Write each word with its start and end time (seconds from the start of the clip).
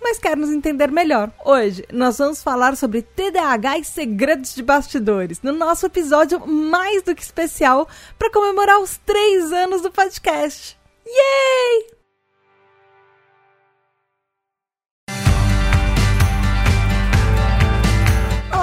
mas 0.00 0.18
quer 0.18 0.36
nos 0.36 0.50
entender 0.50 0.90
melhor. 0.90 1.30
Hoje 1.44 1.84
nós 1.92 2.18
vamos 2.18 2.42
falar 2.42 2.76
sobre 2.76 3.02
TDAH 3.02 3.78
e 3.78 3.84
segredos 3.84 4.54
de 4.54 4.62
bastidores, 4.62 5.42
no 5.42 5.52
nosso 5.52 5.86
episódio 5.86 6.46
mais 6.46 7.02
do 7.02 7.14
que 7.14 7.22
especial 7.22 7.88
para 8.18 8.30
comemorar 8.30 8.78
os 8.80 8.98
três 8.98 9.52
anos 9.52 9.82
do 9.82 9.90
podcast. 9.90 10.78
Yay! 11.06 11.97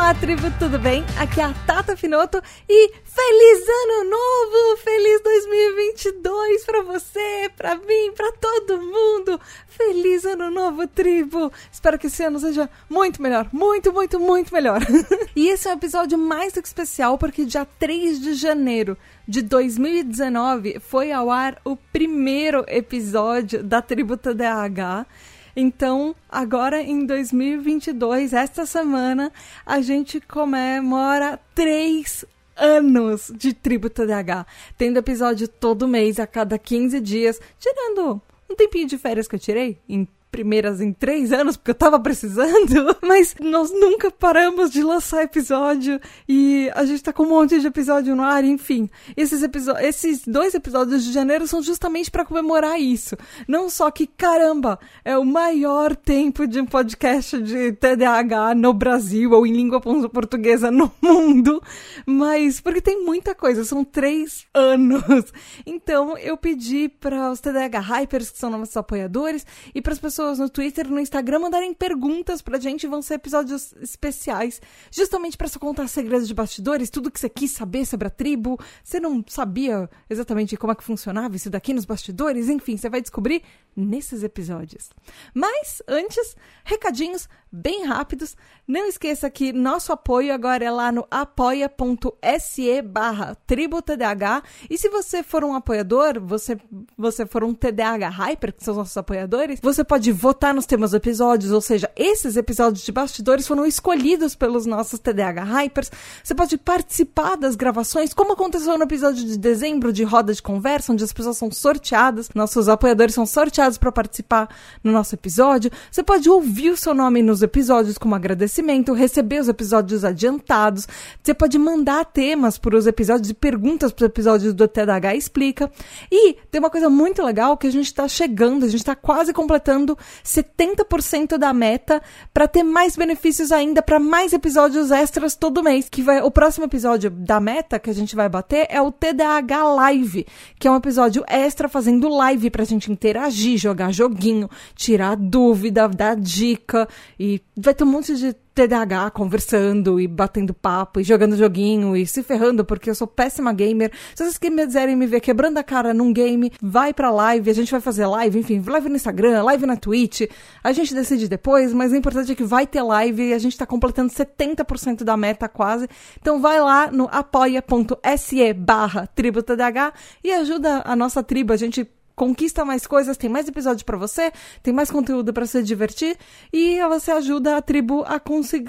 Olá, 0.06 0.14
tribo, 0.14 0.44
tudo 0.60 0.78
bem? 0.78 1.04
Aqui 1.18 1.42
é 1.42 1.46
a 1.46 1.54
Tata 1.66 1.98
Finoto 1.98 2.40
e 2.70 2.90
feliz 2.90 3.68
ano 3.68 4.12
novo! 4.12 4.78
Feliz 4.78 5.20
2022 5.24 6.64
para 6.64 6.84
você, 6.84 7.50
para 7.58 7.76
mim, 7.76 8.12
para 8.16 8.32
todo 8.34 8.80
mundo! 8.80 9.42
Feliz 9.68 10.24
ano 10.24 10.52
novo, 10.52 10.88
tribo! 10.88 11.52
Espero 11.72 11.98
que 11.98 12.06
esse 12.06 12.24
ano 12.24 12.38
seja 12.38 12.70
muito 12.88 13.20
melhor, 13.20 13.50
muito, 13.52 13.92
muito, 13.92 14.20
muito 14.20 14.54
melhor. 14.54 14.80
e 15.36 15.50
esse 15.50 15.68
é 15.68 15.72
um 15.72 15.76
episódio 15.78 16.20
mais 16.20 16.54
do 16.54 16.62
que 16.62 16.68
especial 16.68 17.18
porque 17.18 17.44
dia 17.44 17.66
3 17.66 18.22
de 18.22 18.36
janeiro 18.36 18.96
de 19.28 19.42
2019 19.42 20.80
foi 20.82 21.12
ao 21.12 21.32
ar 21.32 21.60
o 21.66 21.76
primeiro 21.76 22.64
episódio 22.68 23.64
da 23.64 23.82
Tribo 23.82 24.16
TDAH. 24.16 25.08
Então, 25.56 26.14
agora 26.30 26.82
em 26.82 27.06
2022, 27.06 28.34
esta 28.34 28.66
semana, 28.66 29.32
a 29.66 29.80
gente 29.80 30.20
comemora 30.20 31.40
três 31.54 32.26
anos 32.58 33.32
de 33.36 33.54
Tribo 33.54 33.90
TDAH, 33.90 34.46
tendo 34.78 34.98
episódio 34.98 35.48
todo 35.48 35.88
mês, 35.88 36.20
a 36.20 36.28
cada 36.28 36.58
15 36.58 37.00
dias, 37.00 37.40
tirando 37.58 38.22
um 38.50 38.56
tempinho 38.56 38.88
de 38.88 38.98
férias 38.98 39.28
que 39.28 39.36
eu 39.36 39.40
tirei 39.40 39.80
em 39.88 40.08
primeiras 40.36 40.82
em 40.82 40.92
três 40.92 41.32
anos, 41.32 41.56
porque 41.56 41.72
eu 41.72 41.76
tava 41.76 41.98
precisando, 41.98 42.94
mas 43.02 43.34
nós 43.40 43.72
nunca 43.72 44.12
paramos 44.12 44.70
de 44.70 44.84
lançar 44.84 45.24
episódio 45.24 45.98
e 46.28 46.70
a 46.76 46.84
gente 46.84 47.02
tá 47.02 47.14
com 47.14 47.24
um 47.24 47.30
monte 47.30 47.58
de 47.58 47.66
episódio 47.66 48.14
no 48.18 48.22
ar, 48.22 48.44
enfim. 48.44 48.90
Esses, 49.16 49.42
esses 49.80 50.28
dois 50.28 50.54
episódios 50.54 51.06
de 51.06 51.14
janeiro 51.14 51.48
são 51.48 51.64
justamente 51.64 52.12
para 52.12 52.26
comemorar 52.26 52.78
isso. 52.78 53.16
Não 53.48 53.70
só 53.70 53.90
que, 53.90 54.06
caramba, 54.06 54.78
é 55.06 55.18
o 55.18 55.24
maior 55.24 55.96
tempo 55.96 56.46
de 56.46 56.60
um 56.60 56.66
podcast 56.66 57.42
de 57.42 57.72
TDAH 57.72 58.56
no 58.56 58.74
Brasil 58.74 59.32
ou 59.32 59.48
em 59.48 59.54
língua 59.54 59.80
portuguesa 59.80 60.70
no 60.70 60.92
mundo, 61.02 61.64
mas 62.06 62.60
porque 62.60 62.82
tem 62.82 63.06
muita 63.06 63.34
coisa, 63.34 63.64
são 63.64 63.86
três 63.86 64.46
anos. 64.54 65.06
Então 65.66 66.18
eu 66.18 66.38
pedi 66.38 66.90
para 66.90 67.32
os 67.32 67.40
TDAH 67.40 67.80
Hypers, 67.80 68.30
que 68.30 68.38
são 68.38 68.50
nossos 68.50 68.76
apoiadores, 68.76 69.46
e 69.74 69.82
para 69.82 69.94
as 69.94 70.00
pessoas 70.00 70.25
pessoas 70.26 70.40
no 70.40 70.50
Twitter, 70.50 70.90
no 70.90 71.00
Instagram 71.00 71.40
mandarem 71.40 71.74
perguntas 71.74 72.42
pra 72.42 72.60
gente. 72.60 72.88
Vão 72.88 73.02
ser 73.02 73.16
episódios 73.16 73.74
especiais, 73.74 74.60
justamente 74.92 75.38
para 75.38 75.48
só 75.48 75.60
contar 75.60 75.88
segredos 75.88 76.28
de 76.28 76.34
bastidores, 76.34 76.90
tudo 76.90 77.12
que 77.12 77.20
você 77.20 77.30
quis 77.30 77.52
saber 77.52 77.86
sobre 77.86 78.08
a 78.08 78.10
tribo. 78.10 78.58
Você 78.84 79.00
não 79.00 79.24
sabia 79.28 79.88
exatamente 80.10 80.58
como 80.58 80.72
é 80.74 80.76
que 80.76 80.84
funcionava 80.84 81.36
isso 81.36 81.50
daqui 81.50 81.74
nos 81.74 81.86
bastidores, 81.86 82.50
enfim, 82.50 82.76
você 82.76 82.90
vai 82.90 83.02
descobrir 83.02 83.44
nesses 83.76 84.24
episódios. 84.24 84.90
Mas 85.34 85.82
antes, 85.88 86.36
recadinhos 86.64 87.28
bem 87.56 87.86
rápidos. 87.86 88.36
Não 88.68 88.88
esqueça 88.88 89.30
que 89.30 89.54
nosso 89.54 89.94
apoio 89.94 90.34
agora 90.34 90.66
é 90.66 90.72
lá 90.72 90.92
no 90.92 91.06
apoia.se 91.10 92.82
barra 92.82 93.36
tributdh. 93.48 94.44
E 94.70 94.78
se 94.78 94.90
você 94.90 95.24
for 95.24 95.44
um 95.44 95.54
apoiador, 95.54 96.20
você, 96.20 96.58
você 96.98 97.26
for 97.26 97.44
um 97.44 97.54
TDAH 97.54 98.10
Hyper, 98.10 98.54
que 98.54 98.64
são 98.64 98.74
os 98.74 98.78
nossos 98.80 98.98
apoiadores, 98.98 99.60
você 99.62 99.84
pode 99.84 100.12
votar 100.12 100.54
nos 100.54 100.66
temas 100.66 100.92
do 100.92 100.98
episódios, 100.98 101.52
ou 101.52 101.62
seja, 101.62 101.90
esses 101.96 102.36
episódios 102.36 102.84
de 102.84 102.92
bastidores 102.92 103.48
foram 103.48 103.66
escolhidos 103.66 104.36
pelos 104.36 104.66
nossos 104.66 105.00
TDAH 105.00 105.44
Hypers. 105.44 105.92
Você 106.24 106.36
pode 106.36 106.58
participar 106.58 107.38
das 107.38 107.56
gravações, 107.56 108.14
como 108.14 108.34
aconteceu 108.34 108.78
no 108.78 108.84
episódio 108.84 109.24
de 109.24 109.38
dezembro 109.38 109.94
de 109.94 110.04
Roda 110.04 110.34
de 110.34 110.42
Conversa, 110.42 110.92
onde 110.92 111.04
as 111.04 111.14
pessoas 111.14 111.38
são 111.38 111.52
sorteadas, 111.52 112.30
nossos 112.34 112.68
apoiadores 112.68 113.14
são 113.14 113.26
sorteados 113.26 113.65
para 113.74 113.92
participar 113.92 114.48
no 114.84 114.92
nosso 114.92 115.16
episódio. 115.16 115.72
Você 115.92 116.04
pode 116.04 116.30
ouvir 116.30 116.70
o 116.70 116.78
seu 116.78 116.94
nome 116.94 117.24
nos 117.24 117.42
episódios 117.42 117.98
como 117.98 118.14
agradecimento, 118.14 118.94
receber 118.94 119.42
os 119.42 119.50
episódios 119.50 120.06
adiantados. 120.06 120.88
Você 121.24 121.34
pode 121.34 121.58
mandar 121.58 122.06
temas 122.06 122.58
para 122.58 122.78
os 122.78 122.86
episódios 122.86 123.32
e 123.32 123.34
perguntas 123.34 123.92
para 123.92 124.04
os 124.04 124.10
episódios 124.10 124.54
do 124.54 124.68
TDH 124.68 125.16
Explica. 125.16 125.72
E 126.12 126.34
tem 126.52 126.60
uma 126.60 126.70
coisa 126.70 126.90
muito 126.90 127.24
legal 127.24 127.58
que 127.58 127.68
a 127.68 127.72
gente 127.72 127.88
está 127.88 128.08
chegando, 128.08 128.66
a 128.66 128.70
gente 128.70 128.82
está 128.82 128.96
quase 128.96 129.34
completando 129.34 129.98
70% 130.24 131.38
da 131.38 131.54
meta 131.54 132.02
para 132.34 132.48
ter 132.48 132.64
mais 132.64 132.96
benefícios 132.96 133.52
ainda, 133.52 133.82
para 133.82 134.00
mais 134.00 134.34
episódios 134.34 134.92
extras 134.92 135.36
todo 135.36 135.64
mês. 135.64 135.90
Que 135.90 136.02
vai, 136.02 136.22
o 136.22 136.30
próximo 136.30 136.66
episódio 136.66 137.10
da 137.10 137.40
meta 137.40 137.80
que 137.80 137.90
a 137.90 137.94
gente 137.94 138.16
vai 138.16 138.30
bater 138.30 138.68
é 138.70 138.82
o 138.82 138.92
TDH 138.92 139.64
Live, 139.76 140.28
que 140.60 140.68
é 140.68 140.72
um 140.72 140.76
episódio 140.76 141.24
extra 141.28 141.68
fazendo 141.68 142.10
live 142.10 142.50
para 142.50 142.64
a 142.64 142.66
gente 142.66 142.92
interagir, 142.92 143.55
jogar 143.58 143.92
joguinho, 143.92 144.50
tirar 144.76 145.16
dúvida, 145.16 145.88
dar 145.88 146.16
dica 146.16 146.88
e 147.20 147.42
vai 147.58 147.74
ter 147.74 147.84
um 147.84 147.88
monte 147.88 148.16
de 148.16 148.36
TDAH 148.56 149.12
conversando 149.12 150.00
e 150.00 150.08
batendo 150.08 150.54
papo 150.54 151.02
e 151.02 151.04
jogando 151.04 151.36
joguinho 151.36 151.94
e 151.94 152.08
se 152.08 152.24
ferrando 152.24 152.64
porque 152.64 152.90
eu 152.90 152.96
sou 152.96 153.06
péssima 153.06 153.52
gamer. 153.52 153.92
Se 154.16 154.24
vocês 154.24 154.38
quiserem 154.38 154.96
me 154.96 155.06
ver 155.06 155.20
quebrando 155.20 155.58
a 155.58 155.64
cara 155.64 155.94
num 155.94 156.14
game, 156.14 156.50
vai 156.62 156.94
pra 156.94 157.12
live, 157.12 157.50
a 157.50 157.54
gente 157.54 157.70
vai 157.70 157.82
fazer 157.82 158.06
live, 158.06 158.40
enfim, 158.40 158.64
live 158.66 158.88
no 158.88 158.96
Instagram, 158.96 159.44
live 159.44 159.66
na 159.66 159.76
Twitch. 159.76 160.22
A 160.64 160.72
gente 160.72 160.96
decide 160.96 161.28
depois, 161.28 161.74
mas 161.74 161.92
o 161.92 161.98
importante 161.98 162.32
é 162.32 162.36
que 162.36 162.46
vai 162.46 162.66
ter 162.66 162.82
live 162.82 163.24
e 163.24 163.34
a 163.34 163.38
gente 163.38 163.58
tá 163.58 163.66
completando 163.66 164.10
70% 164.10 165.04
da 165.04 165.18
meta 165.18 165.50
quase. 165.50 165.90
Então 166.22 166.40
vai 166.40 166.62
lá 166.62 166.90
no 166.90 167.10
apoia.se 167.12 168.54
barra 168.54 169.06
tribo 169.08 169.44
TDAH 169.44 169.94
e 170.24 170.32
ajuda 170.32 170.82
a 170.86 170.96
nossa 170.96 171.22
tribo. 171.22 171.52
A 171.52 171.58
gente 171.58 171.86
conquista 172.16 172.64
mais 172.64 172.88
coisas, 172.88 173.18
tem 173.18 173.30
mais 173.30 173.48
episódios 173.48 173.84
para 173.84 173.98
você, 173.98 174.32
tem 174.64 174.74
mais 174.74 174.90
conteúdo 174.90 175.34
para 175.34 175.46
se 175.46 175.62
divertir 175.62 176.18
e 176.52 176.80
você 176.88 177.12
ajuda 177.12 177.58
a 177.58 177.62
tribo 177.62 178.04
a 178.08 178.20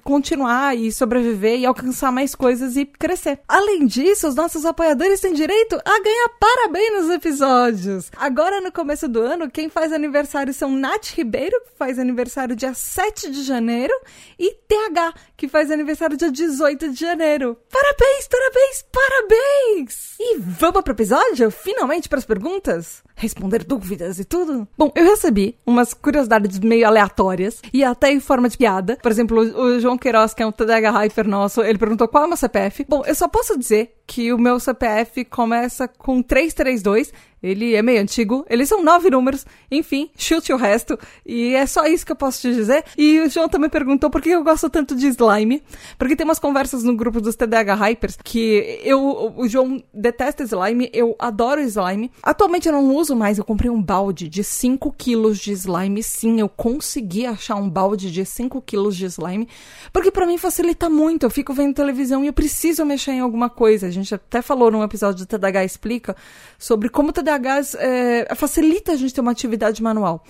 continuar 0.02 0.76
e 0.76 0.90
sobreviver 0.90 1.60
e 1.60 1.66
alcançar 1.66 2.10
mais 2.10 2.34
coisas 2.34 2.76
e 2.76 2.84
crescer. 2.84 3.40
Além 3.46 3.86
disso, 3.86 4.28
os 4.28 4.34
nossos 4.34 4.64
apoiadores 4.64 5.20
têm 5.20 5.32
direito 5.32 5.76
a 5.84 6.02
ganhar 6.02 6.28
parabéns 6.40 7.02
nos 7.02 7.10
episódios. 7.10 8.10
Agora 8.16 8.60
no 8.60 8.72
começo 8.72 9.08
do 9.08 9.20
ano, 9.20 9.50
quem 9.50 9.68
faz 9.68 9.92
aniversário 9.92 10.52
são 10.52 10.70
Nath 10.70 11.10
Ribeiro, 11.14 11.60
que 11.62 11.76
faz 11.78 11.98
aniversário 11.98 12.56
dia 12.56 12.74
7 12.74 13.30
de 13.30 13.42
janeiro, 13.42 13.94
e 14.38 14.52
TH, 14.52 15.14
que 15.36 15.48
faz 15.48 15.70
aniversário 15.70 16.16
dia 16.16 16.30
18 16.30 16.90
de 16.90 17.00
janeiro. 17.00 17.56
Parabéns, 17.70 18.28
parabéns, 18.28 18.84
parabéns! 18.92 20.14
E 20.18 20.38
vamos 20.38 20.82
pro 20.82 20.92
episódio? 20.92 21.50
Finalmente 21.50 22.08
para 22.08 22.18
as 22.18 22.24
perguntas? 22.24 23.05
Responder 23.16 23.64
dúvidas 23.64 24.20
e 24.20 24.24
tudo. 24.24 24.68
Bom, 24.76 24.92
eu 24.94 25.04
recebi 25.04 25.56
umas 25.66 25.94
curiosidades 25.94 26.58
meio 26.58 26.86
aleatórias 26.86 27.60
e 27.72 27.82
até 27.82 28.12
em 28.12 28.20
forma 28.20 28.48
de 28.48 28.58
piada. 28.58 28.98
Por 29.02 29.10
exemplo, 29.10 29.40
o 29.40 29.80
João 29.80 29.98
Queiroz, 29.98 30.34
que 30.34 30.42
é 30.42 30.46
um 30.46 30.52
TDH 30.52 30.90
Hyper 30.90 31.26
nosso, 31.26 31.62
ele 31.62 31.78
perguntou 31.78 32.06
qual 32.06 32.24
é 32.24 32.26
o 32.26 32.28
meu 32.28 32.36
CPF. 32.36 32.84
Bom, 32.88 33.02
eu 33.06 33.14
só 33.14 33.26
posso 33.26 33.58
dizer 33.58 33.95
que 34.06 34.32
o 34.32 34.38
meu 34.38 34.60
CPF 34.60 35.24
começa 35.24 35.88
com 35.88 36.22
332 36.22 37.12
ele 37.42 37.74
é 37.74 37.82
meio 37.82 38.00
antigo, 38.00 38.44
eles 38.48 38.68
são 38.68 38.82
nove 38.82 39.10
números, 39.10 39.46
enfim, 39.70 40.10
chute 40.16 40.52
o 40.52 40.56
resto. 40.56 40.98
E 41.24 41.54
é 41.54 41.66
só 41.66 41.86
isso 41.86 42.04
que 42.04 42.12
eu 42.12 42.16
posso 42.16 42.40
te 42.40 42.52
dizer. 42.52 42.84
E 42.96 43.20
o 43.20 43.30
João 43.30 43.48
também 43.48 43.70
perguntou 43.70 44.10
por 44.10 44.20
que 44.22 44.30
eu 44.30 44.42
gosto 44.42 44.70
tanto 44.70 44.96
de 44.96 45.06
slime. 45.08 45.62
Porque 45.98 46.16
tem 46.16 46.24
umas 46.24 46.38
conversas 46.38 46.82
no 46.82 46.96
grupo 46.96 47.20
dos 47.20 47.36
TDH 47.36 47.74
Hypers 47.74 48.16
que 48.24 48.80
eu, 48.82 49.34
o 49.36 49.46
João 49.48 49.82
detesta 49.92 50.42
slime, 50.42 50.90
eu 50.92 51.14
adoro 51.18 51.60
slime. 51.60 52.10
Atualmente 52.22 52.66
eu 52.66 52.72
não 52.72 52.94
uso 52.94 53.14
mais, 53.14 53.38
eu 53.38 53.44
comprei 53.44 53.70
um 53.70 53.82
balde 53.82 54.28
de 54.28 54.42
5 54.42 54.92
quilos 54.98 55.38
de 55.38 55.52
slime. 55.52 56.02
Sim, 56.02 56.40
eu 56.40 56.48
consegui 56.48 57.26
achar 57.26 57.56
um 57.56 57.68
balde 57.68 58.10
de 58.10 58.24
5 58.24 58.60
quilos 58.62 58.96
de 58.96 59.04
slime. 59.06 59.48
Porque 59.92 60.10
para 60.10 60.26
mim 60.26 60.38
facilita 60.38 60.88
muito, 60.88 61.24
eu 61.24 61.30
fico 61.30 61.52
vendo 61.52 61.74
televisão 61.74 62.24
e 62.24 62.26
eu 62.26 62.32
preciso 62.32 62.84
mexer 62.84 63.12
em 63.12 63.20
alguma 63.20 63.50
coisa. 63.50 63.90
Gente 63.96 64.14
até 64.14 64.42
falou 64.42 64.70
num 64.70 64.82
episódio 64.82 65.24
do 65.24 65.26
TDH 65.26 65.64
Explica 65.64 66.16
sobre 66.58 66.88
como 66.88 67.10
o 67.10 67.12
TDH 67.12 67.36
TDAHs 67.36 67.74
é, 67.74 68.34
facilita 68.34 68.92
a 68.92 68.96
gente 68.96 69.14
ter 69.14 69.20
uma 69.20 69.32
atividade 69.32 69.82
manual. 69.82 70.24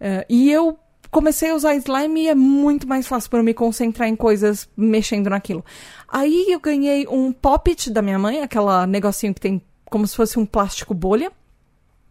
É, 0.00 0.26
e 0.28 0.50
eu 0.50 0.78
comecei 1.10 1.50
a 1.50 1.54
usar 1.54 1.74
slime 1.74 2.22
e 2.22 2.28
é 2.28 2.34
muito 2.34 2.86
mais 2.86 3.06
fácil 3.06 3.30
para 3.30 3.40
eu 3.40 3.44
me 3.44 3.54
concentrar 3.54 4.08
em 4.08 4.16
coisas 4.16 4.68
mexendo 4.76 5.30
naquilo. 5.30 5.64
Aí 6.08 6.46
eu 6.48 6.60
ganhei 6.60 7.06
um 7.08 7.32
poppet 7.32 7.90
da 7.90 8.02
minha 8.02 8.18
mãe, 8.18 8.42
aquela 8.42 8.86
negocinho 8.86 9.34
que 9.34 9.40
tem 9.40 9.62
como 9.84 10.06
se 10.06 10.16
fosse 10.16 10.38
um 10.38 10.46
plástico 10.46 10.94
bolha. 10.94 11.32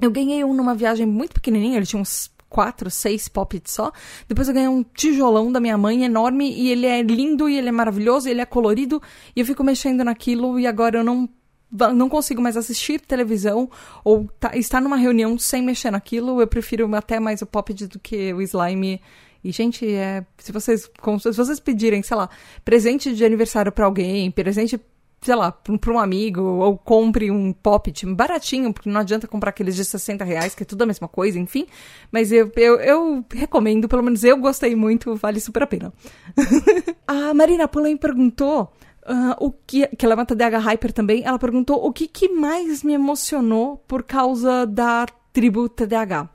Eu 0.01 0.11
ganhei 0.11 0.43
um 0.43 0.53
numa 0.53 0.75
viagem 0.75 1.05
muito 1.05 1.33
pequenininha, 1.33 1.77
ele 1.77 1.85
tinha 1.85 2.01
uns 2.01 2.31
quatro, 2.49 2.89
seis 2.89 3.27
poppets 3.27 3.73
só. 3.73 3.91
Depois 4.27 4.47
eu 4.47 4.53
ganhei 4.53 4.69
um 4.69 4.83
tijolão 4.83 5.51
da 5.51 5.59
minha 5.59 5.77
mãe 5.77 6.03
enorme 6.03 6.51
e 6.51 6.71
ele 6.71 6.85
é 6.85 7.01
lindo 7.01 7.47
e 7.47 7.57
ele 7.57 7.69
é 7.69 7.71
maravilhoso, 7.71 8.27
e 8.27 8.31
ele 8.31 8.41
é 8.41 8.45
colorido 8.45 9.01
e 9.35 9.39
eu 9.39 9.45
fico 9.45 9.63
mexendo 9.63 10.03
naquilo 10.03 10.59
e 10.59 10.65
agora 10.65 10.99
eu 10.99 11.03
não 11.03 11.29
não 11.71 12.09
consigo 12.09 12.41
mais 12.41 12.57
assistir 12.57 12.99
televisão 12.99 13.69
ou 14.03 14.27
tá, 14.39 14.57
estar 14.57 14.81
numa 14.81 14.97
reunião 14.97 15.37
sem 15.37 15.61
mexer 15.61 15.91
naquilo. 15.91 16.41
Eu 16.41 16.47
prefiro 16.47 16.93
até 16.95 17.19
mais 17.19 17.43
o 17.43 17.45
Poppet 17.45 17.85
do 17.85 17.99
que 17.99 18.33
o 18.33 18.41
slime. 18.41 18.99
E, 19.43 19.51
gente, 19.51 19.87
é, 19.87 20.25
se 20.37 20.51
vocês, 20.51 20.89
se 21.21 21.31
vocês 21.31 21.59
pedirem, 21.59 22.01
sei 22.01 22.17
lá, 22.17 22.27
presente 22.65 23.13
de 23.13 23.23
aniversário 23.23 23.71
para 23.71 23.85
alguém, 23.85 24.31
presente 24.31 24.79
sei 25.21 25.35
lá, 25.35 25.51
para 25.51 25.93
um 25.93 25.99
amigo, 25.99 26.41
ou 26.41 26.77
compre 26.77 27.29
um 27.29 27.51
poppet 27.51 28.05
baratinho, 28.05 28.73
porque 28.73 28.89
não 28.89 29.01
adianta 29.01 29.27
comprar 29.27 29.49
aqueles 29.49 29.75
de 29.75 29.83
60 29.83 30.23
reais, 30.23 30.55
que 30.55 30.63
é 30.63 30.65
tudo 30.65 30.81
a 30.83 30.85
mesma 30.85 31.07
coisa, 31.07 31.37
enfim. 31.37 31.67
Mas 32.11 32.31
eu, 32.31 32.51
eu, 32.55 32.79
eu 32.79 33.25
recomendo, 33.33 33.87
pelo 33.87 34.03
menos 34.03 34.23
eu 34.23 34.37
gostei 34.37 34.75
muito, 34.75 35.15
vale 35.15 35.39
super 35.39 35.63
a 35.63 35.67
pena. 35.67 35.93
a 37.07 37.33
Marina 37.33 37.67
Pullen 37.67 37.97
perguntou. 37.97 38.71
Uh, 39.01 39.33
o 39.39 39.51
que, 39.51 39.87
que 39.87 40.05
ela 40.05 40.13
é 40.13 40.17
uma 40.17 40.59
Hyper 40.59 40.93
também, 40.93 41.23
ela 41.25 41.39
perguntou 41.39 41.83
o 41.83 41.91
que, 41.91 42.07
que 42.07 42.29
mais 42.29 42.83
me 42.83 42.93
emocionou 42.93 43.77
por 43.87 44.03
causa 44.03 44.67
da 44.67 45.07
tribo 45.33 45.67
TDAH. 45.67 46.29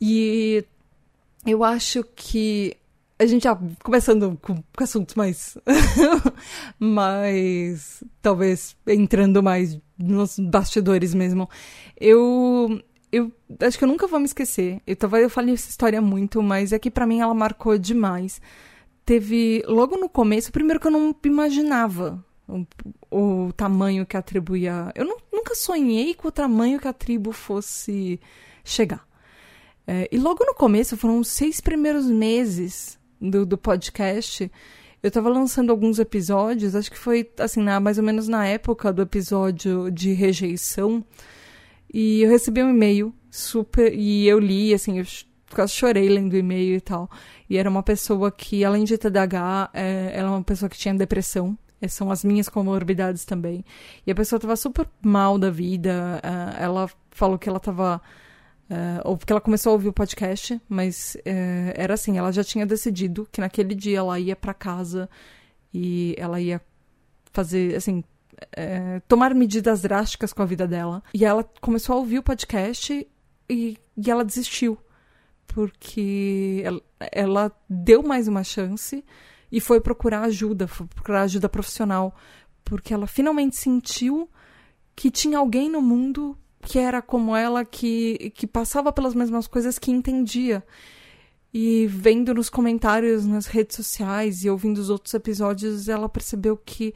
E 0.00 0.64
eu 1.44 1.64
acho 1.64 2.04
que 2.14 2.76
a 3.18 3.26
gente 3.26 3.42
já 3.42 3.58
começando 3.82 4.38
com, 4.40 4.54
com 4.56 4.84
assuntos 4.84 5.14
mais. 5.14 5.58
mais. 6.78 8.04
talvez 8.22 8.76
entrando 8.86 9.42
mais 9.42 9.78
nos 9.98 10.38
bastidores 10.38 11.14
mesmo. 11.14 11.48
Eu. 11.98 12.80
Eu 13.10 13.32
acho 13.60 13.78
que 13.78 13.84
eu 13.84 13.88
nunca 13.88 14.06
vou 14.06 14.20
me 14.20 14.26
esquecer. 14.26 14.82
Eu, 14.86 14.94
talvez 14.94 15.24
eu 15.24 15.30
falei 15.30 15.54
essa 15.54 15.70
história 15.70 16.00
muito, 16.00 16.42
mas 16.42 16.74
é 16.74 16.78
que 16.78 16.90
para 16.90 17.06
mim 17.06 17.20
ela 17.20 17.34
marcou 17.34 17.76
demais. 17.78 18.40
Teve. 19.04 19.62
Logo 19.66 19.96
no 19.96 20.08
começo, 20.08 20.52
primeiro 20.52 20.78
que 20.78 20.86
eu 20.86 20.90
não 20.90 21.16
imaginava 21.24 22.22
o, 22.46 22.66
o 23.10 23.52
tamanho 23.54 24.06
que 24.06 24.16
a 24.16 24.22
tribo 24.22 24.56
ia. 24.56 24.92
Eu 24.94 25.06
não, 25.06 25.16
nunca 25.32 25.54
sonhei 25.54 26.14
com 26.14 26.28
o 26.28 26.32
tamanho 26.32 26.78
que 26.78 26.86
a 26.86 26.92
tribo 26.92 27.32
fosse 27.32 28.20
chegar. 28.62 29.08
É, 29.86 30.06
e 30.12 30.18
logo 30.18 30.44
no 30.44 30.54
começo, 30.54 30.98
foram 30.98 31.18
os 31.18 31.28
seis 31.28 31.62
primeiros 31.62 32.06
meses 32.06 32.98
do, 33.20 33.44
do 33.44 33.58
podcast, 33.58 34.50
eu 35.02 35.10
tava 35.10 35.28
lançando 35.28 35.70
alguns 35.70 35.98
episódios, 35.98 36.74
acho 36.74 36.90
que 36.90 36.98
foi 36.98 37.30
assim, 37.38 37.62
na, 37.62 37.78
mais 37.78 37.98
ou 37.98 38.04
menos 38.04 38.26
na 38.26 38.46
época 38.46 38.92
do 38.92 39.02
episódio 39.02 39.90
de 39.90 40.12
rejeição. 40.12 41.04
E 41.92 42.22
eu 42.22 42.30
recebi 42.30 42.62
um 42.62 42.70
e-mail 42.70 43.14
super. 43.30 43.92
E 43.94 44.26
eu 44.26 44.38
li, 44.38 44.74
assim, 44.74 44.98
eu 44.98 45.06
quase 45.54 45.72
chorei 45.72 46.08
lendo 46.08 46.32
o 46.32 46.36
e-mail 46.36 46.76
e 46.76 46.80
tal. 46.80 47.08
E 47.48 47.56
era 47.56 47.70
uma 47.70 47.82
pessoa 47.82 48.30
que, 48.30 48.64
além 48.64 48.84
de 48.84 48.98
TDAH, 48.98 49.70
é, 49.72 50.10
ela 50.14 50.28
é 50.28 50.32
uma 50.32 50.42
pessoa 50.42 50.68
que 50.68 50.76
tinha 50.76 50.94
depressão. 50.94 51.56
São 51.88 52.10
as 52.10 52.24
minhas 52.24 52.48
comorbidades 52.48 53.24
também. 53.24 53.64
E 54.04 54.10
a 54.10 54.14
pessoa 54.14 54.40
tava 54.40 54.56
super 54.56 54.86
mal 55.00 55.38
da 55.38 55.48
vida. 55.48 56.20
Uh, 56.24 56.60
ela 56.60 56.90
falou 57.12 57.38
que 57.38 57.48
ela 57.48 57.60
tava 57.60 58.02
Uh, 58.70 59.00
ou 59.04 59.16
porque 59.16 59.32
ela 59.32 59.40
começou 59.40 59.70
a 59.70 59.72
ouvir 59.72 59.88
o 59.88 59.92
podcast, 59.92 60.60
mas 60.68 61.16
uh, 61.20 61.72
era 61.74 61.94
assim, 61.94 62.18
ela 62.18 62.30
já 62.30 62.44
tinha 62.44 62.66
decidido 62.66 63.26
que 63.32 63.40
naquele 63.40 63.74
dia 63.74 63.98
ela 63.98 64.20
ia 64.20 64.36
para 64.36 64.52
casa 64.52 65.08
e 65.72 66.14
ela 66.18 66.38
ia 66.38 66.60
fazer, 67.32 67.76
assim, 67.76 68.04
uh, 68.34 69.00
tomar 69.08 69.34
medidas 69.34 69.80
drásticas 69.80 70.34
com 70.34 70.42
a 70.42 70.46
vida 70.46 70.66
dela. 70.66 71.02
E 71.14 71.24
ela 71.24 71.48
começou 71.62 71.96
a 71.96 71.98
ouvir 71.98 72.18
o 72.18 72.22
podcast 72.22 73.08
e, 73.48 73.78
e 73.96 74.10
ela 74.10 74.24
desistiu, 74.24 74.76
porque 75.46 76.60
ela, 76.62 76.82
ela 77.10 77.52
deu 77.70 78.02
mais 78.02 78.28
uma 78.28 78.44
chance 78.44 79.02
e 79.50 79.60
foi 79.60 79.80
procurar 79.80 80.22
ajuda, 80.22 80.68
foi 80.68 80.86
procurar 80.86 81.22
ajuda 81.22 81.48
profissional, 81.48 82.14
porque 82.62 82.92
ela 82.92 83.06
finalmente 83.06 83.56
sentiu 83.56 84.28
que 84.94 85.10
tinha 85.10 85.38
alguém 85.38 85.70
no 85.70 85.80
mundo 85.80 86.36
que 86.62 86.78
era 86.78 87.00
como 87.00 87.34
ela, 87.34 87.64
que, 87.64 88.32
que 88.34 88.46
passava 88.46 88.92
pelas 88.92 89.14
mesmas 89.14 89.46
coisas, 89.46 89.78
que 89.78 89.90
entendia. 89.90 90.64
E 91.52 91.86
vendo 91.86 92.34
nos 92.34 92.50
comentários 92.50 93.24
nas 93.24 93.46
redes 93.46 93.76
sociais 93.76 94.44
e 94.44 94.50
ouvindo 94.50 94.78
os 94.78 94.90
outros 94.90 95.14
episódios, 95.14 95.88
ela 95.88 96.08
percebeu 96.08 96.56
que 96.56 96.94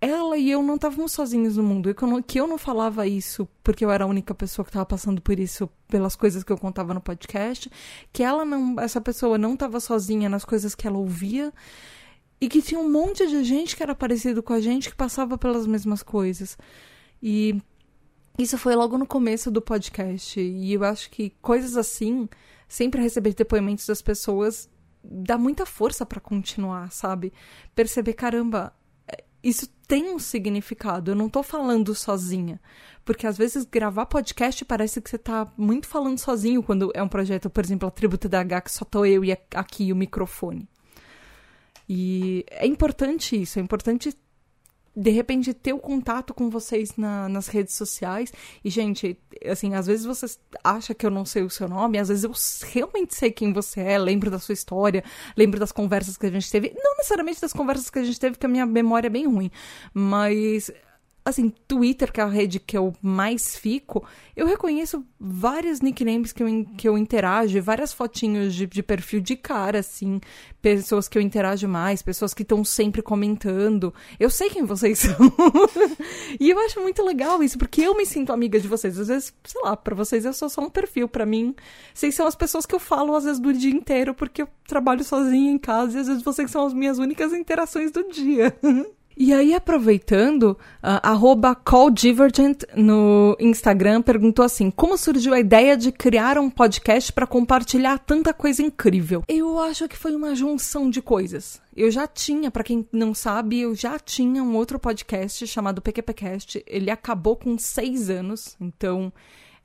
ela 0.00 0.38
e 0.38 0.50
eu 0.50 0.62
não 0.62 0.76
estávamos 0.76 1.12
sozinhos 1.12 1.56
no 1.56 1.62
mundo. 1.62 1.90
E 1.90 1.94
que 1.94 2.02
eu, 2.02 2.08
não, 2.08 2.22
que 2.22 2.40
eu 2.40 2.46
não 2.46 2.56
falava 2.56 3.06
isso 3.06 3.46
porque 3.62 3.84
eu 3.84 3.90
era 3.90 4.04
a 4.04 4.06
única 4.06 4.34
pessoa 4.34 4.64
que 4.64 4.70
estava 4.70 4.86
passando 4.86 5.20
por 5.20 5.38
isso, 5.38 5.68
pelas 5.88 6.16
coisas 6.16 6.42
que 6.42 6.52
eu 6.52 6.56
contava 6.56 6.94
no 6.94 7.00
podcast. 7.00 7.70
Que 8.12 8.22
ela 8.22 8.44
não, 8.44 8.80
essa 8.80 9.00
pessoa 9.00 9.36
não 9.36 9.54
estava 9.54 9.78
sozinha 9.80 10.28
nas 10.28 10.44
coisas 10.44 10.74
que 10.74 10.86
ela 10.86 10.96
ouvia. 10.96 11.52
E 12.40 12.48
que 12.48 12.62
tinha 12.62 12.80
um 12.80 12.90
monte 12.90 13.26
de 13.26 13.44
gente 13.44 13.76
que 13.76 13.82
era 13.82 13.94
parecido 13.94 14.42
com 14.42 14.54
a 14.54 14.60
gente 14.60 14.88
que 14.88 14.96
passava 14.96 15.36
pelas 15.36 15.66
mesmas 15.66 16.02
coisas. 16.02 16.56
E 17.22 17.60
isso 18.42 18.56
foi 18.56 18.74
logo 18.74 18.96
no 18.96 19.06
começo 19.06 19.50
do 19.50 19.60
podcast. 19.60 20.40
E 20.40 20.72
eu 20.72 20.82
acho 20.84 21.10
que 21.10 21.30
coisas 21.42 21.76
assim, 21.76 22.28
sempre 22.68 23.02
receber 23.02 23.34
depoimentos 23.34 23.86
das 23.86 24.00
pessoas, 24.00 24.68
dá 25.04 25.36
muita 25.36 25.66
força 25.66 26.06
para 26.06 26.20
continuar, 26.20 26.90
sabe? 26.90 27.32
Perceber, 27.74 28.14
caramba, 28.14 28.72
é, 29.06 29.22
isso 29.42 29.66
tem 29.86 30.14
um 30.14 30.18
significado. 30.18 31.10
Eu 31.10 31.14
não 31.14 31.28
tô 31.28 31.42
falando 31.42 31.94
sozinha. 31.94 32.60
Porque 33.04 33.26
às 33.26 33.36
vezes 33.36 33.64
gravar 33.64 34.06
podcast 34.06 34.64
parece 34.64 35.00
que 35.00 35.10
você 35.10 35.18
tá 35.18 35.52
muito 35.56 35.86
falando 35.86 36.18
sozinho 36.18 36.62
quando 36.62 36.90
é 36.94 37.02
um 37.02 37.08
projeto, 37.08 37.50
por 37.50 37.64
exemplo, 37.64 37.88
a 37.88 37.90
Tributo 37.90 38.28
da 38.28 38.40
H, 38.40 38.60
que 38.62 38.72
só 38.72 38.84
tô 38.84 39.04
eu 39.04 39.24
e 39.24 39.32
aqui 39.32 39.92
o 39.92 39.96
microfone. 39.96 40.68
E 41.88 42.44
é 42.50 42.66
importante 42.66 43.40
isso, 43.40 43.58
é 43.58 43.62
importante 43.62 44.14
de 45.00 45.10
repente 45.10 45.54
ter 45.54 45.72
o 45.72 45.78
contato 45.78 46.34
com 46.34 46.50
vocês 46.50 46.94
na, 46.94 47.26
nas 47.26 47.46
redes 47.46 47.74
sociais. 47.74 48.30
E, 48.62 48.68
gente, 48.68 49.18
assim, 49.46 49.74
às 49.74 49.86
vezes 49.86 50.04
você 50.04 50.26
acha 50.62 50.94
que 50.94 51.06
eu 51.06 51.10
não 51.10 51.24
sei 51.24 51.42
o 51.42 51.48
seu 51.48 51.66
nome, 51.66 51.98
às 51.98 52.08
vezes 52.08 52.24
eu 52.24 52.32
realmente 52.70 53.14
sei 53.14 53.30
quem 53.30 53.50
você 53.50 53.80
é, 53.80 53.98
lembro 53.98 54.30
da 54.30 54.38
sua 54.38 54.52
história, 54.52 55.02
lembro 55.34 55.58
das 55.58 55.72
conversas 55.72 56.18
que 56.18 56.26
a 56.26 56.30
gente 56.30 56.50
teve. 56.50 56.74
Não 56.76 56.98
necessariamente 56.98 57.40
das 57.40 57.54
conversas 57.54 57.88
que 57.88 57.98
a 57.98 58.04
gente 58.04 58.20
teve, 58.20 58.32
porque 58.32 58.44
a 58.44 58.48
minha 58.48 58.66
memória 58.66 59.06
é 59.06 59.10
bem 59.10 59.26
ruim. 59.26 59.50
Mas 59.94 60.70
assim, 61.24 61.52
Twitter, 61.68 62.12
que 62.12 62.20
é 62.20 62.24
a 62.24 62.26
rede 62.26 62.58
que 62.58 62.76
eu 62.76 62.92
mais 63.02 63.56
fico, 63.56 64.04
eu 64.34 64.46
reconheço 64.46 65.04
vários 65.18 65.80
nicknames 65.80 66.32
que 66.32 66.42
eu, 66.42 66.48
que 66.76 66.88
eu 66.88 66.96
interajo, 66.96 67.60
várias 67.62 67.92
fotinhos 67.92 68.54
de, 68.54 68.66
de 68.66 68.82
perfil 68.82 69.20
de 69.20 69.36
cara, 69.36 69.80
assim, 69.80 70.20
pessoas 70.62 71.08
que 71.08 71.18
eu 71.18 71.22
interajo 71.22 71.68
mais, 71.68 72.02
pessoas 72.02 72.32
que 72.32 72.42
estão 72.42 72.64
sempre 72.64 73.02
comentando. 73.02 73.92
Eu 74.18 74.30
sei 74.30 74.48
quem 74.48 74.64
vocês 74.64 74.98
são. 75.00 75.16
e 76.38 76.50
eu 76.50 76.58
acho 76.60 76.80
muito 76.80 77.02
legal 77.04 77.42
isso, 77.42 77.58
porque 77.58 77.82
eu 77.82 77.96
me 77.96 78.06
sinto 78.06 78.32
amiga 78.32 78.58
de 78.58 78.68
vocês. 78.68 78.98
Às 78.98 79.08
vezes, 79.08 79.34
sei 79.44 79.60
lá, 79.62 79.76
para 79.76 79.94
vocês 79.94 80.24
eu 80.24 80.32
sou 80.32 80.48
só 80.48 80.62
um 80.62 80.70
perfil, 80.70 81.08
para 81.08 81.26
mim, 81.26 81.54
vocês 81.92 82.14
são 82.14 82.26
as 82.26 82.34
pessoas 82.34 82.64
que 82.64 82.74
eu 82.74 82.80
falo 82.80 83.14
às 83.14 83.24
vezes 83.24 83.40
do 83.40 83.52
dia 83.52 83.70
inteiro, 83.70 84.14
porque 84.14 84.42
eu 84.42 84.48
trabalho 84.66 85.04
sozinha 85.04 85.50
em 85.50 85.58
casa 85.58 85.98
e 85.98 86.00
às 86.00 86.08
vezes 86.08 86.22
vocês 86.22 86.50
são 86.50 86.66
as 86.66 86.72
minhas 86.72 86.98
únicas 86.98 87.32
interações 87.32 87.90
do 87.90 88.08
dia. 88.10 88.56
E 89.16 89.34
aí, 89.34 89.54
aproveitando, 89.54 90.56
uh, 90.82 91.54
calldivergent 91.64 92.62
no 92.74 93.36
Instagram 93.38 94.02
perguntou 94.02 94.44
assim: 94.44 94.70
como 94.70 94.96
surgiu 94.96 95.34
a 95.34 95.40
ideia 95.40 95.76
de 95.76 95.92
criar 95.92 96.38
um 96.38 96.48
podcast 96.48 97.12
para 97.12 97.26
compartilhar 97.26 97.98
tanta 97.98 98.32
coisa 98.32 98.62
incrível? 98.62 99.22
Eu 99.28 99.58
acho 99.58 99.88
que 99.88 99.96
foi 99.96 100.14
uma 100.14 100.34
junção 100.34 100.88
de 100.88 101.02
coisas. 101.02 101.60
Eu 101.76 101.90
já 101.90 102.06
tinha, 102.06 102.50
para 102.50 102.64
quem 102.64 102.86
não 102.92 103.12
sabe, 103.12 103.60
eu 103.60 103.74
já 103.74 103.98
tinha 103.98 104.42
um 104.42 104.56
outro 104.56 104.78
podcast 104.78 105.46
chamado 105.46 105.82
PQPcast. 105.82 106.62
Ele 106.66 106.90
acabou 106.90 107.36
com 107.36 107.58
seis 107.58 108.08
anos, 108.08 108.56
então 108.60 109.12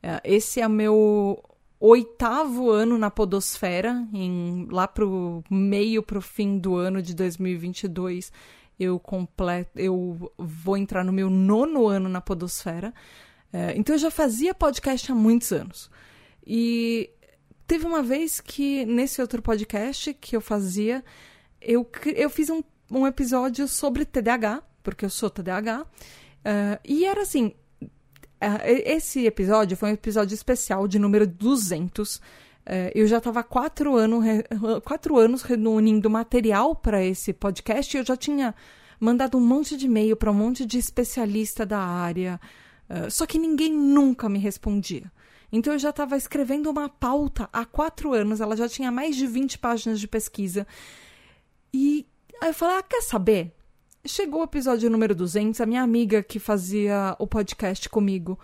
uh, 0.04 0.20
esse 0.24 0.60
é 0.60 0.68
meu 0.68 1.42
oitavo 1.80 2.72
ano 2.72 2.98
na 2.98 3.12
podosfera, 3.12 4.08
em, 4.14 4.68
lá 4.72 4.88
pro 4.88 5.44
meio 5.50 6.02
pro 6.02 6.22
fim 6.22 6.58
do 6.58 6.76
ano 6.76 7.02
de 7.02 7.14
2022 7.14 8.32
eu 8.80 9.00
completo, 9.00 9.72
eu 9.76 10.32
vou 10.38 10.78
entrar 10.78 11.04
no 11.04 11.14
meu 11.14 11.30
nono 11.30 11.88
ano 11.88 12.10
na 12.10 12.22
Podosfera. 12.22 12.94
É, 13.52 13.74
então 13.78 13.96
eu 13.96 14.00
já 14.00 14.12
fazia 14.12 14.54
podcast 14.54 15.12
há 15.12 15.16
muitos 15.16 15.52
anos. 15.52 15.90
E 16.46 17.10
teve 17.66 17.86
uma 17.86 18.04
vez 18.04 18.40
que, 18.40 18.86
nesse 18.86 19.22
outro 19.22 19.42
podcast 19.42 20.14
que 20.14 20.36
eu 20.36 20.42
fazia, 20.42 21.04
eu, 21.62 21.90
eu 22.16 22.30
fiz 22.30 22.50
um, 22.50 22.62
um 22.92 23.08
episódio 23.08 23.68
sobre 23.68 24.06
TDAH, 24.06 24.62
porque 24.84 25.06
eu 25.06 25.10
sou 25.10 25.30
TDAH. 25.30 25.84
Uh, 25.84 25.88
é, 26.44 26.80
e 26.84 27.06
era 27.06 27.22
assim: 27.22 27.54
uh, 27.82 28.62
esse 28.66 29.26
episódio 29.26 29.76
foi 29.76 29.90
um 29.90 29.94
episódio 29.94 30.36
especial 30.36 30.88
de 30.88 31.00
número 31.00 31.26
200. 31.26 32.22
É, 32.66 32.92
eu 32.96 33.06
já 33.06 33.20
estava 33.20 33.44
quatro, 33.44 33.96
ano, 33.96 34.22
quatro 34.84 35.18
anos 35.18 35.44
reunindo 35.44 36.10
material 36.10 36.76
para 36.76 37.04
esse 37.04 37.32
podcast 37.32 37.96
e 37.96 38.00
eu 38.00 38.06
já 38.06 38.18
tinha 38.18 38.56
mandado 39.00 39.38
um 39.38 39.42
monte 39.42 39.78
de 39.78 39.86
e-mail 39.86 40.16
para 40.16 40.32
um 40.32 40.34
monte 40.34 40.66
de 40.66 40.80
especialista 40.80 41.66
da 41.66 41.80
área. 41.80 42.40
Uh, 42.90 43.10
só 43.10 43.26
que 43.26 43.38
ninguém 43.38 43.72
nunca 43.72 44.28
me 44.30 44.40
respondia. 44.40 45.12
Então 45.52 45.74
eu 45.74 45.80
já 45.80 45.92
estava 45.92 46.18
escrevendo 46.18 46.70
uma 46.70 46.90
pauta 46.90 47.50
há 47.54 47.66
quatro 47.66 48.14
anos, 48.14 48.42
ela 48.42 48.58
já 48.58 48.68
tinha 48.68 48.92
mais 48.92 49.16
de 49.16 49.28
20 49.28 49.60
páginas 49.60 50.00
de 50.00 50.08
pesquisa. 50.08 50.66
E 51.74 52.06
aí 52.42 52.50
eu 52.50 52.54
falei: 52.54 52.78
ah, 52.78 52.84
quer 52.84 53.02
saber? 53.02 53.54
Chegou 54.06 54.42
o 54.42 54.46
episódio 54.46 54.90
número 54.90 55.16
200, 55.16 55.60
a 55.62 55.66
minha 55.66 55.82
amiga 55.82 56.22
que 56.22 56.40
fazia 56.40 57.16
o 57.20 57.28
podcast 57.28 57.90
comigo 57.90 58.40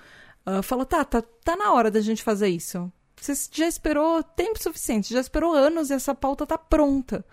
uh, 0.45 0.61
falou: 0.61 0.85
tá, 0.85 1.03
tá, 1.03 1.21
tá 1.21 1.55
na 1.55 1.73
hora 1.73 1.89
da 1.91 2.01
gente 2.01 2.23
fazer 2.23 2.49
isso. 2.49 2.91
Você 3.21 3.33
já 3.51 3.67
esperou 3.67 4.23
tempo 4.23 4.61
suficiente, 4.61 5.13
já 5.13 5.21
esperou 5.21 5.53
anos 5.53 5.91
e 5.91 5.93
essa 5.93 6.15
pauta 6.15 6.43
tá 6.43 6.57
pronta. 6.57 7.23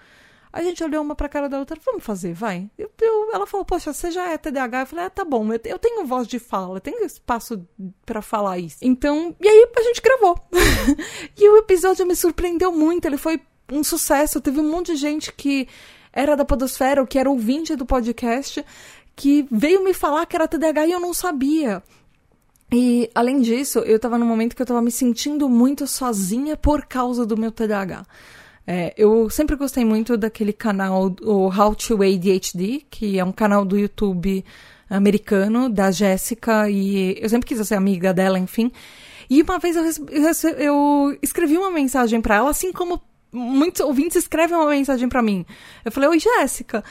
A 0.53 0.63
gente 0.63 0.85
olhou 0.85 1.03
uma 1.03 1.15
pra 1.15 1.31
cara 1.31 1.49
da 1.49 1.59
outra, 1.59 1.79
vamos 1.83 2.05
fazer, 2.05 2.35
vai. 2.35 2.71
Eu, 2.77 2.91
eu, 3.01 3.31
ela 3.33 3.47
falou, 3.47 3.65
poxa, 3.65 3.93
você 3.93 4.11
já 4.11 4.29
é 4.29 4.37
TDAH? 4.37 4.81
Eu 4.81 4.87
falei, 4.87 5.05
ah, 5.07 5.11
tá 5.11 5.25
bom, 5.25 5.51
eu, 5.51 5.61
eu 5.65 5.79
tenho 5.79 6.05
voz 6.05 6.29
de 6.29 6.39
fala, 6.39 6.79
tenho 6.79 7.05
espaço 7.07 7.67
para 8.05 8.21
falar 8.21 8.59
isso. 8.59 8.77
Então, 8.83 9.35
e 9.41 9.49
aí 9.49 9.67
a 9.75 9.83
gente 9.83 10.03
gravou. 10.03 10.39
e 11.37 11.49
o 11.49 11.57
episódio 11.57 12.07
me 12.07 12.15
surpreendeu 12.15 12.71
muito, 12.71 13.07
ele 13.07 13.17
foi 13.17 13.41
um 13.73 13.83
sucesso. 13.83 14.43
Teve 14.43 14.61
um 14.61 14.71
monte 14.71 14.93
de 14.93 14.97
gente 14.97 15.33
que 15.33 15.67
era 16.13 16.37
da 16.37 16.45
Podosfera, 16.45 17.01
ou 17.01 17.07
que 17.07 17.19
era 17.19 17.31
ouvinte 17.31 17.75
do 17.77 17.87
podcast, 17.87 18.63
que 19.17 19.47
veio 19.51 19.83
me 19.83 19.95
falar 19.95 20.27
que 20.27 20.37
era 20.37 20.47
TDAH 20.47 20.87
e 20.87 20.93
eu 20.93 21.01
não 21.01 21.15
sabia. 21.15 21.83
E, 22.71 23.11
além 23.15 23.41
disso, 23.41 23.79
eu 23.81 23.99
tava 23.99 24.19
num 24.19 24.27
momento 24.27 24.55
que 24.55 24.61
eu 24.61 24.67
tava 24.67 24.83
me 24.83 24.91
sentindo 24.91 25.49
muito 25.49 25.87
sozinha 25.87 26.57
por 26.57 26.85
causa 26.85 27.25
do 27.25 27.37
meu 27.37 27.51
TDAH. 27.51 28.05
É, 28.67 28.93
eu 28.99 29.31
sempre 29.31 29.57
gostei 29.57 29.83
muito 29.85 30.17
daquele 30.19 30.53
canal, 30.53 31.15
o 31.23 31.49
How 31.49 31.75
to 31.75 32.03
ADHD, 32.03 32.85
que 32.91 33.19
é 33.19 33.25
um 33.25 33.33
canal 33.33 33.65
do 33.65 33.79
YouTube 33.79 34.45
americano, 34.91 35.71
da 35.71 35.91
Jéssica, 35.91 36.69
e 36.69 37.17
eu 37.19 37.29
sempre 37.31 37.49
quis 37.49 37.67
ser 37.67 37.77
amiga 37.77 38.13
dela, 38.13 38.39
enfim. 38.39 38.71
E 39.31 39.41
uma 39.41 39.59
vez 39.59 39.75
eu, 39.75 39.85
eu, 40.11 40.33
eu 40.59 41.19
escrevi 41.23 41.57
uma 41.57 41.71
mensagem 41.71 42.21
para 42.21 42.37
ela, 42.37 42.51
assim 42.51 42.71
como 42.71 43.01
muitos 43.33 43.81
ouvintes 43.81 44.17
escrevem 44.17 44.57
uma 44.57 44.69
mensagem 44.69 45.09
para 45.09 45.23
mim. 45.23 45.45
Eu 45.85 45.93
falei: 45.93 46.09
Oi, 46.11 46.19
Jéssica. 46.19 46.83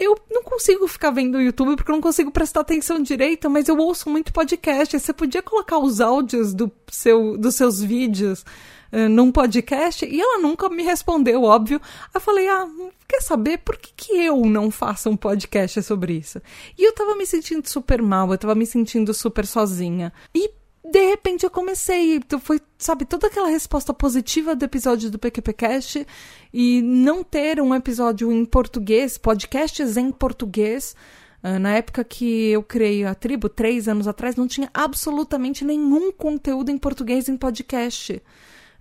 Eu 0.00 0.18
não 0.30 0.42
consigo 0.42 0.88
ficar 0.88 1.10
vendo 1.10 1.36
o 1.36 1.40
YouTube 1.40 1.76
porque 1.76 1.90
eu 1.90 1.94
não 1.94 2.02
consigo 2.02 2.30
prestar 2.30 2.60
atenção 2.60 3.00
direito, 3.00 3.48
mas 3.48 3.68
eu 3.68 3.76
ouço 3.78 4.10
muito 4.10 4.32
podcast. 4.32 4.98
Você 4.98 5.12
podia 5.12 5.42
colocar 5.42 5.78
os 5.78 6.00
áudios 6.00 6.52
do 6.52 6.70
seu, 6.90 7.38
dos 7.38 7.54
seus 7.54 7.80
vídeos 7.80 8.44
eh, 8.90 9.08
num 9.08 9.30
podcast 9.30 10.04
e 10.04 10.20
ela 10.20 10.38
nunca 10.40 10.68
me 10.68 10.82
respondeu, 10.82 11.42
óbvio. 11.42 11.80
Eu 12.12 12.20
falei, 12.20 12.48
ah, 12.48 12.68
quer 13.08 13.20
saber 13.20 13.58
por 13.58 13.76
que, 13.76 13.92
que 13.96 14.12
eu 14.12 14.44
não 14.44 14.70
faço 14.70 15.10
um 15.10 15.16
podcast 15.16 15.82
sobre 15.82 16.14
isso? 16.14 16.40
E 16.78 16.86
eu 16.86 16.92
tava 16.92 17.14
me 17.14 17.26
sentindo 17.26 17.68
super 17.68 18.02
mal, 18.02 18.30
eu 18.30 18.38
tava 18.38 18.54
me 18.54 18.66
sentindo 18.66 19.14
super 19.14 19.46
sozinha. 19.46 20.12
E 20.34 20.50
de 20.84 21.02
repente 21.06 21.44
eu 21.44 21.50
comecei, 21.50 22.20
foi, 22.40 22.60
sabe, 22.76 23.06
toda 23.06 23.28
aquela 23.28 23.48
resposta 23.48 23.94
positiva 23.94 24.54
do 24.54 24.64
episódio 24.64 25.10
do 25.10 25.18
PQPcast 25.18 26.06
e 26.52 26.82
não 26.82 27.24
ter 27.24 27.58
um 27.58 27.74
episódio 27.74 28.30
em 28.30 28.44
português, 28.44 29.16
podcasts 29.16 29.96
em 29.96 30.10
português. 30.10 30.94
Uh, 31.42 31.58
na 31.58 31.76
época 31.76 32.04
que 32.04 32.50
eu 32.50 32.62
criei 32.62 33.04
a 33.04 33.14
tribo, 33.14 33.48
três 33.48 33.88
anos 33.88 34.06
atrás, 34.06 34.36
não 34.36 34.46
tinha 34.46 34.70
absolutamente 34.74 35.64
nenhum 35.64 36.12
conteúdo 36.12 36.70
em 36.70 36.76
português 36.76 37.28
em 37.28 37.36
podcast 37.36 38.22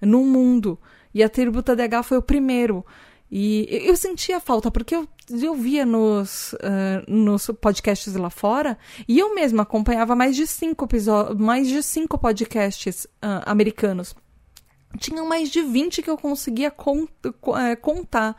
no 0.01 0.25
mundo. 0.25 0.77
E 1.13 1.23
a 1.23 1.29
Tributa 1.29 1.75
DH 1.75 2.03
foi 2.03 2.17
o 2.17 2.21
primeiro. 2.21 2.85
E 3.31 3.67
eu 3.69 3.95
sentia 3.95 4.39
falta, 4.39 4.69
porque 4.69 4.95
eu, 4.95 5.07
eu 5.29 5.55
via 5.55 5.85
nos, 5.85 6.53
uh, 6.53 7.03
nos 7.07 7.47
podcasts 7.61 8.13
lá 8.15 8.29
fora, 8.29 8.77
e 9.07 9.19
eu 9.19 9.33
mesma 9.33 9.63
acompanhava 9.63 10.15
mais 10.15 10.35
de 10.35 10.45
cinco 10.45 10.85
episódios, 10.85 11.37
mais 11.37 11.67
de 11.67 11.81
cinco 11.81 12.17
podcasts 12.17 13.05
uh, 13.05 13.41
americanos. 13.45 14.15
Tinham 14.97 15.25
mais 15.25 15.49
de 15.49 15.61
20 15.61 16.01
que 16.01 16.09
eu 16.09 16.17
conseguia 16.17 16.69
cont 16.69 17.09
uh, 17.25 17.81
contar. 17.81 18.35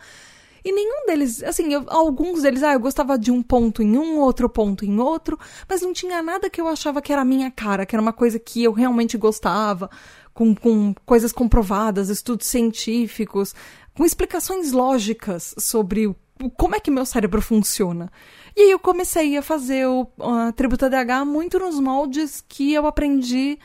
E 0.64 0.72
nenhum 0.72 1.04
deles, 1.06 1.42
assim, 1.42 1.72
eu, 1.72 1.84
alguns 1.88 2.42
deles, 2.42 2.62
ah, 2.62 2.72
eu 2.72 2.80
gostava 2.80 3.18
de 3.18 3.30
um 3.30 3.42
ponto 3.42 3.82
em 3.82 3.98
um, 3.98 4.18
outro 4.18 4.48
ponto 4.48 4.84
em 4.84 4.98
outro, 4.98 5.38
mas 5.68 5.82
não 5.82 5.92
tinha 5.92 6.22
nada 6.22 6.48
que 6.48 6.58
eu 6.58 6.66
achava 6.66 7.02
que 7.02 7.12
era 7.12 7.20
a 7.20 7.24
minha 7.24 7.50
cara, 7.50 7.84
que 7.84 7.94
era 7.94 8.00
uma 8.00 8.14
coisa 8.14 8.38
que 8.38 8.64
eu 8.64 8.72
realmente 8.72 9.18
gostava 9.18 9.90
com, 10.32 10.54
com 10.54 10.94
coisas 11.04 11.32
comprovadas, 11.32 12.08
estudos 12.08 12.46
científicos, 12.46 13.54
com 13.94 14.06
explicações 14.06 14.72
lógicas 14.72 15.54
sobre 15.58 16.06
o, 16.06 16.16
como 16.56 16.74
é 16.74 16.80
que 16.80 16.90
meu 16.90 17.06
cérebro 17.06 17.40
funciona. 17.40 18.10
E 18.56 18.62
aí 18.62 18.70
eu 18.70 18.78
comecei 18.78 19.36
a 19.36 19.42
fazer 19.42 19.86
o 19.86 20.06
a 20.20 20.52
Tributa 20.52 20.88
DH 20.88 21.24
muito 21.26 21.58
nos 21.58 21.78
moldes 21.80 22.44
que 22.46 22.72
eu 22.72 22.86
aprendi 22.86 23.58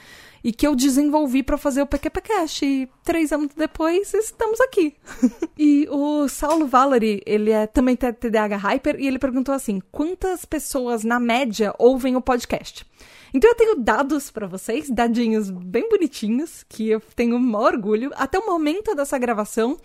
e 0.44 0.52
que 0.52 0.66
eu 0.66 0.76
desenvolvi 0.76 1.44
para 1.44 1.58
fazer 1.58 1.82
o 1.82 1.88
PQPcast. 1.88 2.66
E 2.66 2.90
três 3.04 3.32
anos 3.32 3.50
depois, 3.56 4.14
estamos 4.14 4.60
aqui. 4.62 4.96
e 5.58 5.88
o 5.90 6.28
Saulo 6.28 6.66
Valery, 6.66 7.22
ele 7.26 7.52
é 7.52 7.68
também 7.68 7.96
TDAH 7.96 8.58
Hyper, 8.58 8.96
e 9.00 9.08
ele 9.08 9.20
perguntou 9.20 9.54
assim, 9.54 9.82
quantas 9.92 10.46
pessoas, 10.46 11.04
na 11.04 11.20
média, 11.20 11.74
ouvem 11.78 12.16
o 12.16 12.22
podcast? 12.22 12.86
Então 13.34 13.50
eu 13.52 13.56
tenho 13.56 13.76
dados 13.76 14.32
para 14.32 14.48
vocês, 14.48 14.90
dadinhos 14.90 15.52
bem 15.52 15.88
bonitinhos, 15.88 16.66
que 16.68 16.90
eu 16.90 17.02
tenho 17.16 17.36
um 17.36 17.56
orgulho. 17.56 18.12
Até 18.16 18.40
o 18.40 18.46
momento 18.46 18.96
dessa 18.96 19.18
gravação, 19.18 19.78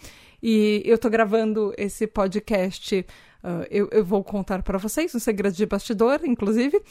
e 0.46 0.82
eu 0.84 0.98
tô 0.98 1.08
gravando 1.08 1.72
esse 1.78 2.06
podcast, 2.06 3.06
uh, 3.42 3.66
eu, 3.70 3.88
eu 3.90 4.04
vou 4.04 4.22
contar 4.22 4.62
para 4.62 4.76
vocês, 4.76 5.14
um 5.14 5.18
segredo 5.18 5.54
de 5.54 5.64
bastidor, 5.64 6.20
inclusive. 6.22 6.82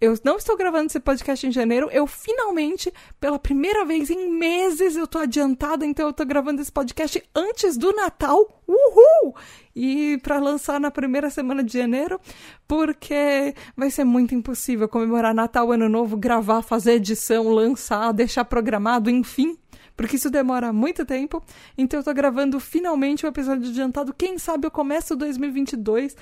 Eu 0.00 0.14
não 0.24 0.36
estou 0.36 0.56
gravando 0.56 0.86
esse 0.86 1.00
podcast 1.00 1.44
em 1.44 1.50
janeiro. 1.50 1.90
Eu 1.90 2.06
finalmente, 2.06 2.92
pela 3.18 3.36
primeira 3.36 3.84
vez 3.84 4.10
em 4.10 4.30
meses, 4.30 4.96
eu 4.96 5.08
tô 5.08 5.18
adiantada, 5.18 5.84
então 5.84 6.06
eu 6.06 6.12
tô 6.12 6.24
gravando 6.24 6.62
esse 6.62 6.70
podcast 6.70 7.20
antes 7.34 7.76
do 7.76 7.92
Natal. 7.92 8.62
Uhul! 8.68 9.34
E 9.74 10.16
para 10.22 10.38
lançar 10.38 10.78
na 10.78 10.92
primeira 10.92 11.30
semana 11.30 11.64
de 11.64 11.76
janeiro, 11.76 12.20
porque 12.68 13.56
vai 13.76 13.90
ser 13.90 14.04
muito 14.04 14.36
impossível 14.36 14.88
comemorar 14.88 15.34
Natal, 15.34 15.72
Ano 15.72 15.88
Novo, 15.88 16.16
gravar, 16.16 16.62
fazer 16.62 16.92
edição, 16.92 17.48
lançar, 17.48 18.12
deixar 18.12 18.44
programado, 18.44 19.10
enfim 19.10 19.58
porque 20.00 20.16
isso 20.16 20.30
demora 20.30 20.72
muito 20.72 21.04
tempo. 21.04 21.44
Então 21.76 22.00
eu 22.00 22.04
tô 22.04 22.14
gravando 22.14 22.58
finalmente 22.58 23.26
o 23.26 23.28
um 23.28 23.30
episódio 23.30 23.68
adiantado. 23.68 24.14
Quem 24.14 24.38
sabe 24.38 24.66
eu 24.66 24.70
começo 24.70 25.14
2022 25.14 26.16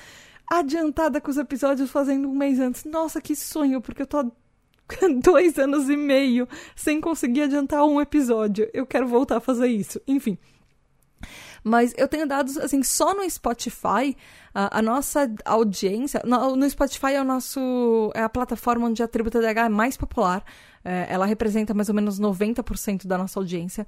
adiantada 0.50 1.20
com 1.20 1.30
os 1.30 1.37
episódios 1.37 1.88
fazendo 1.88 2.28
um 2.28 2.35
mês 2.35 2.58
antes. 2.58 2.85
Nossa, 2.85 3.20
que 3.20 3.37
sonho, 3.37 3.80
porque 3.80 4.02
eu 4.02 4.06
tô 4.08 4.32
dois 5.23 5.56
anos 5.61 5.88
e 5.88 5.97
meio 5.97 6.49
sem 6.75 7.00
conseguir 7.00 7.42
adiantar 7.42 7.85
um 7.85 8.00
episódio. 8.00 8.68
Eu 8.75 8.85
quero 8.85 9.06
voltar 9.06 9.37
a 9.37 9.40
fazer 9.40 9.68
isso. 9.68 10.00
Enfim. 10.08 10.37
Mas 11.62 11.94
eu 11.97 12.08
tenho 12.08 12.26
dados, 12.26 12.56
assim, 12.58 12.82
só 12.82 13.14
no 13.14 13.28
Spotify, 13.30 14.16
a, 14.52 14.78
a 14.78 14.82
nossa 14.82 15.32
audiência. 15.44 16.20
No, 16.25 16.56
no, 16.56 16.68
Spotify 16.68 17.12
é, 17.12 17.20
o 17.20 17.25
nosso, 17.25 18.11
é 18.12 18.23
a 18.23 18.28
plataforma 18.28 18.88
onde 18.88 19.04
a 19.04 19.08
Tributa 19.08 19.40
DH 19.40 19.66
é 19.66 19.68
mais 19.68 19.97
popular. 19.97 20.44
É, 20.85 21.06
ela 21.08 21.26
representa 21.26 21.75
mais 21.75 21.88
ou 21.88 21.94
menos 21.94 22.20
90% 22.20 23.06
da 23.06 23.18
nossa 23.18 23.38
audiência. 23.38 23.87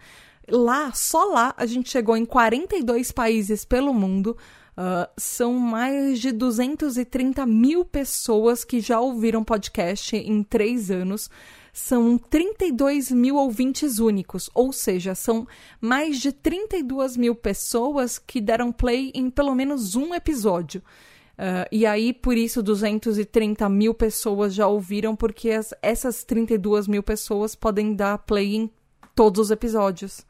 Lá, 0.48 0.92
só 0.92 1.24
lá, 1.24 1.54
a 1.56 1.66
gente 1.66 1.90
chegou 1.90 2.16
em 2.16 2.24
42 2.24 3.12
países 3.12 3.64
pelo 3.64 3.94
mundo. 3.94 4.36
Uh, 4.70 5.06
são 5.16 5.54
mais 5.54 6.20
de 6.20 6.32
230 6.32 7.44
mil 7.44 7.84
pessoas 7.84 8.64
que 8.64 8.80
já 8.80 8.98
ouviram 8.98 9.44
podcast 9.44 10.16
em 10.16 10.42
três 10.42 10.90
anos. 10.90 11.28
São 11.72 12.18
32 12.18 13.10
mil 13.10 13.36
ouvintes 13.36 13.98
únicos, 13.98 14.50
ou 14.54 14.72
seja, 14.72 15.14
são 15.14 15.46
mais 15.80 16.18
de 16.18 16.32
32 16.32 17.16
mil 17.16 17.34
pessoas 17.34 18.18
que 18.18 18.40
deram 18.40 18.72
play 18.72 19.12
em 19.14 19.30
pelo 19.30 19.54
menos 19.54 19.94
um 19.94 20.14
episódio. 20.14 20.82
Uh, 21.40 21.64
e 21.72 21.86
aí, 21.86 22.12
por 22.12 22.36
isso, 22.36 22.62
230 22.62 23.66
mil 23.70 23.94
pessoas 23.94 24.54
já 24.54 24.66
ouviram, 24.66 25.16
porque 25.16 25.50
as, 25.50 25.72
essas 25.80 26.22
32 26.22 26.86
mil 26.86 27.02
pessoas 27.02 27.54
podem 27.54 27.94
dar 27.94 28.18
play 28.18 28.56
em 28.56 28.70
todos 29.14 29.46
os 29.46 29.50
episódios. 29.50 30.26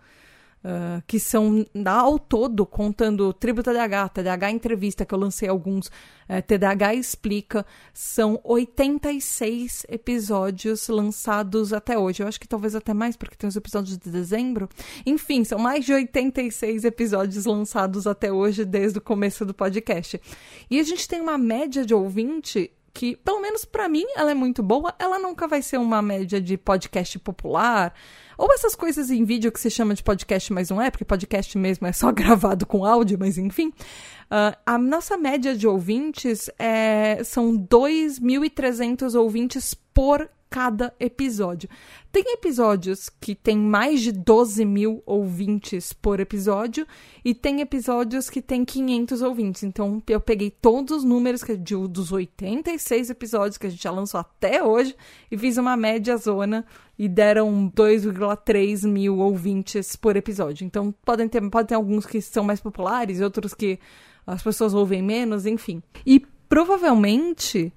Uh, 0.63 1.03
que 1.07 1.19
são 1.19 1.65
ao 1.87 2.19
todo, 2.19 2.67
contando 2.67 3.33
Tribo 3.33 3.63
TDAH, 3.63 4.11
TDAH 4.11 4.51
Entrevista, 4.51 5.07
que 5.07 5.15
eu 5.15 5.19
lancei 5.19 5.49
alguns, 5.49 5.87
uh, 5.87 5.91
é, 6.29 6.43
TDAH 6.43 6.95
Explica, 6.97 7.65
são 7.95 8.39
86 8.45 9.87
episódios 9.89 10.87
lançados 10.89 11.73
até 11.73 11.99
hoje. 11.99 12.23
Eu 12.23 12.29
acho 12.29 12.39
que 12.39 12.47
talvez 12.47 12.75
até 12.75 12.93
mais, 12.93 13.17
porque 13.17 13.37
tem 13.37 13.49
os 13.49 13.57
episódios 13.57 13.97
de 13.97 14.11
dezembro. 14.11 14.69
Enfim, 15.07 15.45
são 15.45 15.59
mais 15.59 15.83
de 15.83 15.95
86 15.95 16.85
episódios 16.85 17.47
lançados 17.47 18.07
até 18.07 18.31
hoje, 18.31 18.67
desde 18.67 18.99
o 18.99 19.03
começo 19.03 19.47
do 19.47 19.55
podcast. 19.55 20.21
E 20.71 20.79
a 20.79 20.83
gente 20.83 21.09
tem 21.09 21.23
uma 21.23 21.39
média 21.39 21.87
de 21.87 21.95
ouvinte 21.95 22.71
que, 22.93 23.17
pelo 23.17 23.41
menos 23.41 23.65
para 23.65 23.89
mim, 23.89 24.05
ela 24.17 24.31
é 24.31 24.35
muito 24.35 24.63
boa. 24.63 24.95
Ela 24.99 25.19
nunca 25.19 25.47
vai 25.47 25.63
ser 25.63 25.79
uma 25.79 26.03
média 26.03 26.41
de 26.41 26.57
podcast 26.57 27.19
popular. 27.19 27.95
Ou 28.41 28.51
essas 28.55 28.75
coisas 28.75 29.11
em 29.11 29.23
vídeo 29.23 29.53
que 29.53 29.61
se 29.61 29.69
chama 29.69 29.93
de 29.93 30.03
podcast, 30.03 30.51
mas 30.51 30.71
não 30.71 30.81
é, 30.81 30.91
porque 30.91 31.05
podcast 31.05 31.59
mesmo 31.59 31.87
é 31.87 31.93
só 31.93 32.09
gravado 32.11 32.65
com 32.65 32.87
áudio, 32.87 33.19
mas 33.21 33.37
enfim. 33.37 33.69
Uh, 33.69 34.57
a 34.65 34.79
nossa 34.79 35.19
média 35.19 35.55
de 35.55 35.69
ouvintes 35.69 36.49
é, 36.59 37.23
são 37.23 37.53
2.300 37.53 39.15
ouvintes 39.15 39.75
por 39.75 40.27
cada 40.51 40.93
episódio. 40.99 41.69
Tem 42.11 42.25
episódios 42.33 43.09
que 43.09 43.37
tem 43.37 43.57
mais 43.57 44.01
de 44.01 44.11
12 44.11 44.65
mil 44.65 45.01
ouvintes 45.07 45.93
por 45.93 46.19
episódio 46.19 46.85
e 47.25 47.33
tem 47.33 47.61
episódios 47.61 48.29
que 48.29 48.43
tem 48.43 48.65
500 48.65 49.23
ouvintes. 49.23 49.63
Então 49.63 50.03
eu 50.09 50.21
peguei 50.21 50.51
todos 50.51 50.99
os 50.99 51.05
números 51.05 51.45
que, 51.45 51.57
de, 51.57 51.77
dos 51.87 52.11
86 52.11 53.11
episódios 53.11 53.57
que 53.57 53.69
a 53.69 53.71
gente 53.71 53.83
já 53.83 53.93
lançou 53.93 54.19
até 54.19 54.63
hoje 54.63 54.97
e 55.31 55.39
fiz 55.39 55.57
uma 55.57 55.77
média 55.77 56.17
zona 56.17 56.67
e 56.99 57.09
deram 57.09 57.71
2,3 57.75 58.89
mil 58.89 59.19
ouvintes 59.19 59.95
por 59.95 60.17
episódio. 60.17 60.67
Então 60.67 60.93
podem 61.05 61.29
ter, 61.29 61.41
pode 61.49 61.69
ter 61.69 61.77
alguns 61.77 62.05
que 62.05 62.21
são 62.21 62.43
mais 62.43 62.61
populares, 62.61 63.21
outros 63.21 63.55
que 63.55 63.79
as 64.27 64.43
pessoas 64.43 64.75
ouvem 64.75 65.01
menos, 65.01 65.47
enfim. 65.47 65.81
E 66.05 66.21
provavelmente 66.49 67.73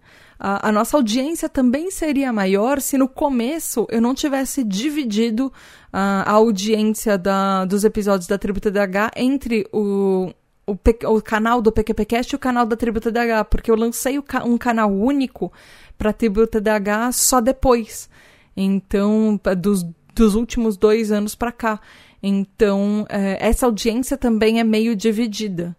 a, 0.46 0.68
a, 0.68 0.72
nossa 0.74 0.98
audiência 0.98 1.48
também 1.48 1.90
seria 1.90 2.34
maior 2.34 2.82
se 2.82 2.98
no 2.98 3.08
começo 3.08 3.88
eu 3.90 4.02
não 4.02 4.14
tivesse 4.14 4.62
dividido 4.62 5.50
a, 5.92 6.30
a 6.30 6.34
audiência 6.34 7.18
da, 7.18 7.64
dos 7.64 7.86
episódios 7.86 8.28
da 8.28 8.38
Tributa 8.38 8.70
DH 8.70 9.14
entre 9.16 9.66
o, 9.72 10.34
o, 10.68 10.78
o, 11.06 11.22
canal 11.22 11.62
do 11.62 11.72
PQPcast 11.72 12.34
e 12.34 12.36
o 12.36 12.40
canal 12.40 12.66
da 12.66 12.76
Tributa 12.76 13.10
DH, 13.10 13.46
porque 13.50 13.72
eu 13.72 13.76
lancei 13.78 14.22
um 14.46 14.58
canal 14.58 14.92
único 14.92 15.50
para 15.98 16.10
a 16.10 16.14
Tributa 16.14 16.60
DH 16.60 17.14
só 17.14 17.40
depois. 17.40 18.10
Então, 18.56 19.40
dos, 19.58 19.86
dos 20.14 20.36
últimos 20.36 20.76
dois 20.76 21.10
anos 21.10 21.36
para 21.36 21.54
cá. 21.54 21.80
Então, 22.22 23.06
é, 23.08 23.38
essa 23.40 23.66
audiência 23.66 24.18
também 24.18 24.60
é 24.60 24.64
meio 24.66 24.94
dividida. 24.94 25.74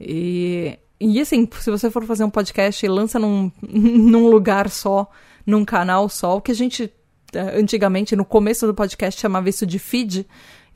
E 0.00 0.76
e 1.00 1.20
assim, 1.20 1.48
se 1.58 1.70
você 1.70 1.90
for 1.90 2.04
fazer 2.04 2.24
um 2.24 2.30
podcast 2.30 2.84
e 2.84 2.88
lança 2.88 3.18
num, 3.18 3.50
num 3.62 4.28
lugar 4.28 4.68
só, 4.68 5.10
num 5.46 5.64
canal 5.64 6.08
só, 6.08 6.36
o 6.36 6.40
que 6.40 6.52
a 6.52 6.54
gente 6.54 6.92
eh, 7.32 7.58
antigamente, 7.58 8.14
no 8.14 8.24
começo 8.24 8.66
do 8.66 8.74
podcast, 8.74 9.20
chamava 9.20 9.48
isso 9.48 9.64
de 9.64 9.78
feed, 9.78 10.26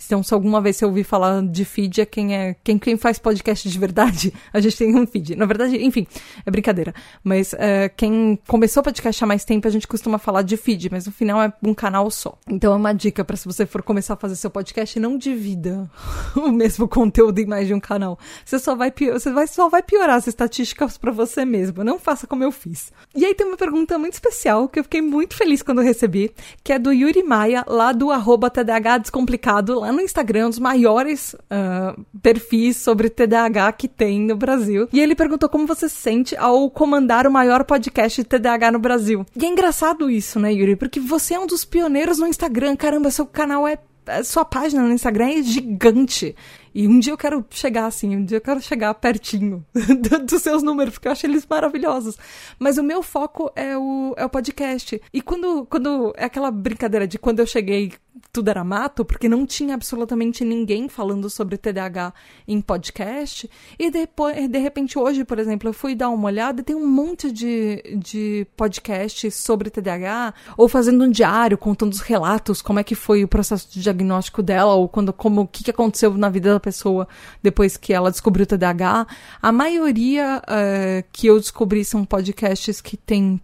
então, 0.06 0.22
se 0.22 0.32
alguma 0.34 0.60
vez 0.60 0.76
você 0.76 0.84
ouvir 0.84 1.04
falar 1.04 1.42
de 1.42 1.64
feed, 1.64 2.00
é 2.00 2.06
quem 2.06 2.36
é 2.36 2.56
quem, 2.62 2.78
quem 2.78 2.96
faz 2.96 3.18
podcast 3.18 3.68
de 3.68 3.78
verdade, 3.78 4.32
a 4.52 4.60
gente 4.60 4.76
tem 4.76 4.94
um 4.94 5.06
feed. 5.06 5.36
Na 5.36 5.46
verdade, 5.46 5.82
enfim, 5.82 6.06
é 6.44 6.50
brincadeira. 6.50 6.94
Mas 7.22 7.52
uh, 7.52 7.90
quem 7.96 8.38
começou 8.46 8.82
podcast 8.82 9.22
há 9.22 9.26
mais 9.26 9.44
tempo, 9.44 9.66
a 9.66 9.70
gente 9.70 9.86
costuma 9.88 10.18
falar 10.18 10.42
de 10.42 10.56
feed, 10.56 10.90
mas 10.90 11.06
no 11.06 11.12
final 11.12 11.42
é 11.42 11.52
um 11.62 11.74
canal 11.74 12.10
só. 12.10 12.38
Então 12.48 12.72
é 12.72 12.76
uma 12.76 12.92
dica 12.92 13.24
para 13.24 13.36
se 13.36 13.46
você 13.46 13.66
for 13.66 13.82
começar 13.82 14.14
a 14.14 14.16
fazer 14.16 14.36
seu 14.36 14.50
podcast, 14.50 14.98
não 15.00 15.16
divida 15.16 15.90
o 16.36 16.50
mesmo 16.50 16.86
conteúdo 16.86 17.38
em 17.38 17.46
mais 17.46 17.66
de 17.66 17.74
um 17.74 17.80
canal. 17.80 18.18
Você 18.44 18.58
só 18.58 18.74
vai, 18.74 18.92
você 18.92 19.30
vai, 19.30 19.46
só 19.46 19.68
vai 19.68 19.82
piorar 19.82 20.16
as 20.16 20.26
estatísticas 20.26 20.98
para 20.98 21.10
você 21.10 21.44
mesmo. 21.44 21.82
Não 21.82 21.98
faça 21.98 22.26
como 22.26 22.44
eu 22.44 22.52
fiz. 22.52 22.92
E 23.14 23.24
aí 23.24 23.34
tem 23.34 23.46
uma 23.46 23.56
pergunta 23.56 23.98
muito 23.98 24.14
especial 24.14 24.68
que 24.68 24.78
eu 24.78 24.84
fiquei 24.84 25.00
muito 25.00 25.34
feliz 25.34 25.62
quando 25.62 25.80
recebi, 25.80 26.30
que 26.62 26.72
é 26.72 26.78
do 26.78 26.92
Yuri 26.92 27.22
Maia, 27.22 27.64
lá 27.66 27.92
do 27.92 28.10
arroba 28.10 28.50
TDH 28.50 28.98
Descomplicado, 29.00 29.80
lá 29.80 29.93
no 29.94 30.00
Instagram, 30.00 30.46
um 30.46 30.50
dos 30.50 30.58
maiores 30.58 31.34
uh, 31.34 32.04
perfis 32.20 32.76
sobre 32.76 33.08
TDAH 33.08 33.72
que 33.72 33.88
tem 33.88 34.20
no 34.20 34.36
Brasil. 34.36 34.88
E 34.92 35.00
ele 35.00 35.14
perguntou 35.14 35.48
como 35.48 35.66
você 35.66 35.88
se 35.88 35.96
sente 35.96 36.36
ao 36.36 36.70
comandar 36.70 37.26
o 37.26 37.30
maior 37.30 37.64
podcast 37.64 38.20
de 38.20 38.28
TDAH 38.28 38.72
no 38.72 38.78
Brasil. 38.78 39.24
E 39.36 39.44
é 39.44 39.48
engraçado 39.48 40.10
isso, 40.10 40.38
né, 40.38 40.52
Yuri? 40.52 40.76
Porque 40.76 41.00
você 41.00 41.34
é 41.34 41.40
um 41.40 41.46
dos 41.46 41.64
pioneiros 41.64 42.18
no 42.18 42.26
Instagram. 42.26 42.76
Caramba, 42.76 43.10
seu 43.10 43.26
canal 43.26 43.66
é. 43.66 43.78
Sua 44.22 44.44
página 44.44 44.82
no 44.82 44.92
Instagram 44.92 45.30
é 45.30 45.42
gigante. 45.42 46.36
E 46.74 46.88
um 46.88 46.98
dia 46.98 47.12
eu 47.12 47.18
quero 47.18 47.44
chegar 47.50 47.86
assim, 47.86 48.16
um 48.16 48.24
dia 48.24 48.38
eu 48.38 48.40
quero 48.40 48.60
chegar 48.60 48.92
pertinho 48.94 49.64
dos 50.26 50.42
seus 50.42 50.62
números, 50.62 50.94
porque 50.94 51.06
eu 51.06 51.12
acho 51.12 51.26
eles 51.26 51.46
maravilhosos. 51.48 52.18
Mas 52.58 52.78
o 52.78 52.82
meu 52.82 53.02
foco 53.02 53.50
é 53.54 53.76
o, 53.76 54.14
é 54.16 54.24
o 54.24 54.28
podcast. 54.28 55.00
E 55.12 55.22
quando, 55.22 55.66
quando. 55.66 56.12
É 56.16 56.24
aquela 56.24 56.50
brincadeira 56.50 57.06
de 57.06 57.18
quando 57.18 57.40
eu 57.40 57.46
cheguei 57.46 57.92
tudo 58.32 58.48
era 58.48 58.64
mato, 58.64 59.04
porque 59.04 59.28
não 59.28 59.44
tinha 59.46 59.74
absolutamente 59.74 60.44
ninguém 60.44 60.88
falando 60.88 61.28
sobre 61.28 61.56
TDAH 61.56 62.12
em 62.46 62.60
podcast. 62.60 63.50
E 63.78 63.90
depois, 63.90 64.48
de 64.48 64.58
repente, 64.58 64.98
hoje, 64.98 65.24
por 65.24 65.38
exemplo, 65.38 65.68
eu 65.68 65.72
fui 65.72 65.94
dar 65.94 66.10
uma 66.10 66.26
olhada 66.26 66.60
e 66.60 66.64
tem 66.64 66.76
um 66.76 66.86
monte 66.86 67.30
de, 67.30 67.82
de 67.96 68.46
podcasts 68.56 69.34
sobre 69.34 69.70
TDAH, 69.70 70.34
ou 70.56 70.68
fazendo 70.68 71.04
um 71.04 71.10
diário, 71.10 71.58
contando 71.58 71.92
os 71.92 72.00
relatos, 72.00 72.62
como 72.62 72.78
é 72.78 72.84
que 72.84 72.94
foi 72.94 73.24
o 73.24 73.28
processo 73.28 73.70
de 73.70 73.80
diagnóstico 73.80 74.42
dela, 74.42 74.74
ou 74.74 74.88
quando, 74.88 75.12
como, 75.12 75.42
o 75.42 75.46
que, 75.46 75.70
aconteceu 75.70 76.14
na 76.14 76.28
vida 76.28 76.52
da 76.52 76.60
pessoa 76.64 77.06
depois 77.42 77.76
que 77.76 77.92
ela 77.92 78.10
descobriu 78.10 78.46
TDAH. 78.46 79.06
A 79.42 79.52
maioria 79.52 80.40
uh, 80.42 81.04
que 81.12 81.26
eu 81.26 81.38
descobri 81.38 81.84
são 81.84 82.04
podcasts 82.04 82.80
que 82.80 82.96
têm 82.96 83.40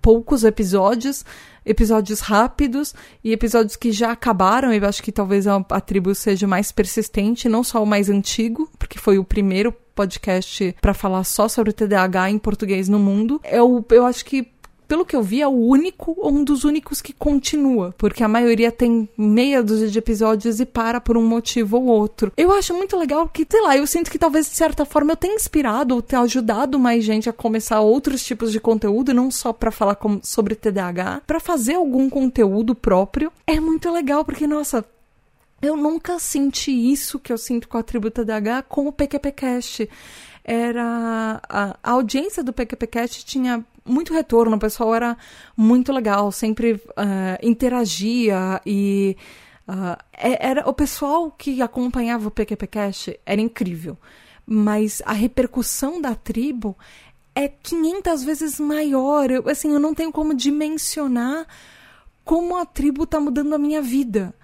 poucos 0.00 0.42
episódios, 0.42 1.24
episódios 1.64 2.20
rápidos 2.20 2.94
e 3.22 3.32
episódios 3.32 3.76
que 3.76 3.92
já 3.92 4.12
acabaram. 4.12 4.72
Eu 4.72 4.86
acho 4.86 5.02
que 5.02 5.12
talvez 5.12 5.46
a, 5.46 5.56
a 5.70 5.80
tribo 5.80 6.14
seja 6.14 6.46
mais 6.46 6.72
persistente, 6.72 7.48
não 7.48 7.62
só 7.62 7.82
o 7.82 7.86
mais 7.86 8.08
antigo, 8.08 8.70
porque 8.78 8.98
foi 8.98 9.18
o 9.18 9.24
primeiro 9.24 9.72
podcast 9.94 10.74
para 10.80 10.94
falar 10.94 11.24
só 11.24 11.48
sobre 11.48 11.70
o 11.70 11.72
TDAH 11.74 12.30
em 12.30 12.38
português 12.38 12.88
no 12.88 12.98
mundo. 12.98 13.40
Eu, 13.44 13.84
eu 13.90 14.06
acho 14.06 14.24
que 14.24 14.50
pelo 14.92 15.06
que 15.06 15.16
eu 15.16 15.22
vi, 15.22 15.40
é 15.40 15.48
o 15.48 15.52
único 15.52 16.14
ou 16.18 16.30
um 16.30 16.44
dos 16.44 16.64
únicos 16.64 17.00
que 17.00 17.14
continua, 17.14 17.94
porque 17.96 18.22
a 18.22 18.28
maioria 18.28 18.70
tem 18.70 19.08
meia 19.16 19.62
dúzia 19.62 19.88
de 19.88 19.98
episódios 19.98 20.60
e 20.60 20.66
para 20.66 21.00
por 21.00 21.16
um 21.16 21.26
motivo 21.26 21.78
ou 21.78 21.86
outro. 21.86 22.30
Eu 22.36 22.52
acho 22.52 22.74
muito 22.74 22.94
legal 22.98 23.26
que, 23.26 23.46
sei 23.50 23.62
lá, 23.62 23.74
eu 23.74 23.86
sinto 23.86 24.10
que 24.10 24.18
talvez 24.18 24.50
de 24.50 24.54
certa 24.54 24.84
forma 24.84 25.12
eu 25.12 25.16
tenha 25.16 25.34
inspirado 25.34 25.94
ou 25.94 26.02
tenha 26.02 26.20
ajudado 26.20 26.78
mais 26.78 27.02
gente 27.04 27.26
a 27.26 27.32
começar 27.32 27.80
outros 27.80 28.22
tipos 28.22 28.52
de 28.52 28.60
conteúdo, 28.60 29.14
não 29.14 29.30
só 29.30 29.50
para 29.50 29.70
falar 29.70 29.94
com, 29.94 30.20
sobre 30.22 30.54
TDAH, 30.54 31.22
para 31.26 31.40
fazer 31.40 31.76
algum 31.76 32.10
conteúdo 32.10 32.74
próprio. 32.74 33.32
É 33.46 33.58
muito 33.58 33.90
legal, 33.90 34.26
porque, 34.26 34.46
nossa, 34.46 34.84
eu 35.62 35.74
nunca 35.74 36.18
senti 36.18 36.70
isso 36.70 37.18
que 37.18 37.32
eu 37.32 37.38
sinto 37.38 37.66
com 37.66 37.78
a 37.78 37.82
tribo 37.82 38.10
TDAH 38.10 38.64
com 38.64 38.86
o 38.88 38.92
PQPcast. 38.92 39.88
Era 40.44 41.40
a, 41.48 41.76
a 41.82 41.90
audiência 41.92 42.44
do 42.44 42.52
PQPcast 42.52 43.24
tinha 43.24 43.64
muito 43.84 44.12
retorno, 44.12 44.56
o 44.56 44.60
pessoal 44.60 44.94
era 44.94 45.16
muito 45.56 45.92
legal, 45.92 46.30
sempre 46.30 46.74
uh, 46.74 46.80
interagia 47.42 48.60
e 48.64 49.16
uh, 49.68 49.96
era 50.12 50.68
o 50.68 50.72
pessoal 50.72 51.30
que 51.30 51.60
acompanhava 51.60 52.28
o 52.28 52.30
PQPcast 52.30 53.18
era 53.26 53.40
incrível, 53.40 53.98
mas 54.46 55.02
a 55.04 55.12
repercussão 55.12 56.00
da 56.00 56.14
tribo 56.14 56.76
é 57.34 57.48
500 57.48 58.24
vezes 58.24 58.60
maior. 58.60 59.30
Eu, 59.30 59.48
assim, 59.48 59.72
eu 59.72 59.80
não 59.80 59.94
tenho 59.94 60.12
como 60.12 60.34
dimensionar 60.34 61.46
como 62.24 62.56
a 62.56 62.64
tribo 62.64 63.04
está 63.04 63.18
mudando 63.18 63.54
a 63.54 63.58
minha 63.58 63.82
vida. 63.82 64.34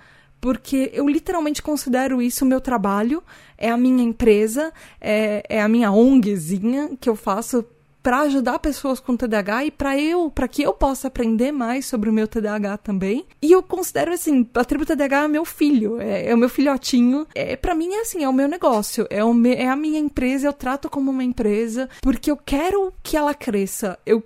Porque 0.40 0.90
eu 0.92 1.08
literalmente 1.08 1.60
considero 1.60 2.22
isso 2.22 2.44
o 2.44 2.48
meu 2.48 2.60
trabalho, 2.60 3.22
é 3.56 3.70
a 3.70 3.76
minha 3.76 4.04
empresa, 4.04 4.72
é, 5.00 5.42
é 5.48 5.60
a 5.60 5.68
minha 5.68 5.90
ONGzinha 5.90 6.96
que 7.00 7.08
eu 7.08 7.16
faço 7.16 7.64
para 8.02 8.20
ajudar 8.20 8.58
pessoas 8.58 9.00
com 9.00 9.16
TDAH 9.16 9.66
e 9.66 9.70
para 9.70 9.98
eu, 9.98 10.30
para 10.30 10.48
que 10.48 10.62
eu 10.62 10.72
possa 10.72 11.08
aprender 11.08 11.52
mais 11.52 11.86
sobre 11.86 12.08
o 12.08 12.12
meu 12.12 12.26
TDAH 12.26 12.78
também. 12.78 13.26
E 13.42 13.52
eu 13.52 13.62
considero 13.62 14.12
assim, 14.12 14.48
a 14.54 14.64
tribo 14.64 14.86
TDAH 14.86 15.24
é 15.24 15.28
meu 15.28 15.44
filho, 15.44 16.00
é, 16.00 16.26
é 16.30 16.34
o 16.34 16.38
meu 16.38 16.48
filhotinho. 16.48 17.26
É 17.34 17.56
para 17.56 17.74
mim 17.74 17.92
é 17.92 18.00
assim, 18.00 18.24
é 18.24 18.28
o 18.28 18.32
meu 18.32 18.48
negócio, 18.48 19.06
é 19.10 19.22
o 19.22 19.34
me, 19.34 19.54
é 19.54 19.68
a 19.68 19.76
minha 19.76 19.98
empresa, 19.98 20.46
eu 20.46 20.52
trato 20.52 20.88
como 20.88 21.10
uma 21.10 21.24
empresa 21.24 21.88
porque 22.00 22.30
eu 22.30 22.36
quero 22.36 22.92
que 23.02 23.16
ela 23.16 23.34
cresça. 23.34 23.98
Eu 24.06 24.22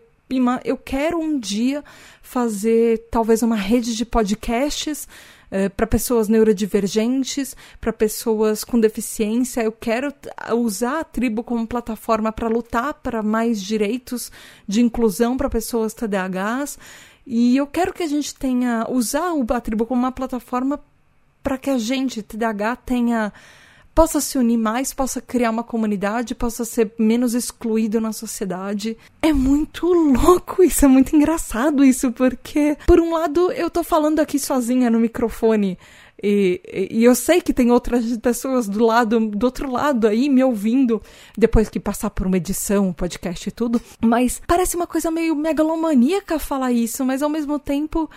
eu 0.64 0.78
quero 0.78 1.18
um 1.18 1.38
dia 1.38 1.84
fazer 2.22 3.06
talvez 3.10 3.42
uma 3.42 3.54
rede 3.54 3.94
de 3.94 4.06
podcasts 4.06 5.06
eh, 5.54 5.68
para 5.68 5.86
pessoas 5.86 6.28
neurodivergentes, 6.28 7.54
para 7.78 7.92
pessoas 7.92 8.64
com 8.64 8.80
deficiência. 8.80 9.60
Eu 9.60 9.70
quero 9.70 10.10
usar 10.56 11.00
a 11.00 11.04
tribo 11.04 11.44
como 11.44 11.66
plataforma 11.66 12.32
para 12.32 12.48
lutar 12.48 12.94
para 12.94 13.22
mais 13.22 13.62
direitos 13.62 14.32
de 14.66 14.80
inclusão 14.80 15.36
para 15.36 15.50
pessoas 15.50 15.92
TDAHs. 15.92 16.78
E 17.26 17.54
eu 17.54 17.66
quero 17.66 17.92
que 17.92 18.02
a 18.02 18.08
gente 18.08 18.34
tenha 18.34 18.86
usar 18.88 19.30
a 19.50 19.60
tribo 19.60 19.84
como 19.84 20.00
uma 20.00 20.10
plataforma 20.10 20.80
para 21.42 21.58
que 21.58 21.68
a 21.68 21.76
gente 21.76 22.22
TDAH 22.22 22.76
tenha 22.76 23.30
possa 23.94 24.20
se 24.20 24.38
unir 24.38 24.56
mais, 24.56 24.92
possa 24.92 25.20
criar 25.20 25.50
uma 25.50 25.62
comunidade, 25.62 26.34
possa 26.34 26.64
ser 26.64 26.92
menos 26.98 27.34
excluído 27.34 28.00
na 28.00 28.12
sociedade. 28.12 28.96
É 29.20 29.32
muito 29.32 29.86
louco 29.86 30.62
isso, 30.62 30.84
é 30.84 30.88
muito 30.88 31.14
engraçado 31.14 31.84
isso, 31.84 32.12
porque, 32.12 32.76
por 32.86 33.00
um 33.00 33.12
lado, 33.12 33.52
eu 33.52 33.70
tô 33.70 33.82
falando 33.82 34.20
aqui 34.20 34.38
sozinha 34.38 34.90
no 34.90 34.98
microfone 34.98 35.78
E, 36.22 36.88
e, 36.92 37.04
eu 37.04 37.14
sei 37.16 37.40
que 37.40 37.52
tem 37.52 37.72
outras 37.72 38.16
pessoas 38.18 38.68
do 38.68 38.84
lado, 38.84 39.18
do 39.28 39.44
outro 39.44 39.68
lado 39.68 40.06
aí 40.06 40.28
me 40.28 40.44
ouvindo 40.44 41.02
depois 41.36 41.68
que 41.68 41.80
passar 41.80 42.10
por 42.10 42.28
uma 42.28 42.36
edição, 42.36 42.92
podcast 42.92 43.48
e 43.48 43.52
tudo. 43.52 43.80
Mas 44.00 44.40
parece 44.46 44.76
uma 44.76 44.86
coisa 44.86 45.10
meio 45.10 45.34
megalomaníaca 45.34 46.38
falar 46.38 46.70
isso, 46.70 47.04
mas 47.04 47.22
ao 47.22 47.28
mesmo 47.28 47.58
tempo 47.58 48.08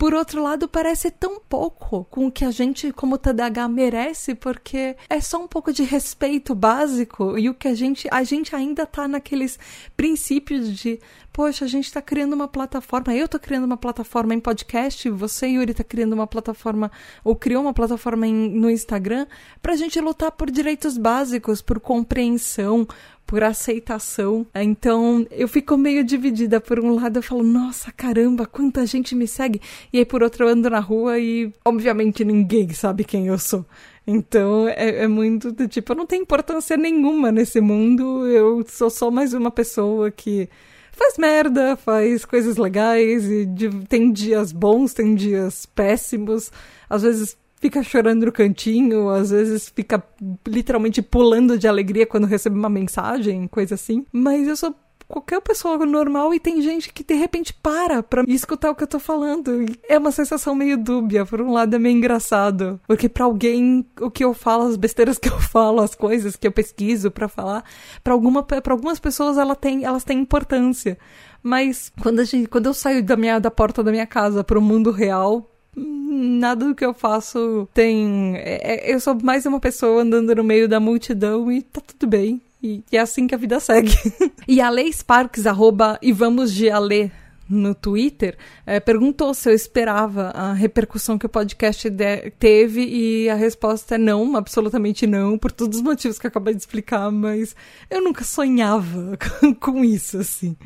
por 0.00 0.14
outro 0.14 0.42
lado, 0.42 0.66
parece 0.66 1.10
tão 1.10 1.38
pouco 1.38 2.06
com 2.06 2.28
o 2.28 2.32
que 2.32 2.42
a 2.42 2.50
gente, 2.50 2.90
como 2.90 3.18
TDAH, 3.18 3.68
merece, 3.68 4.34
porque 4.34 4.96
é 5.10 5.20
só 5.20 5.44
um 5.44 5.46
pouco 5.46 5.74
de 5.74 5.82
respeito 5.82 6.54
básico 6.54 7.36
e 7.36 7.50
o 7.50 7.54
que 7.54 7.68
a 7.68 7.74
gente, 7.74 8.08
a 8.10 8.24
gente 8.24 8.56
ainda 8.56 8.86
tá 8.86 9.06
naqueles 9.06 9.58
princípios 9.94 10.72
de, 10.72 10.98
poxa, 11.30 11.66
a 11.66 11.68
gente 11.68 11.92
tá 11.92 12.00
criando 12.00 12.32
uma 12.32 12.48
plataforma, 12.48 13.14
eu 13.14 13.28
tô 13.28 13.38
criando 13.38 13.64
uma 13.64 13.76
plataforma 13.76 14.32
em 14.32 14.40
podcast, 14.40 15.10
você, 15.10 15.48
Yuri, 15.48 15.74
tá 15.74 15.84
criando 15.84 16.14
uma 16.14 16.26
plataforma, 16.26 16.90
ou 17.22 17.36
criou 17.36 17.60
uma 17.60 17.74
plataforma 17.74 18.26
em, 18.26 18.48
no 18.48 18.70
Instagram, 18.70 19.26
pra 19.60 19.76
gente 19.76 20.00
lutar 20.00 20.32
por 20.32 20.50
direitos 20.50 20.96
básicos, 20.96 21.60
por 21.60 21.78
compreensão, 21.78 22.88
por 23.30 23.44
aceitação. 23.44 24.44
Então 24.52 25.24
eu 25.30 25.46
fico 25.46 25.76
meio 25.76 26.02
dividida. 26.02 26.60
Por 26.60 26.80
um 26.80 26.96
lado 26.96 27.20
eu 27.20 27.22
falo, 27.22 27.44
nossa, 27.44 27.92
caramba, 27.92 28.44
quanta 28.44 28.84
gente 28.84 29.14
me 29.14 29.28
segue. 29.28 29.60
E 29.92 29.98
aí 29.98 30.04
por 30.04 30.20
outro 30.20 30.44
eu 30.44 30.48
ando 30.48 30.68
na 30.68 30.80
rua 30.80 31.16
e 31.16 31.52
obviamente 31.64 32.24
ninguém 32.24 32.68
sabe 32.70 33.04
quem 33.04 33.28
eu 33.28 33.38
sou. 33.38 33.64
Então 34.04 34.66
é, 34.66 35.04
é 35.04 35.06
muito 35.06 35.52
do 35.52 35.68
tipo, 35.68 35.92
eu 35.92 35.96
não 35.96 36.06
tenho 36.06 36.22
importância 36.22 36.76
nenhuma 36.76 37.30
nesse 37.30 37.60
mundo. 37.60 38.26
Eu 38.26 38.64
sou 38.66 38.90
só 38.90 39.12
mais 39.12 39.32
uma 39.32 39.52
pessoa 39.52 40.10
que 40.10 40.48
faz 40.90 41.16
merda, 41.16 41.76
faz 41.76 42.24
coisas 42.24 42.56
legais 42.56 43.30
e 43.30 43.46
de, 43.46 43.70
tem 43.86 44.10
dias 44.10 44.50
bons, 44.50 44.92
tem 44.92 45.14
dias 45.14 45.66
péssimos. 45.66 46.50
Às 46.88 47.02
vezes 47.02 47.36
fica 47.60 47.82
chorando 47.82 48.26
no 48.26 48.32
cantinho, 48.32 49.10
às 49.10 49.30
vezes 49.30 49.70
fica 49.74 50.02
literalmente 50.46 51.02
pulando 51.02 51.58
de 51.58 51.68
alegria 51.68 52.06
quando 52.06 52.26
recebe 52.26 52.58
uma 52.58 52.70
mensagem, 52.70 53.46
coisa 53.46 53.74
assim. 53.74 54.04
Mas 54.10 54.48
eu 54.48 54.56
sou 54.56 54.74
qualquer 55.06 55.40
pessoa 55.40 55.84
normal 55.84 56.32
e 56.32 56.38
tem 56.38 56.62
gente 56.62 56.92
que 56.92 57.02
de 57.02 57.14
repente 57.14 57.52
para 57.52 58.00
pra 58.00 58.22
escutar 58.28 58.70
o 58.70 58.74
que 58.74 58.84
eu 58.84 58.88
tô 58.88 58.98
falando. 58.98 59.66
É 59.88 59.98
uma 59.98 60.12
sensação 60.12 60.54
meio 60.54 60.78
dúbia. 60.78 61.26
Por 61.26 61.42
um 61.42 61.52
lado 61.52 61.74
é 61.74 61.78
meio 61.78 61.96
engraçado, 61.96 62.80
porque 62.86 63.08
para 63.08 63.24
alguém 63.24 63.84
o 64.00 64.10
que 64.10 64.24
eu 64.24 64.32
falo, 64.32 64.68
as 64.68 64.76
besteiras 64.76 65.18
que 65.18 65.28
eu 65.28 65.38
falo, 65.52 65.80
as 65.80 65.94
coisas 65.94 66.36
que 66.36 66.46
eu 66.46 66.52
pesquiso 66.52 67.10
para 67.10 67.28
falar, 67.28 67.64
para 68.02 68.14
alguma 68.14 68.42
para 68.42 68.72
algumas 68.72 68.98
pessoas 69.00 69.36
ela 69.36 69.56
tem, 69.56 69.84
elas 69.84 70.04
têm 70.04 70.20
importância. 70.20 70.96
Mas 71.42 71.92
quando, 72.00 72.20
a 72.20 72.24
gente, 72.24 72.48
quando 72.48 72.66
eu 72.66 72.74
saio 72.74 73.02
da 73.02 73.16
minha 73.16 73.38
da 73.38 73.50
porta 73.50 73.82
da 73.82 73.90
minha 73.90 74.06
casa 74.06 74.44
para 74.44 74.58
o 74.58 74.62
mundo 74.62 74.90
real, 74.90 75.50
nada 75.76 76.66
do 76.66 76.74
que 76.74 76.84
eu 76.84 76.94
faço 76.94 77.68
tem. 77.72 78.36
É, 78.36 78.90
é, 78.90 78.94
eu 78.94 79.00
sou 79.00 79.14
mais 79.22 79.46
uma 79.46 79.60
pessoa 79.60 80.02
andando 80.02 80.34
no 80.34 80.44
meio 80.44 80.68
da 80.68 80.80
multidão 80.80 81.50
e 81.50 81.62
tá 81.62 81.80
tudo 81.80 82.08
bem. 82.08 82.40
E, 82.62 82.82
e 82.92 82.96
é 82.96 83.00
assim 83.00 83.26
que 83.26 83.34
a 83.34 83.38
vida 83.38 83.58
segue. 83.58 83.92
e 84.46 84.60
a 84.60 84.68
Lei 84.68 84.92
Sparks, 84.92 85.46
arroba 85.46 85.98
e 86.02 86.12
vamos 86.12 86.52
de 86.52 86.70
Ale 86.70 87.10
no 87.50 87.74
Twitter, 87.74 88.38
é, 88.64 88.78
perguntou 88.78 89.34
se 89.34 89.50
eu 89.50 89.54
esperava 89.54 90.30
a 90.30 90.52
repercussão 90.52 91.18
que 91.18 91.26
o 91.26 91.28
podcast 91.28 91.90
teve 92.38 92.86
e 92.86 93.28
a 93.28 93.34
resposta 93.34 93.96
é 93.96 93.98
não, 93.98 94.36
absolutamente 94.36 95.04
não, 95.04 95.36
por 95.36 95.50
todos 95.50 95.78
os 95.78 95.82
motivos 95.82 96.16
que 96.16 96.26
eu 96.26 96.28
acabei 96.28 96.54
de 96.54 96.60
explicar, 96.60 97.10
mas 97.10 97.56
eu 97.90 98.00
nunca 98.04 98.22
sonhava 98.22 99.18
com 99.58 99.84
isso, 99.84 100.18
assim. 100.18 100.56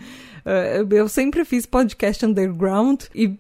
Uh, 0.45 0.93
eu 0.93 1.09
sempre 1.09 1.45
fiz 1.45 1.65
podcast 1.65 2.25
underground 2.25 3.05
e 3.15 3.39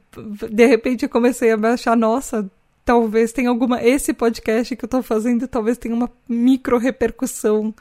de 0.50 0.66
repente 0.66 1.04
eu 1.04 1.08
comecei 1.08 1.52
a 1.52 1.56
achar, 1.56 1.96
nossa, 1.96 2.50
talvez 2.84 3.32
tenha 3.32 3.48
alguma. 3.48 3.82
Esse 3.82 4.12
podcast 4.12 4.74
que 4.74 4.84
eu 4.84 4.88
tô 4.88 5.02
fazendo 5.02 5.46
talvez 5.46 5.78
tenha 5.78 5.94
uma 5.94 6.10
micro 6.28 6.78
repercussão 6.78 7.74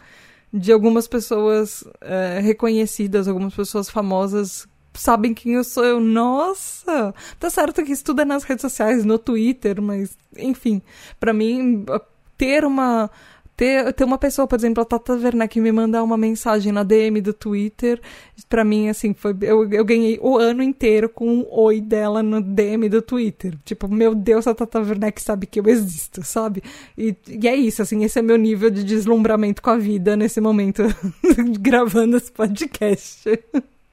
de 0.52 0.72
algumas 0.72 1.08
pessoas 1.08 1.82
uh, 1.82 2.42
reconhecidas, 2.42 3.28
algumas 3.28 3.56
pessoas 3.56 3.90
famosas 3.90 4.68
sabem 4.94 5.34
quem 5.34 5.54
eu 5.54 5.64
sou. 5.64 5.84
Eu, 5.84 6.00
nossa! 6.00 7.14
Tá 7.40 7.50
certo 7.50 7.84
que 7.84 7.92
isso 7.92 8.04
tudo 8.04 8.22
é 8.22 8.26
nas 8.26 8.44
redes 8.44 8.62
sociais, 8.62 9.04
no 9.04 9.18
Twitter, 9.18 9.82
mas, 9.82 10.18
enfim, 10.38 10.82
para 11.20 11.34
mim, 11.34 11.86
ter 12.38 12.66
uma 12.66 13.10
ter, 13.56 13.94
ter 13.94 14.04
uma 14.04 14.18
pessoa, 14.18 14.48
por 14.48 14.56
exemplo, 14.56 14.82
a 14.82 14.86
Tata 14.86 15.14
Werneck, 15.14 15.60
me 15.62 15.72
mandar 15.72 16.04
uma 16.04 16.18
mensagem 16.18 16.72
na 16.72 16.84
DM 16.84 17.22
do 17.22 17.34
Twitter, 17.34 18.02
para 18.50 18.64
mim, 18.64 18.90
assim, 18.90 19.14
foi, 19.14 19.36
eu, 19.42 19.72
eu 19.72 19.86
ganhei 19.86 20.20
o 20.22 20.38
ano 20.38 20.64
inteiro 20.64 21.08
com 21.08 21.28
um 21.28 21.46
oi 21.50 21.80
dela 21.80 22.24
no 22.24 22.42
DM 22.42 22.90
do 22.90 23.02
Twitter. 23.02 23.56
Tipo, 23.64 23.88
meu 23.88 24.16
Deus, 24.16 24.48
a 24.48 24.56
Tata 24.56 24.80
Werneck 24.80 25.22
sabe 25.22 25.46
que 25.46 25.60
eu 25.60 25.68
existo, 25.68 26.24
sabe? 26.24 26.64
E, 26.98 27.16
e 27.28 27.48
é 27.48 27.56
isso, 27.56 27.82
assim, 27.82 28.04
esse 28.04 28.20
é 28.20 28.22
meu 28.22 28.38
nível 28.38 28.70
de 28.70 28.84
deslumbramento 28.84 29.62
com 29.62 29.70
a 29.70 29.78
vida 29.78 30.16
nesse 30.16 30.42
momento, 30.42 30.84
gravando 31.60 32.18
esse 32.18 32.32
podcast. 32.32 33.30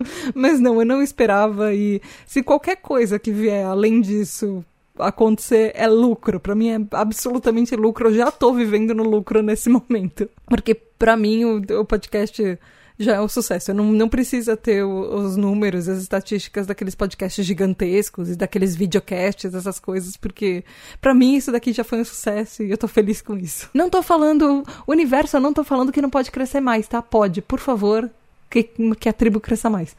Mas 0.35 0.59
não, 0.59 0.81
eu 0.81 0.87
não 0.87 1.03
esperava 1.03 1.75
e 1.75 2.01
se 2.27 2.42
qualquer 2.42 2.77
coisa 2.77 3.18
que 3.18 3.31
vier 3.31 3.66
além 3.66 4.01
disso 4.01 4.64
acontecer 5.00 5.72
é 5.74 5.86
lucro. 5.86 6.40
Para 6.40 6.54
mim 6.54 6.70
é 6.70 6.78
absolutamente 6.92 7.74
lucro. 7.76 8.08
Eu 8.08 8.14
já 8.14 8.30
tô 8.30 8.52
vivendo 8.52 8.94
no 8.94 9.02
lucro 9.02 9.42
nesse 9.42 9.68
momento. 9.70 10.28
Porque 10.46 10.74
para 10.74 11.16
mim 11.16 11.44
o, 11.44 11.80
o, 11.80 11.84
podcast 11.84 12.58
já 12.98 13.16
é 13.16 13.20
um 13.20 13.28
sucesso. 13.28 13.70
Eu 13.70 13.74
não, 13.74 13.92
não 13.92 14.08
precisa 14.08 14.56
ter 14.56 14.84
o, 14.84 15.14
os 15.14 15.36
números, 15.36 15.88
as 15.88 16.00
estatísticas 16.02 16.66
daqueles 16.66 16.94
podcasts 16.94 17.44
gigantescos 17.44 18.30
e 18.30 18.36
daqueles 18.36 18.76
videocasts, 18.76 19.54
essas 19.54 19.80
coisas, 19.80 20.16
porque 20.16 20.64
para 21.00 21.14
mim 21.14 21.36
isso 21.36 21.50
daqui 21.50 21.72
já 21.72 21.82
foi 21.82 22.00
um 22.00 22.04
sucesso 22.04 22.62
e 22.62 22.70
eu 22.70 22.76
tô 22.78 22.86
feliz 22.86 23.22
com 23.22 23.36
isso. 23.36 23.70
Não 23.72 23.88
tô 23.88 24.02
falando, 24.02 24.62
o 24.86 24.92
universo, 24.92 25.36
eu 25.36 25.40
não 25.40 25.54
tô 25.54 25.64
falando 25.64 25.92
que 25.92 26.02
não 26.02 26.10
pode 26.10 26.30
crescer 26.30 26.60
mais, 26.60 26.86
tá? 26.86 27.00
Pode, 27.00 27.40
por 27.40 27.58
favor, 27.58 28.10
que, 28.50 28.70
que 28.98 29.08
a 29.08 29.12
tribo 29.12 29.40
cresça 29.40 29.70
mais. 29.70 29.96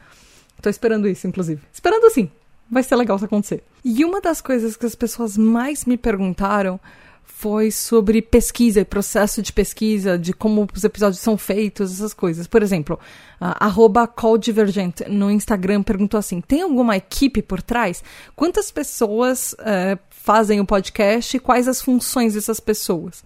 Tô 0.60 0.70
esperando 0.70 1.08
isso, 1.08 1.26
inclusive. 1.26 1.60
Esperando 1.72 2.08
sim 2.10 2.30
vai 2.72 2.82
ser 2.82 2.96
legal 2.96 3.16
isso 3.16 3.26
acontecer. 3.26 3.62
E 3.84 4.02
uma 4.02 4.18
das 4.18 4.40
coisas 4.40 4.76
que 4.76 4.86
as 4.86 4.94
pessoas 4.94 5.36
mais 5.36 5.84
me 5.84 5.98
perguntaram 5.98 6.80
foi 7.22 7.70
sobre 7.70 8.22
pesquisa 8.22 8.80
e 8.80 8.84
processo 8.84 9.42
de 9.42 9.52
pesquisa, 9.52 10.18
de 10.18 10.32
como 10.32 10.66
os 10.72 10.84
episódios 10.84 11.20
são 11.20 11.36
feitos, 11.36 11.92
essas 11.92 12.14
coisas. 12.14 12.46
Por 12.46 12.62
exemplo, 12.62 12.98
uh, 13.40 14.08
calldivergent 14.08 15.00
no 15.08 15.30
Instagram 15.30 15.82
perguntou 15.82 16.18
assim: 16.18 16.40
tem 16.40 16.62
alguma 16.62 16.96
equipe 16.96 17.42
por 17.42 17.60
trás? 17.60 18.02
Quantas 18.34 18.70
pessoas 18.70 19.54
uh, 19.54 19.98
fazem 20.08 20.60
o 20.60 20.64
podcast 20.64 21.36
e 21.36 21.40
quais 21.40 21.68
as 21.68 21.82
funções 21.82 22.34
dessas 22.34 22.58
pessoas? 22.58 23.22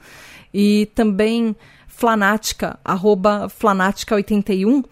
E 0.53 0.91
também 0.95 1.55
Flanática, 1.87 2.79
arroba 2.85 3.49
Flanática81, 3.49 4.83
uh, 4.83 4.87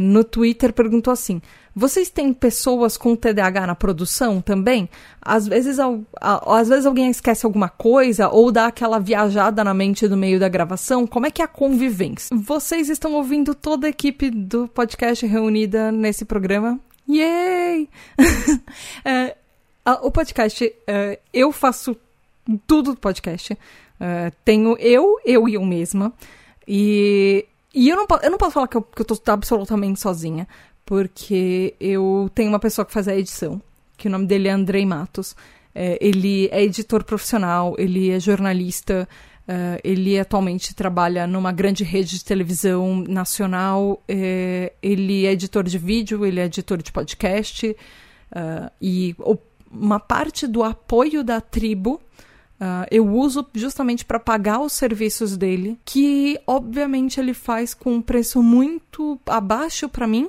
no 0.00 0.22
Twitter 0.22 0.72
perguntou 0.72 1.12
assim: 1.12 1.40
vocês 1.74 2.10
têm 2.10 2.32
pessoas 2.32 2.96
com 2.96 3.14
TDAH 3.14 3.66
na 3.66 3.74
produção 3.74 4.40
também? 4.40 4.88
Às 5.22 5.46
vezes, 5.46 5.78
às 6.20 6.68
vezes 6.68 6.86
alguém 6.86 7.10
esquece 7.10 7.46
alguma 7.46 7.68
coisa 7.68 8.28
ou 8.28 8.50
dá 8.50 8.66
aquela 8.66 8.98
viajada 8.98 9.62
na 9.62 9.72
mente 9.72 10.08
no 10.08 10.16
meio 10.16 10.40
da 10.40 10.48
gravação. 10.48 11.06
Como 11.06 11.26
é 11.26 11.30
que 11.30 11.42
é 11.42 11.44
a 11.44 11.48
convivência? 11.48 12.36
Vocês 12.36 12.88
estão 12.88 13.14
ouvindo 13.14 13.54
toda 13.54 13.86
a 13.86 13.90
equipe 13.90 14.30
do 14.30 14.66
podcast 14.68 15.24
reunida 15.26 15.92
nesse 15.92 16.24
programa? 16.24 16.78
Yay! 17.08 17.88
é, 19.04 19.36
o 20.02 20.10
podcast, 20.10 20.72
é, 20.86 21.18
eu 21.32 21.52
faço 21.52 21.96
tudo 22.66 22.94
do 22.94 23.00
podcast. 23.00 23.56
É, 23.98 24.32
tenho 24.44 24.76
eu, 24.78 25.20
eu 25.24 25.48
e 25.48 25.54
eu 25.54 25.64
mesma. 25.64 26.12
E, 26.66 27.46
e 27.74 27.88
eu, 27.88 27.96
não, 27.96 28.06
eu 28.22 28.30
não 28.30 28.38
posso 28.38 28.52
falar 28.52 28.68
que 28.68 28.76
eu, 28.76 28.82
que 28.82 29.02
eu 29.02 29.06
tô 29.06 29.30
absolutamente 29.30 30.00
sozinha 30.00 30.48
porque 30.90 31.76
eu 31.78 32.28
tenho 32.34 32.48
uma 32.48 32.58
pessoa 32.58 32.84
que 32.84 32.92
faz 32.92 33.06
a 33.06 33.14
edição, 33.14 33.62
que 33.96 34.08
o 34.08 34.10
nome 34.10 34.26
dele 34.26 34.48
é 34.48 34.50
Andrei 34.50 34.84
Matos. 34.84 35.36
É, 35.72 35.96
ele 36.00 36.48
é 36.50 36.64
editor 36.64 37.04
profissional, 37.04 37.76
ele 37.78 38.10
é 38.10 38.18
jornalista, 38.18 39.08
uh, 39.46 39.78
ele 39.84 40.18
atualmente 40.18 40.74
trabalha 40.74 41.28
numa 41.28 41.52
grande 41.52 41.84
rede 41.84 42.18
de 42.18 42.24
televisão 42.24 43.04
nacional, 43.06 44.02
é, 44.08 44.72
ele 44.82 45.26
é 45.26 45.30
editor 45.30 45.62
de 45.62 45.78
vídeo, 45.78 46.26
ele 46.26 46.40
é 46.40 46.46
editor 46.46 46.82
de 46.82 46.90
podcast, 46.90 47.68
uh, 47.68 48.68
e 48.82 49.14
o, 49.20 49.38
uma 49.70 50.00
parte 50.00 50.44
do 50.44 50.64
apoio 50.64 51.22
da 51.22 51.40
tribo 51.40 52.00
Uh, 52.60 52.84
eu 52.90 53.08
uso 53.08 53.46
justamente 53.54 54.04
para 54.04 54.20
pagar 54.20 54.60
os 54.60 54.74
serviços 54.74 55.34
dele, 55.34 55.80
que 55.82 56.38
obviamente 56.46 57.18
ele 57.18 57.32
faz 57.32 57.72
com 57.72 57.94
um 57.94 58.02
preço 58.02 58.42
muito 58.42 59.18
abaixo 59.24 59.88
para 59.88 60.06
mim, 60.06 60.28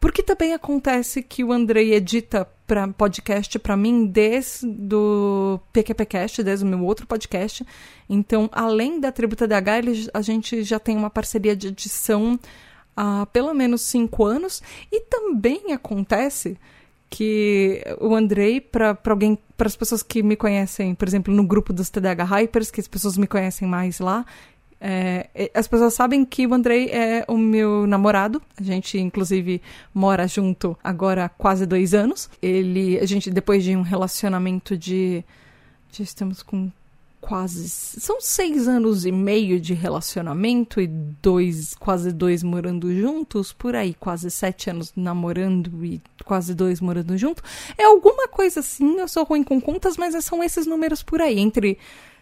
porque 0.00 0.22
também 0.22 0.54
acontece 0.54 1.22
que 1.22 1.42
o 1.42 1.52
Andrei 1.52 1.92
edita 1.94 2.48
para 2.66 2.86
podcast 2.86 3.58
para 3.58 3.76
mim 3.76 4.06
desde 4.06 4.66
do 4.66 5.58
PQPcast, 5.72 6.42
desde 6.42 6.64
o 6.64 6.68
meu 6.68 6.84
outro 6.84 7.06
podcast. 7.06 7.66
Então, 8.08 8.48
além 8.52 9.00
da 9.00 9.10
Tributa 9.10 9.48
DH, 9.48 9.68
ele, 9.78 10.08
a 10.14 10.20
gente 10.20 10.62
já 10.62 10.78
tem 10.78 10.96
uma 10.96 11.10
parceria 11.10 11.56
de 11.56 11.68
edição 11.68 12.38
há 12.96 13.26
pelo 13.26 13.52
menos 13.54 13.82
cinco 13.82 14.24
anos. 14.24 14.62
E 14.92 15.00
também 15.00 15.72
acontece 15.72 16.56
que 17.10 17.82
o 18.00 18.14
Andrei, 18.14 18.60
para 18.60 18.96
alguém, 19.06 19.38
para 19.56 19.66
as 19.66 19.76
pessoas 19.76 20.02
que 20.02 20.22
me 20.22 20.36
conhecem, 20.36 20.94
por 20.94 21.08
exemplo, 21.08 21.34
no 21.34 21.42
grupo 21.42 21.72
dos 21.72 21.90
TDH 21.90 22.24
Hypers, 22.24 22.70
que 22.70 22.80
as 22.80 22.88
pessoas 22.88 23.16
me 23.16 23.26
conhecem 23.26 23.66
mais 23.66 23.98
lá, 23.98 24.26
é, 24.80 25.50
as 25.54 25.66
pessoas 25.66 25.94
sabem 25.94 26.24
que 26.24 26.46
o 26.46 26.54
Andrei 26.54 26.86
é 26.90 27.24
o 27.28 27.36
meu 27.36 27.86
namorado. 27.86 28.40
A 28.56 28.62
gente, 28.62 28.98
inclusive, 28.98 29.60
mora 29.92 30.26
junto 30.28 30.76
agora 30.82 31.24
há 31.24 31.28
quase 31.28 31.66
dois 31.66 31.94
anos. 31.94 32.30
Ele, 32.40 32.98
a 32.98 33.06
gente, 33.06 33.30
depois 33.30 33.64
de 33.64 33.74
um 33.76 33.82
relacionamento 33.82 34.76
de. 34.76 35.24
Já 35.90 36.04
estamos 36.04 36.42
com 36.42 36.70
quase. 37.20 37.68
São 37.68 38.20
seis 38.20 38.68
anos 38.68 39.04
e 39.04 39.10
meio 39.10 39.60
de 39.60 39.74
relacionamento 39.74 40.80
e 40.80 40.86
dois, 40.86 41.74
quase 41.74 42.12
dois 42.12 42.42
morando 42.42 42.94
juntos, 42.94 43.52
por 43.52 43.74
aí, 43.74 43.94
quase 43.94 44.30
sete 44.30 44.70
anos 44.70 44.92
namorando 44.94 45.84
e 45.84 46.00
quase 46.24 46.54
dois 46.54 46.80
morando 46.80 47.16
junto. 47.18 47.42
É 47.76 47.84
alguma 47.84 48.28
coisa 48.28 48.60
assim, 48.60 48.98
eu 48.98 49.08
sou 49.08 49.24
ruim 49.24 49.42
com 49.42 49.60
contas, 49.60 49.96
mas 49.96 50.24
são 50.24 50.42
esses 50.42 50.66
números 50.66 51.02
por 51.02 51.20
aí, 51.20 51.38
entre 51.38 51.78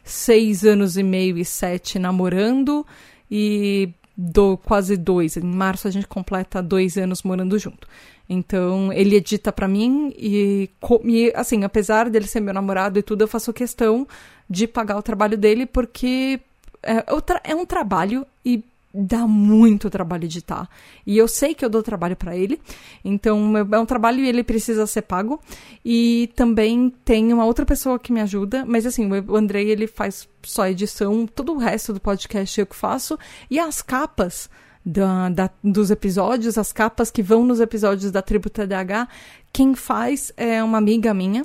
seis 0.07 0.65
anos 0.65 0.97
e 0.97 1.03
meio 1.03 1.37
e 1.37 1.45
sete 1.45 1.99
namorando 1.99 2.87
e 3.31 3.91
do, 4.17 4.57
quase 4.57 4.97
dois. 4.97 5.37
Em 5.37 5.43
março 5.43 5.87
a 5.87 5.91
gente 5.91 6.07
completa 6.07 6.63
dois 6.63 6.97
anos 6.97 7.23
morando 7.23 7.59
junto. 7.59 7.87
Então, 8.29 8.93
ele 8.93 9.17
edita 9.17 9.53
para 9.53 9.69
mim 9.69 10.13
e, 10.17 10.69
e, 11.05 11.33
assim, 11.35 11.63
apesar 11.63 12.11
dele 12.11 12.27
ser 12.27 12.41
meu 12.41 12.55
namorado 12.55 12.99
e 12.99 13.03
tudo, 13.03 13.23
eu 13.23 13.29
faço 13.29 13.53
questão 13.53 14.07
de 14.49 14.67
pagar 14.67 14.97
o 14.97 15.03
trabalho 15.03 15.37
dele 15.37 15.67
porque 15.67 16.41
é, 16.83 17.05
é 17.45 17.55
um 17.55 17.67
trabalho 17.67 18.27
e 18.45 18.65
dá 18.97 19.27
muito 19.27 19.91
trabalho 19.91 20.25
editar. 20.25 20.69
E 21.07 21.19
eu 21.19 21.29
sei 21.29 21.55
que 21.55 21.65
eu 21.65 21.69
dou 21.69 21.83
trabalho 21.83 22.17
para 22.17 22.37
ele, 22.37 22.61
então 23.05 23.57
é 23.57 23.79
um 23.79 23.87
trabalho 23.87 24.21
e 24.21 24.29
ele 24.29 24.43
precisa 24.43 24.87
ser 24.87 25.03
pago. 25.03 25.41
E 25.85 26.31
também 26.35 26.93
tem 27.05 27.33
uma 27.33 27.45
outra 27.45 27.67
pessoa 27.67 27.99
que 27.99 28.13
me 28.13 28.21
ajuda, 28.21 28.65
mas 28.65 28.87
assim, 28.87 29.09
o 29.11 29.37
Andrei 29.37 29.71
ele 29.71 29.87
faz 29.87 30.29
só 30.43 30.67
edição, 30.67 31.27
todo 31.27 31.53
o 31.53 31.59
resto 31.59 31.93
do 31.93 32.01
podcast 32.01 32.59
eu 32.59 32.67
que 32.67 32.77
faço. 32.77 33.19
E 33.51 33.59
as 33.59 33.83
capas 33.83 34.49
da, 34.85 35.29
da, 35.29 35.51
dos 35.63 35.91
episódios, 35.91 36.57
as 36.57 36.73
capas 36.73 37.11
que 37.11 37.23
vão 37.23 37.45
nos 37.45 37.61
episódios 37.61 38.13
da 38.13 38.23
Tribo 38.23 38.49
TDH, 38.49 39.09
quem 39.53 39.75
faz 39.75 40.33
é 40.37 40.63
uma 40.63 40.79
amiga 40.79 41.13
minha 41.13 41.45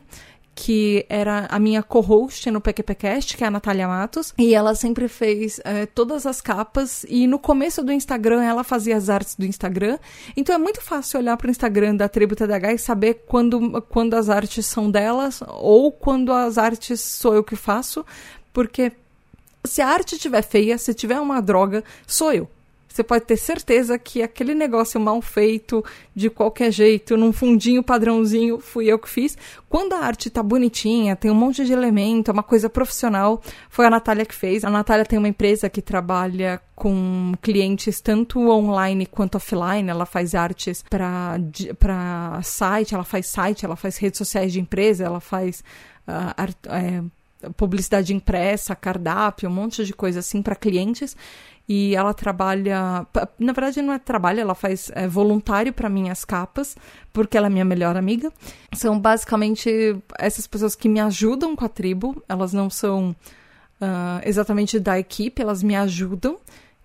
que 0.54 1.06
era 1.10 1.48
a 1.50 1.58
minha 1.60 1.82
co-host 1.82 2.50
no 2.52 2.62
PQPcast, 2.62 3.38
que 3.38 3.44
é 3.44 3.48
a 3.48 3.52
Natália 3.52 3.88
Matos, 3.88 4.34
e 4.38 4.54
ela 4.54 4.76
sempre 4.76 5.08
fez 5.08 5.60
é, 5.64 5.86
todas 5.86 6.26
as 6.26 6.42
capas, 6.42 7.06
e 7.08 7.26
no 7.28 7.40
começo 7.40 7.84
do 7.84 7.92
Instagram 7.92 8.44
ela 8.44 8.64
fazia 8.64 8.98
as 8.98 9.10
artes 9.10 9.36
do 9.36 9.46
Instagram, 9.46 9.98
então 10.36 10.54
é 10.54 10.58
muito 10.58 10.82
fácil 10.82 11.20
olhar 11.20 11.38
para 11.38 11.48
o 11.48 11.52
Instagram 11.52 11.96
da 11.96 12.10
Tribo 12.10 12.36
TDH 12.36 12.74
e 12.74 12.78
saber 12.78 13.24
quando, 13.28 13.82
quando 13.84 14.14
as 14.14 14.30
artes 14.30 14.66
são 14.66 14.92
delas, 14.92 15.42
ou 15.48 15.92
quando 15.92 16.32
as 16.32 16.58
artes 16.58 17.02
sou 17.02 17.34
eu 17.34 17.44
que 17.44 17.56
faço, 17.56 18.06
porque 18.54 18.92
se 19.64 19.82
a 19.82 19.88
arte 19.88 20.16
estiver 20.16 20.42
feia, 20.42 20.78
se 20.78 20.94
tiver 20.94 21.20
uma 21.20 21.42
droga, 21.42 21.84
sou 22.06 22.34
eu 22.34 22.50
você 22.92 23.04
pode 23.04 23.26
ter 23.26 23.38
certeza 23.38 23.98
que 23.98 24.22
aquele 24.22 24.54
negócio 24.54 25.00
mal 25.00 25.22
feito, 25.22 25.84
de 26.14 26.30
qualquer 26.30 26.72
jeito, 26.72 27.16
num 27.16 27.32
fundinho 27.32 27.82
padrãozinho, 27.82 28.60
fui 28.60 28.88
eu 28.88 29.00
que 29.00 29.10
fiz. 29.10 29.38
Quando 29.70 29.94
a 29.94 30.00
arte 30.00 30.30
tá 30.30 30.44
bonitinha, 30.44 31.16
tem 31.16 31.32
um 31.32 31.36
monte 31.36 31.66
de 31.66 31.72
elemento, 31.72 32.30
é 32.30 32.34
uma 32.34 32.44
coisa 32.44 32.70
profissional, 32.70 33.42
foi 33.70 33.86
a 33.86 33.90
Natália 33.90 34.26
que 34.26 34.36
fez. 34.36 34.66
A 34.66 34.70
Natália 34.70 35.06
tem 35.06 35.18
uma 35.18 35.28
empresa 35.28 35.70
que 35.70 35.82
trabalha 35.82 36.62
com 36.76 37.34
clientes 37.42 38.02
tanto 38.02 38.50
online 38.50 39.06
quanto 39.06 39.36
offline. 39.36 39.90
Ela 39.90 40.06
faz 40.06 40.36
artes 40.36 40.84
para 40.84 42.42
site, 42.44 42.94
ela 42.94 43.04
faz 43.04 43.28
site, 43.28 43.66
ela 43.66 43.76
faz 43.76 43.98
redes 43.98 44.18
sociais 44.18 44.52
de 44.52 44.60
empresa, 44.60 45.06
ela 45.06 45.20
faz 45.20 45.64
uh, 46.08 46.34
art, 46.36 46.58
é, 46.68 47.02
publicidade 47.56 48.14
impressa, 48.14 48.76
cardápio, 48.76 49.50
um 49.50 49.54
monte 49.54 49.86
de 49.86 49.94
coisa 49.94 50.20
assim 50.20 50.42
para 50.42 50.56
clientes. 50.56 51.16
E 51.68 51.96
ela 51.96 52.14
trabalha, 52.14 53.08
na 53.40 53.54
verdade 53.54 53.82
não 53.82 53.94
é 53.94 54.00
trabalho, 54.00 54.42
ela 54.42 54.56
faz 54.56 54.92
é, 54.94 55.08
voluntário 55.08 55.72
para 55.72 55.88
minhas 55.88 56.26
capas, 56.26 56.76
porque 57.14 57.38
ela 57.38 57.48
é 57.48 57.50
minha 57.50 57.64
melhor 57.64 57.96
amiga. 57.96 58.32
São 58.76 59.00
basicamente 59.00 59.96
essas 60.20 60.48
pessoas 60.48 60.76
que 60.76 60.90
me 60.90 61.00
ajudam 61.00 61.56
com 61.56 61.64
a 61.64 61.70
tribo, 61.70 62.22
elas 62.28 62.52
não 62.52 62.70
são 62.70 63.16
uh, 63.82 64.22
exatamente 64.26 64.80
da 64.80 65.00
equipe, 65.00 65.42
elas 65.42 65.64
me 65.64 65.76
ajudam, 65.76 66.38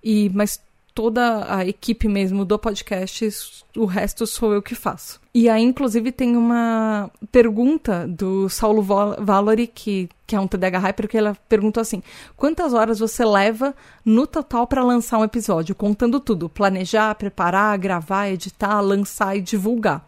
e 0.05 0.31
mas 0.33 0.61
toda 0.97 1.55
a 1.55 1.67
equipe 1.67 2.09
mesmo 2.09 2.43
do 2.43 2.59
podcast, 2.59 3.29
o 3.77 3.85
resto 3.85 4.27
sou 4.27 4.55
eu 4.55 4.63
que 4.63 4.75
faço. 4.75 5.21
E 5.35 5.47
aí, 5.47 5.63
inclusive, 5.63 6.11
tem 6.11 6.35
uma 6.35 7.11
pergunta 7.31 8.09
do 8.09 8.49
Saulo 8.49 8.83
Valery, 8.83 9.67
que, 9.67 10.09
que 10.27 10.35
é 10.35 10.41
um 10.41 10.49
TDH 10.49 10.79
Hyper, 10.79 11.07
que 11.07 11.19
ela 11.19 11.37
perguntou 11.51 11.83
assim: 11.83 12.03
quantas 12.35 12.73
horas 12.73 12.99
você 12.99 13.27
leva 13.27 13.75
no 14.03 14.27
total 14.27 14.67
para 14.67 14.83
lançar 14.83 15.19
um 15.19 15.25
episódio? 15.25 15.75
Contando 15.75 16.19
tudo: 16.19 16.49
planejar, 16.49 17.15
preparar, 17.15 17.77
gravar, 17.77 18.31
editar, 18.31 18.81
lançar 18.81 19.37
e 19.37 19.43
divulgar. 19.43 20.03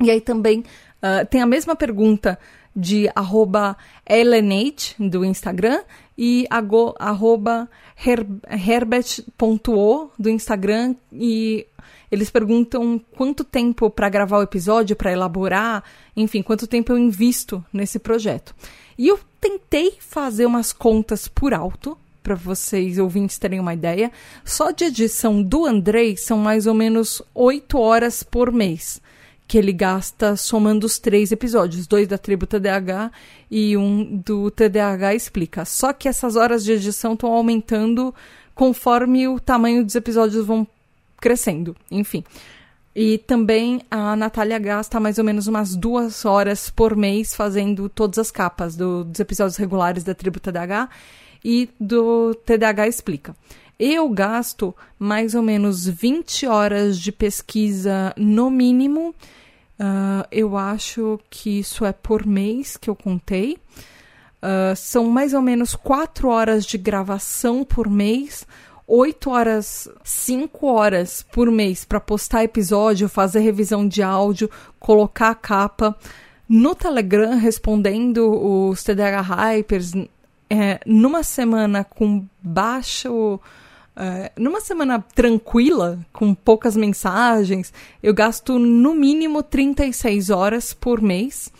E 0.00 0.10
aí 0.10 0.22
também 0.22 0.60
uh, 0.60 1.26
tem 1.28 1.42
a 1.42 1.46
mesma 1.46 1.76
pergunta 1.76 2.38
de 2.74 3.10
arroba 3.14 3.76
Elenate, 4.08 4.96
do 4.98 5.22
Instagram, 5.22 5.82
e 6.18 6.46
ago, 6.50 6.96
arroba 6.98 7.70
her, 8.04 8.26
herbert.o 8.50 10.10
do 10.18 10.28
Instagram 10.28 10.96
e 11.12 11.64
eles 12.10 12.28
perguntam 12.28 13.00
quanto 13.16 13.44
tempo 13.44 13.88
para 13.88 14.08
gravar 14.08 14.38
o 14.38 14.42
episódio, 14.42 14.96
para 14.96 15.12
elaborar, 15.12 15.84
enfim, 16.16 16.42
quanto 16.42 16.66
tempo 16.66 16.92
eu 16.92 16.98
invisto 16.98 17.64
nesse 17.72 18.00
projeto. 18.00 18.52
E 18.98 19.06
eu 19.06 19.20
tentei 19.40 19.94
fazer 20.00 20.44
umas 20.44 20.72
contas 20.72 21.28
por 21.28 21.54
alto, 21.54 21.96
para 22.20 22.34
vocês 22.34 22.98
ouvintes 22.98 23.38
terem 23.38 23.60
uma 23.60 23.72
ideia. 23.72 24.10
Só 24.44 24.72
de 24.72 24.84
edição 24.84 25.40
do 25.40 25.64
Andrei 25.64 26.16
são 26.16 26.36
mais 26.36 26.66
ou 26.66 26.74
menos 26.74 27.22
8 27.32 27.78
horas 27.78 28.22
por 28.24 28.50
mês 28.50 29.00
que 29.48 29.56
ele 29.56 29.72
gasta 29.72 30.36
somando 30.36 30.86
os 30.86 30.98
três 30.98 31.32
episódios, 31.32 31.86
dois 31.86 32.06
da 32.06 32.18
tribo 32.18 32.46
TDAH 32.46 33.10
e 33.50 33.78
um 33.78 34.04
do 34.04 34.50
TDAH 34.50 35.14
Explica. 35.14 35.64
Só 35.64 35.94
que 35.94 36.06
essas 36.06 36.36
horas 36.36 36.62
de 36.62 36.72
edição 36.72 37.14
estão 37.14 37.32
aumentando 37.32 38.14
conforme 38.54 39.26
o 39.26 39.40
tamanho 39.40 39.82
dos 39.82 39.94
episódios 39.94 40.44
vão 40.44 40.66
crescendo, 41.18 41.74
enfim. 41.90 42.22
E 42.94 43.16
também 43.16 43.80
a 43.90 44.14
Natália 44.14 44.58
gasta 44.58 45.00
mais 45.00 45.16
ou 45.18 45.24
menos 45.24 45.46
umas 45.46 45.74
duas 45.74 46.26
horas 46.26 46.68
por 46.68 46.94
mês 46.94 47.34
fazendo 47.34 47.88
todas 47.88 48.18
as 48.18 48.30
capas 48.30 48.76
do, 48.76 49.02
dos 49.02 49.18
episódios 49.18 49.56
regulares 49.56 50.04
da 50.04 50.14
tribo 50.14 50.38
TDAH 50.38 50.90
e 51.42 51.70
do 51.80 52.34
TDAH 52.44 52.86
Explica. 52.86 53.34
Eu 53.78 54.08
gasto 54.10 54.74
mais 54.98 55.34
ou 55.34 55.42
menos 55.42 55.86
20 55.86 56.46
horas 56.46 56.98
de 56.98 57.12
pesquisa 57.12 58.12
no 58.16 58.50
mínimo 58.50 59.14
Uh, 59.78 60.26
eu 60.32 60.56
acho 60.56 61.20
que 61.30 61.60
isso 61.60 61.84
é 61.84 61.92
por 61.92 62.26
mês 62.26 62.76
que 62.76 62.90
eu 62.90 62.96
contei. 62.96 63.58
Uh, 64.42 64.74
são 64.76 65.08
mais 65.08 65.34
ou 65.34 65.40
menos 65.40 65.74
quatro 65.74 66.28
horas 66.28 66.64
de 66.64 66.76
gravação 66.76 67.64
por 67.64 67.88
mês, 67.88 68.46
oito 68.86 69.30
horas, 69.30 69.88
cinco 70.02 70.66
horas 70.66 71.24
por 71.32 71.50
mês 71.50 71.84
para 71.84 72.00
postar 72.00 72.44
episódio, 72.44 73.08
fazer 73.08 73.40
revisão 73.40 73.86
de 73.86 74.02
áudio, 74.02 74.50
colocar 74.80 75.30
a 75.30 75.34
capa. 75.34 75.96
No 76.48 76.74
Telegram, 76.74 77.36
respondendo 77.36 78.30
os 78.30 78.82
TDH 78.82 79.20
Hypers, 79.20 79.92
é, 80.48 80.80
numa 80.86 81.22
semana 81.22 81.84
com 81.84 82.24
baixo 82.42 83.38
Uh, 83.98 84.30
numa 84.40 84.60
semana 84.60 85.04
tranquila, 85.12 85.98
com 86.12 86.32
poucas 86.32 86.76
mensagens, 86.76 87.72
eu 88.00 88.14
gasto 88.14 88.56
no 88.56 88.94
mínimo 88.94 89.42
36 89.42 90.30
horas 90.30 90.72
por 90.72 91.02
mês. 91.02 91.50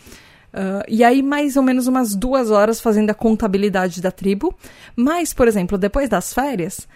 Uh, 0.53 0.81
e 0.87 1.03
aí, 1.03 1.21
mais 1.21 1.57
ou 1.57 1.63
menos 1.63 1.85
umas 1.85 2.15
duas 2.15 2.49
horas 2.49 2.79
fazendo 2.79 3.09
a 3.09 3.13
contabilidade 3.13 4.01
da 4.01 4.09
tribo. 4.09 4.55
Mas, 4.95 5.33
por 5.33 5.49
exemplo, 5.49 5.77
depois 5.77 6.07
das 6.07 6.33
férias, 6.33 6.87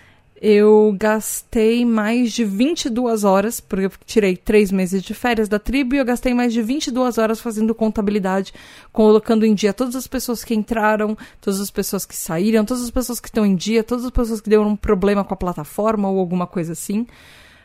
eu 0.45 0.93
gastei 0.99 1.85
mais 1.85 2.33
de 2.33 2.43
22 2.43 3.23
horas, 3.23 3.61
porque 3.61 3.85
eu 3.85 3.91
tirei 4.05 4.35
três 4.35 4.73
meses 4.73 5.01
de 5.01 5.13
férias 5.13 5.47
da 5.47 5.57
tribo, 5.57 5.95
e 5.95 5.99
eu 5.99 6.03
gastei 6.03 6.33
mais 6.33 6.51
de 6.51 6.61
22 6.61 7.17
horas 7.17 7.39
fazendo 7.39 7.73
contabilidade, 7.73 8.53
colocando 8.91 9.45
em 9.45 9.53
dia 9.53 9.71
todas 9.71 9.95
as 9.95 10.05
pessoas 10.05 10.43
que 10.43 10.53
entraram, 10.53 11.17
todas 11.39 11.61
as 11.61 11.71
pessoas 11.71 12.05
que 12.05 12.13
saíram, 12.13 12.65
todas 12.65 12.83
as 12.83 12.91
pessoas 12.91 13.21
que 13.21 13.29
estão 13.29 13.45
em 13.45 13.55
dia, 13.55 13.85
todas 13.85 14.03
as 14.03 14.11
pessoas 14.11 14.41
que 14.41 14.49
deram 14.49 14.67
um 14.67 14.75
problema 14.75 15.23
com 15.23 15.33
a 15.33 15.37
plataforma 15.37 16.09
ou 16.09 16.19
alguma 16.19 16.45
coisa 16.45 16.73
assim. 16.73 17.07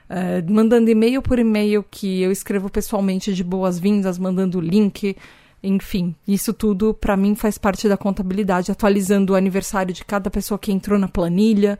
Uh, 0.09 0.49
mandando 0.49 0.89
e-mail 0.89 1.21
por 1.21 1.41
e-mail 1.41 1.85
que 1.91 2.23
eu 2.23 2.31
escrevo 2.31 2.71
pessoalmente 2.71 3.35
de 3.35 3.43
boas-vindas, 3.43 4.19
mandando 4.19 4.61
link, 4.61 5.17
enfim, 5.61 6.15
isso 6.29 6.53
tudo 6.53 6.95
para 6.95 7.17
mim 7.17 7.35
faz 7.35 7.59
parte 7.59 7.89
da 7.89 7.97
contabilidade, 7.97 8.71
atualizando 8.71 9.33
o 9.33 9.37
aniversário 9.37 9.93
de 9.93 10.05
cada 10.05 10.31
pessoa 10.31 10.61
que 10.61 10.71
entrou 10.71 10.97
na 10.97 11.09
planilha, 11.09 11.77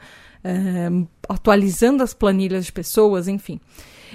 atualizando 1.29 2.03
as 2.03 2.15
planilhas 2.15 2.67
de 2.67 2.73
pessoas, 2.73 3.29
enfim. 3.29 3.61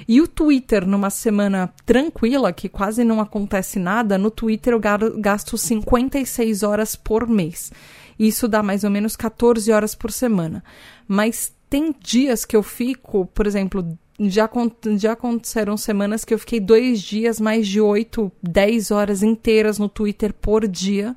E 0.07 0.21
o 0.21 0.27
Twitter, 0.27 0.87
numa 0.87 1.09
semana 1.09 1.71
tranquila, 1.85 2.51
que 2.51 2.67
quase 2.67 3.03
não 3.03 3.21
acontece 3.21 3.79
nada, 3.79 4.17
no 4.17 4.31
Twitter 4.31 4.73
eu 4.73 4.79
gasto 5.19 5.57
56 5.57 6.63
horas 6.63 6.95
por 6.95 7.27
mês. 7.27 7.71
Isso 8.17 8.47
dá 8.47 8.63
mais 8.63 8.83
ou 8.83 8.89
menos 8.89 9.15
14 9.15 9.71
horas 9.71 9.95
por 9.95 10.11
semana. 10.11 10.63
Mas 11.07 11.53
tem 11.69 11.93
dias 11.99 12.45
que 12.45 12.55
eu 12.55 12.63
fico, 12.63 13.25
por 13.27 13.47
exemplo, 13.47 13.97
já, 14.19 14.49
já 14.97 15.13
aconteceram 15.13 15.75
semanas 15.75 16.23
que 16.23 16.33
eu 16.33 16.39
fiquei 16.39 16.59
dois 16.59 17.01
dias, 17.01 17.39
mais 17.39 17.67
de 17.67 17.81
8, 17.81 18.31
10 18.41 18.91
horas 18.91 19.23
inteiras 19.23 19.79
no 19.79 19.89
Twitter 19.89 20.33
por 20.33 20.67
dia. 20.67 21.15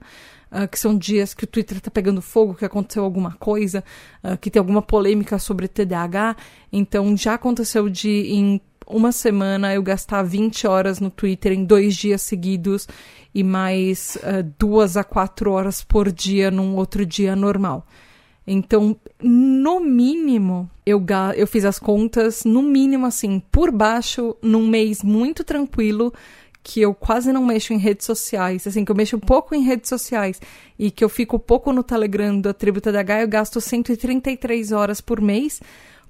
Uh, 0.50 0.68
que 0.68 0.78
são 0.78 0.96
dias 0.96 1.35
que 1.35 1.42
o 1.42 1.46
Twitter 1.46 1.78
está 1.78 1.90
pegando 1.90 2.22
fogo, 2.22 2.54
que 2.54 2.64
aconteceu 2.64 3.02
alguma 3.02 3.32
coisa, 3.32 3.82
uh, 4.22 4.38
que 4.38 4.48
tem 4.48 4.61
alguma 4.61 4.80
polêmica 4.80 5.40
sobre 5.40 5.66
TDAH. 5.66 6.37
Então 6.72 7.16
já 7.16 7.35
aconteceu 7.35 7.88
de 7.88 8.09
em 8.09 8.61
uma 8.87 9.11
semana 9.11 9.74
eu 9.74 9.82
gastar 9.82 10.22
20 10.22 10.66
horas 10.68 11.00
no 11.00 11.11
Twitter 11.11 11.52
em 11.52 11.64
dois 11.64 11.96
dias 11.96 12.22
seguidos 12.22 12.87
e 13.35 13.42
mais 13.42 14.16
uh, 14.22 14.48
duas 14.56 14.96
a 14.96 15.02
quatro 15.02 15.50
horas 15.50 15.82
por 15.82 16.12
dia 16.12 16.50
num 16.50 16.76
outro 16.76 17.04
dia 17.04 17.35
normal. 17.35 17.85
Então, 18.46 18.96
no 19.20 19.80
mínimo, 19.80 20.70
eu, 20.87 21.04
eu 21.35 21.46
fiz 21.48 21.64
as 21.64 21.80
contas, 21.80 22.44
no 22.44 22.62
mínimo, 22.62 23.04
assim, 23.04 23.42
por 23.50 23.72
baixo, 23.72 24.37
num 24.40 24.68
mês 24.68 25.02
muito 25.02 25.42
tranquilo, 25.42 26.14
que 26.66 26.81
eu 26.81 26.92
quase 26.92 27.33
não 27.33 27.46
mexo 27.46 27.72
em 27.72 27.79
redes 27.79 28.05
sociais, 28.05 28.66
assim, 28.66 28.85
que 28.85 28.90
eu 28.90 28.96
mexo 28.96 29.16
pouco 29.20 29.55
em 29.55 29.62
redes 29.62 29.88
sociais 29.88 30.40
e 30.76 30.90
que 30.90 31.05
eu 31.05 31.09
fico 31.09 31.38
pouco 31.38 31.72
no 31.72 31.85
Telegram 31.85 32.40
da 32.40 32.52
Tributa 32.52 32.90
DH, 32.90 33.20
eu 33.20 33.29
gasto 33.29 33.61
133 33.61 34.72
horas 34.72 35.00
por 35.00 35.20
mês. 35.20 35.62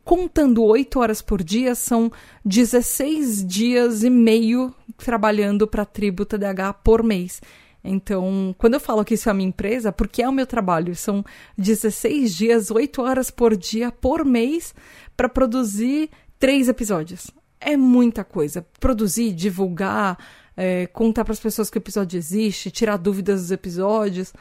Contando 0.02 0.64
8 0.64 0.98
horas 0.98 1.20
por 1.20 1.42
dia, 1.42 1.74
são 1.74 2.10
16 2.42 3.44
dias 3.44 4.02
e 4.02 4.08
meio 4.08 4.74
trabalhando 4.96 5.66
para 5.66 5.82
a 5.82 5.86
Tributa 5.86 6.38
DH 6.38 6.72
por 6.82 7.02
mês. 7.02 7.42
Então, 7.84 8.54
quando 8.56 8.74
eu 8.74 8.80
falo 8.80 9.04
que 9.04 9.12
isso 9.12 9.28
é 9.28 9.32
a 9.32 9.34
minha 9.34 9.50
empresa, 9.50 9.92
porque 9.92 10.22
é 10.22 10.28
o 10.28 10.32
meu 10.32 10.46
trabalho, 10.46 10.96
são 10.96 11.22
16 11.58 12.34
dias, 12.34 12.70
8 12.70 13.02
horas 13.02 13.30
por 13.30 13.54
dia, 13.54 13.92
por 13.92 14.24
mês, 14.24 14.74
para 15.14 15.28
produzir 15.28 16.08
três 16.38 16.66
episódios. 16.66 17.30
É 17.60 17.76
muita 17.76 18.22
coisa. 18.22 18.66
Produzir, 18.78 19.32
divulgar, 19.32 20.18
é, 20.56 20.86
contar 20.86 21.24
para 21.24 21.32
as 21.32 21.40
pessoas 21.40 21.68
que 21.68 21.76
o 21.76 21.80
episódio 21.80 22.16
existe, 22.16 22.70
tirar 22.70 22.96
dúvidas 22.96 23.42
dos 23.42 23.50
episódios. 23.50 24.32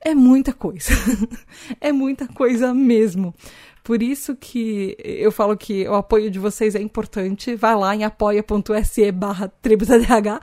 É 0.00 0.14
muita 0.14 0.52
coisa. 0.52 0.90
é 1.80 1.92
muita 1.92 2.26
coisa 2.26 2.72
mesmo. 2.72 3.34
Por 3.82 4.02
isso 4.02 4.36
que 4.36 4.96
eu 4.98 5.32
falo 5.32 5.56
que 5.56 5.86
o 5.88 5.94
apoio 5.94 6.30
de 6.30 6.38
vocês 6.38 6.74
é 6.74 6.80
importante. 6.80 7.54
Vai 7.54 7.74
lá 7.74 7.94
em 7.94 8.04
apoia.se 8.04 9.12
barra 9.12 9.48
tributadh, 9.48 10.40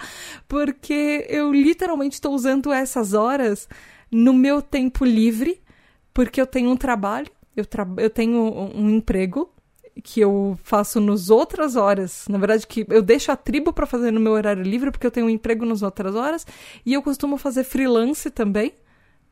porque 0.48 1.26
eu 1.30 1.52
literalmente 1.52 2.16
estou 2.16 2.34
usando 2.34 2.72
essas 2.72 3.14
horas 3.14 3.68
no 4.12 4.34
meu 4.34 4.62
tempo 4.62 5.06
livre, 5.06 5.62
porque 6.14 6.42
eu 6.42 6.48
tenho 6.48 6.70
um 6.70 6.78
trabalho, 6.78 7.30
eu, 7.56 7.66
tra 7.66 7.88
eu 7.98 8.10
tenho 8.10 8.40
um 8.76 8.90
emprego 8.90 9.52
que 10.04 10.20
eu 10.20 10.58
faço 10.64 11.00
nas 11.00 11.30
outras 11.30 11.76
horas. 11.76 12.26
Na 12.30 12.38
verdade, 12.38 12.66
que 12.68 12.86
eu 12.90 13.02
deixo 13.02 13.32
a 13.32 13.36
tribo 13.36 13.74
para 13.74 13.86
fazer 13.86 14.12
no 14.12 14.20
meu 14.20 14.34
horário 14.34 14.64
livre, 14.64 14.92
porque 14.92 15.08
eu 15.08 15.12
tenho 15.12 15.28
um 15.28 15.30
emprego 15.30 15.66
nas 15.66 15.82
outras 15.82 16.16
horas, 16.16 16.46
e 16.86 16.94
eu 16.94 17.02
costumo 17.02 17.38
fazer 17.38 17.64
freelance 17.64 18.30
também 18.30 18.74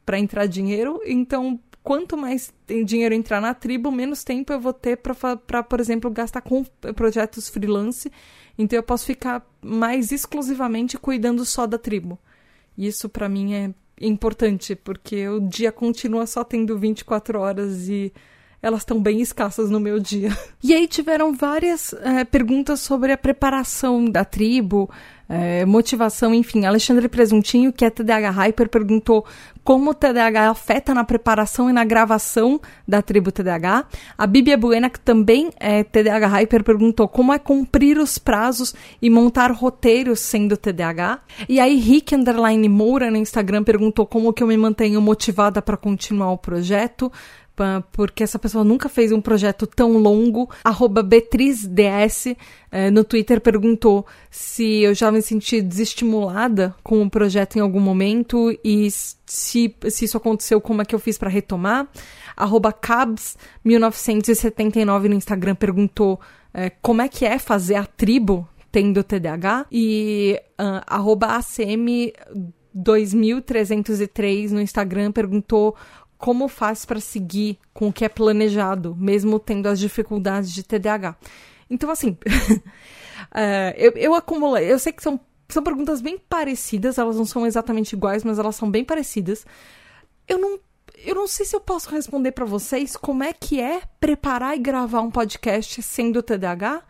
para 0.06 0.20
entrar 0.20 0.46
dinheiro. 0.46 1.02
Então, 1.06 1.60
quanto 1.84 2.18
mais 2.18 2.54
dinheiro 2.86 3.14
entrar 3.14 3.40
na 3.40 3.54
tribo, 3.54 3.92
menos 3.92 4.24
tempo 4.24 4.52
eu 4.52 4.60
vou 4.60 4.74
ter 4.74 4.98
para, 4.98 5.64
por 5.64 5.80
exemplo, 5.80 6.10
gastar 6.10 6.42
com 6.42 6.64
projetos 6.96 7.48
freelance. 7.48 8.12
Então 8.58 8.78
eu 8.78 8.84
posso 8.84 9.06
ficar 9.06 9.46
mais 9.62 10.12
exclusivamente 10.12 10.98
cuidando 10.98 11.46
só 11.46 11.68
da 11.68 11.78
tribo. 11.78 12.18
Isso 12.78 13.08
para 13.08 13.30
mim 13.30 13.54
é 13.54 13.74
importante, 14.02 14.76
porque 14.76 15.28
o 15.30 15.40
dia 15.40 15.72
continua 15.72 16.26
só 16.26 16.44
tendo 16.44 16.78
24 16.78 17.40
horas 17.40 17.88
e 17.88 18.12
elas 18.66 18.82
estão 18.82 19.00
bem 19.00 19.22
escassas 19.22 19.70
no 19.70 19.80
meu 19.80 20.00
dia. 20.00 20.36
E 20.64 20.74
aí 20.74 20.88
tiveram 20.88 21.32
várias 21.32 21.94
é, 21.94 22.24
perguntas 22.24 22.80
sobre 22.80 23.12
a 23.12 23.18
preparação 23.18 24.04
da 24.04 24.26
tribo, 24.26 24.90
é, 25.30 25.64
motivação, 25.64 26.34
enfim. 26.34 26.66
Alexandre 26.66 27.08
Presuntinho, 27.08 27.72
que 27.72 27.86
é 27.86 27.90
TDAH 27.92 28.32
Hyper, 28.32 28.68
perguntou 28.68 29.24
como 29.64 29.92
o 29.92 29.94
TDAH 29.94 30.50
afeta 30.50 30.92
na 30.92 31.04
preparação 31.04 31.70
e 31.70 31.74
na 31.74 31.84
gravação 31.84 32.60
da 32.88 33.00
tribo 33.04 33.32
TDAH. 33.32 33.86
A 34.18 34.26
Bíblia 34.26 34.58
Buena, 34.58 34.90
que 34.90 35.00
também 35.00 35.52
é 35.60 35.84
TDAH 35.84 36.28
Hyper, 36.28 36.64
perguntou 36.64 37.08
como 37.08 37.32
é 37.32 37.38
cumprir 37.38 38.00
os 38.00 38.18
prazos 38.18 38.74
e 39.00 39.08
montar 39.08 39.52
roteiros 39.52 40.20
sendo 40.20 40.58
TDAH. 40.58 41.20
E 41.48 41.60
aí 41.60 41.78
Rick 41.78 42.16
Underline 42.16 42.68
Moura 42.70 43.12
no 43.12 43.18
Instagram 43.18 43.64
perguntou 43.64 44.08
como 44.08 44.34
que 44.34 44.42
eu 44.42 44.48
me 44.48 44.58
mantenho 44.58 45.00
motivada 45.00 45.62
para 45.62 45.78
continuar 45.78 46.32
o 46.32 46.38
projeto 46.40 47.12
porque 47.92 48.24
essa 48.24 48.40
pessoa 48.40 48.64
nunca 48.64 48.90
fez 48.90 49.12
um 49.12 49.22
projeto 49.22 49.68
tão 49.68 49.98
longo. 49.98 50.50
Arroba 50.64 51.04
BetrizDS 51.04 52.36
eh, 52.72 52.90
no 52.92 53.04
Twitter 53.04 53.42
perguntou 53.42 54.06
se 54.30 54.82
eu 54.82 54.94
já 54.94 55.12
me 55.12 55.22
senti 55.22 55.62
desestimulada 55.62 56.74
com 56.84 57.02
o 57.02 57.10
projeto 57.10 57.58
em 57.58 57.60
algum 57.60 57.80
momento 57.80 58.56
e 58.64 58.90
se, 58.92 59.76
se 59.90 60.06
isso 60.06 60.18
aconteceu, 60.18 60.62
como 60.62 60.82
é 60.82 60.86
que 60.86 60.94
eu 60.94 61.00
fiz 61.00 61.18
para 61.18 61.30
retomar. 61.30 61.88
Arroba 62.36 62.74
Cabs1979 62.74 65.08
no 65.08 65.16
Instagram 65.16 65.56
perguntou 65.56 66.20
eh, 66.54 66.72
como 66.82 67.02
é 67.02 67.08
que 67.08 67.26
é 67.26 67.40
fazer 67.40 67.76
a 67.76 67.86
tribo 67.86 68.46
tendo 68.76 69.06
TDAH. 69.06 69.68
E 69.72 70.38
uh, 70.60 70.84
arroba 70.86 71.38
ACM 71.38 72.12
2303 72.74 74.52
no 74.52 74.60
Instagram 74.60 75.14
perguntou 75.14 75.78
como 76.18 76.48
faz 76.48 76.86
para 76.86 77.00
seguir 77.00 77.60
com 77.74 77.90
o 77.90 77.94
que 77.94 78.06
é 78.06 78.10
planejado, 78.10 78.96
mesmo 78.96 79.40
tendo 79.40 79.68
as 79.68 79.80
dificuldades 79.80 80.54
de 80.54 80.64
TDAH. 80.64 81.16
Então, 81.70 81.90
assim, 81.90 82.12
uh, 82.12 82.62
eu, 83.76 83.92
eu. 83.96 84.14
Eu 84.62 84.80
sei 84.80 84.94
que 84.94 85.04
são, 85.04 85.20
são 85.50 85.64
perguntas 85.64 86.02
bem 86.02 86.18
parecidas, 86.18 86.98
elas 86.98 87.18
não 87.18 87.26
são 87.26 87.46
exatamente 87.46 87.94
iguais, 87.94 88.24
mas 88.24 88.40
elas 88.40 88.56
são 88.56 88.70
bem 88.70 88.84
parecidas. 88.84 89.46
Eu 90.28 90.38
não, 90.38 90.60
eu 91.04 91.16
não 91.16 91.28
sei 91.28 91.46
se 91.46 91.56
eu 91.56 91.60
posso 91.60 91.90
responder 91.90 92.32
para 92.32 92.46
vocês 92.46 92.96
como 92.96 93.24
é 93.24 93.34
que 93.34 93.60
é 93.60 93.82
preparar 94.00 94.56
e 94.56 94.60
gravar 94.60 95.02
um 95.02 95.12
podcast 95.12 95.82
sendo 95.82 96.24
TDAH. 96.24 96.84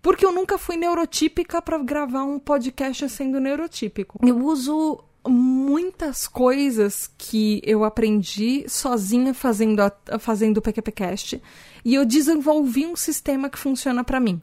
Porque 0.00 0.26
eu 0.26 0.32
nunca 0.32 0.58
fui 0.58 0.76
neurotípica 0.76 1.62
para 1.62 1.78
gravar 1.78 2.24
um 2.24 2.36
podcast 2.36 3.08
sendo 3.08 3.38
neurotípico. 3.38 4.18
Eu 4.26 4.36
uso 4.44 5.02
muitas 5.26 6.26
coisas 6.26 7.10
que 7.16 7.60
eu 7.64 7.84
aprendi 7.84 8.64
sozinha 8.68 9.32
fazendo 9.32 9.80
fazendo 10.18 10.58
o 10.58 10.62
PQPcast 10.62 11.40
e 11.84 11.94
eu 11.94 12.04
desenvolvi 12.04 12.86
um 12.86 12.96
sistema 12.96 13.48
que 13.48 13.58
funciona 13.58 14.02
para 14.02 14.18
mim. 14.18 14.40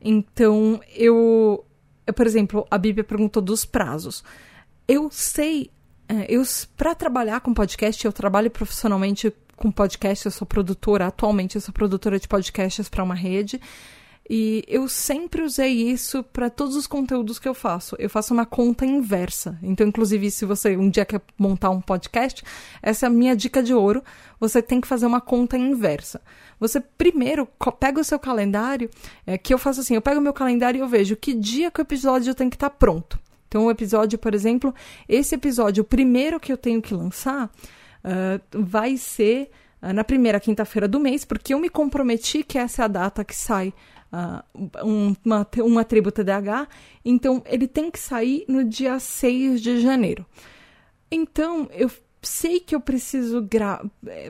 Então, 0.00 0.80
eu, 0.94 1.64
eu, 2.06 2.14
por 2.14 2.26
exemplo, 2.26 2.66
a 2.70 2.78
Bíblia 2.78 3.04
perguntou 3.04 3.42
dos 3.42 3.64
prazos. 3.64 4.22
Eu 4.86 5.10
sei, 5.10 5.70
é, 6.08 6.26
eu 6.28 6.42
para 6.76 6.94
trabalhar 6.94 7.40
com 7.40 7.52
podcast, 7.52 8.04
eu 8.04 8.12
trabalho 8.12 8.50
profissionalmente 8.50 9.32
com 9.56 9.70
podcast, 9.70 10.24
eu 10.24 10.32
sou 10.32 10.46
produtora, 10.46 11.08
atualmente 11.08 11.56
eu 11.56 11.60
sou 11.60 11.74
produtora 11.74 12.18
de 12.18 12.28
podcasts 12.28 12.88
para 12.88 13.02
uma 13.02 13.14
rede. 13.14 13.60
E 14.30 14.62
eu 14.68 14.86
sempre 14.88 15.42
usei 15.42 15.72
isso 15.90 16.22
para 16.22 16.50
todos 16.50 16.76
os 16.76 16.86
conteúdos 16.86 17.38
que 17.38 17.48
eu 17.48 17.54
faço. 17.54 17.96
Eu 17.98 18.10
faço 18.10 18.34
uma 18.34 18.44
conta 18.44 18.84
inversa. 18.84 19.58
Então, 19.62 19.86
inclusive, 19.86 20.30
se 20.30 20.44
você 20.44 20.76
um 20.76 20.90
dia 20.90 21.06
quer 21.06 21.22
montar 21.38 21.70
um 21.70 21.80
podcast, 21.80 22.44
essa 22.82 23.06
é 23.06 23.08
a 23.08 23.10
minha 23.10 23.34
dica 23.34 23.62
de 23.62 23.72
ouro. 23.72 24.04
Você 24.38 24.60
tem 24.60 24.82
que 24.82 24.86
fazer 24.86 25.06
uma 25.06 25.20
conta 25.20 25.56
inversa. 25.56 26.20
Você 26.60 26.78
primeiro 26.78 27.48
pega 27.80 28.00
o 28.00 28.04
seu 28.04 28.18
calendário, 28.18 28.90
é, 29.26 29.38
que 29.38 29.54
eu 29.54 29.58
faço 29.58 29.80
assim: 29.80 29.94
eu 29.94 30.02
pego 30.02 30.20
o 30.20 30.22
meu 30.22 30.34
calendário 30.34 30.78
e 30.78 30.82
eu 30.82 30.88
vejo 30.88 31.16
que 31.16 31.32
dia 31.32 31.70
que 31.70 31.80
o 31.80 31.82
episódio 31.82 32.34
tem 32.34 32.50
que 32.50 32.56
estar 32.56 32.68
tá 32.68 32.76
pronto. 32.76 33.18
Então, 33.48 33.64
o 33.64 33.70
episódio, 33.70 34.18
por 34.18 34.34
exemplo, 34.34 34.74
esse 35.08 35.34
episódio, 35.34 35.80
o 35.80 35.86
primeiro 35.86 36.38
que 36.38 36.52
eu 36.52 36.58
tenho 36.58 36.82
que 36.82 36.92
lançar, 36.92 37.46
uh, 37.46 38.40
vai 38.52 38.98
ser 38.98 39.50
uh, 39.82 39.90
na 39.90 40.04
primeira 40.04 40.38
quinta-feira 40.38 40.86
do 40.86 41.00
mês, 41.00 41.24
porque 41.24 41.54
eu 41.54 41.58
me 41.58 41.70
comprometi 41.70 42.42
que 42.42 42.58
essa 42.58 42.82
é 42.82 42.84
a 42.84 42.88
data 42.88 43.24
que 43.24 43.34
sai 43.34 43.72
uh, 44.12 44.86
um, 44.86 45.14
uma, 45.24 45.46
uma 45.58 45.84
tribo 45.84 46.10
TDAH, 46.10 46.68
então 47.04 47.42
ele 47.46 47.66
tem 47.66 47.90
que 47.90 47.98
sair 47.98 48.44
no 48.48 48.64
dia 48.64 48.98
6 48.98 49.60
de 49.60 49.80
janeiro. 49.80 50.24
Então, 51.10 51.68
eu 51.72 51.90
sei 52.22 52.60
que 52.60 52.74
eu 52.74 52.80
preciso 52.80 53.42
gra 53.42 53.82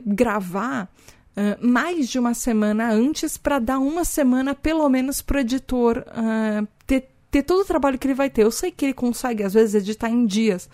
gravar 0.05 0.89
uh, 1.35 1.67
mais 1.67 2.07
de 2.07 2.19
uma 2.19 2.33
semana 2.33 2.91
antes 2.91 3.37
para 3.37 3.59
dar 3.59 3.79
uma 3.79 4.05
semana, 4.05 4.55
pelo 4.55 4.87
menos, 4.89 5.21
para 5.21 5.37
o 5.37 5.39
editor 5.41 6.05
uh, 6.07 6.67
ter, 6.85 7.09
ter 7.31 7.43
todo 7.43 7.61
o 7.61 7.65
trabalho 7.65 7.97
que 7.97 8.07
ele 8.07 8.13
vai 8.13 8.29
ter. 8.29 8.43
Eu 8.43 8.51
sei 8.51 8.71
que 8.71 8.85
ele 8.85 8.93
consegue, 8.93 9.43
às 9.43 9.53
vezes, 9.53 9.75
editar 9.75 10.09
em 10.09 10.25
dias, 10.25 10.69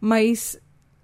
mas 0.00 0.58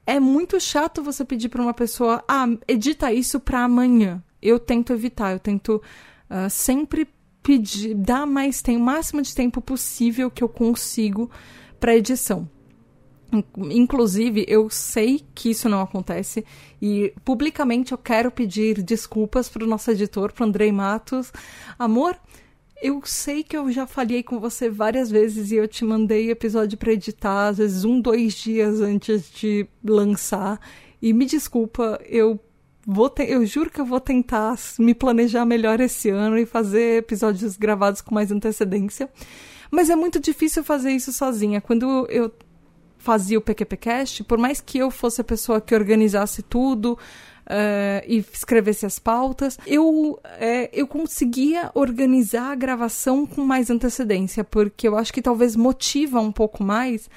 é 0.07 0.19
muito 0.19 0.59
chato 0.59 1.03
você 1.03 1.25
pedir 1.25 1.51
para 1.51 1.61
uma 1.61 1.75
pessoa, 1.75 2.25
ah, 2.27 2.47
edita 2.67 3.13
isso 3.13 3.39
para 3.39 3.65
amanhã. 3.65 4.23
eu 4.41 4.59
tento 4.59 4.93
evitar, 4.93 5.33
eu 5.33 5.39
tento 5.39 5.83
uh, 6.31 6.49
sempre 6.49 7.07
pedir, 7.49 7.95
dar 7.95 8.27
mais 8.27 8.61
tempo, 8.61 8.79
o 8.79 8.85
máximo 8.85 9.23
de 9.23 9.35
tempo 9.35 9.63
possível 9.63 10.31
que 10.31 10.45
eu 10.45 10.51
consigo 10.51 11.31
para 11.81 11.97
edição. 11.97 12.47
Inclusive, 13.57 14.45
eu 14.47 14.69
sei 14.69 15.25
que 15.35 15.49
isso 15.49 15.67
não 15.67 15.81
acontece 15.81 16.45
e 16.81 17.11
publicamente 17.25 17.93
eu 17.93 17.99
quero 17.99 18.31
pedir 18.31 18.83
desculpas 18.83 19.49
para 19.49 19.65
o 19.65 19.67
nosso 19.67 19.91
editor, 19.91 20.31
para 20.31 20.45
Andrei 20.45 20.71
Matos. 20.71 21.33
Amor, 21.79 22.19
eu 22.83 23.01
sei 23.07 23.43
que 23.43 23.57
eu 23.57 23.73
já 23.73 23.87
falhei 23.87 24.23
com 24.23 24.39
você 24.39 24.69
várias 24.69 25.11
vezes 25.11 25.51
e 25.51 25.55
eu 25.55 25.67
te 25.67 25.87
mandei 25.87 26.31
episódio 26.31 26.77
para 26.77 26.93
editar, 26.93 27.49
às 27.49 27.57
vezes 27.57 27.83
um, 27.83 27.99
dois 27.99 28.35
dias 28.35 28.79
antes 28.83 29.31
de 29.31 29.67
lançar. 29.83 30.61
E 31.01 31.15
me 31.15 31.25
desculpa, 31.25 31.99
eu 32.05 32.39
vou 32.91 33.11
te... 33.11 33.23
eu 33.25 33.45
juro 33.45 33.69
que 33.69 33.79
eu 33.79 33.85
vou 33.85 34.01
tentar 34.01 34.57
me 34.79 34.95
planejar 34.95 35.45
melhor 35.45 35.79
esse 35.79 36.09
ano 36.09 36.39
e 36.39 36.47
fazer 36.47 36.97
episódios 36.97 37.55
gravados 37.59 38.01
com 38.01 38.15
mais 38.15 38.33
antecedência. 38.33 39.11
Mas 39.71 39.91
é 39.91 39.95
muito 39.95 40.19
difícil 40.19 40.65
fazer 40.65 40.93
isso 40.93 41.13
sozinha. 41.13 41.61
Quando 41.61 42.07
eu 42.09 42.33
fazia 42.97 43.39
o 43.39 43.43
PQPcast, 43.43 44.25
por 44.25 44.39
mais 44.39 44.63
que 44.63 44.79
eu 44.79 44.91
fosse 44.91 45.21
a 45.21 45.25
pessoa 45.25 45.61
que 45.61 45.75
organizasse 45.75 46.43
tudo, 46.43 46.99
uh, 47.49 48.05
e 48.07 48.25
escrevesse 48.33 48.87
as 48.87 48.99
pautas, 48.99 49.59
eu, 49.67 50.19
é, 50.39 50.71
eu 50.73 50.87
conseguia 50.87 51.71
organizar 51.75 52.53
a 52.53 52.55
gravação 52.55 53.27
com 53.27 53.45
mais 53.45 53.71
antecedência, 53.71 54.45
porque 54.45 54.87
eu 54.89 54.97
acho 54.97 55.13
que 55.13 55.23
talvez 55.23 55.57
motiva 55.57 56.21
um 56.21 56.33
pouco 56.33 56.63
mais 56.63 57.09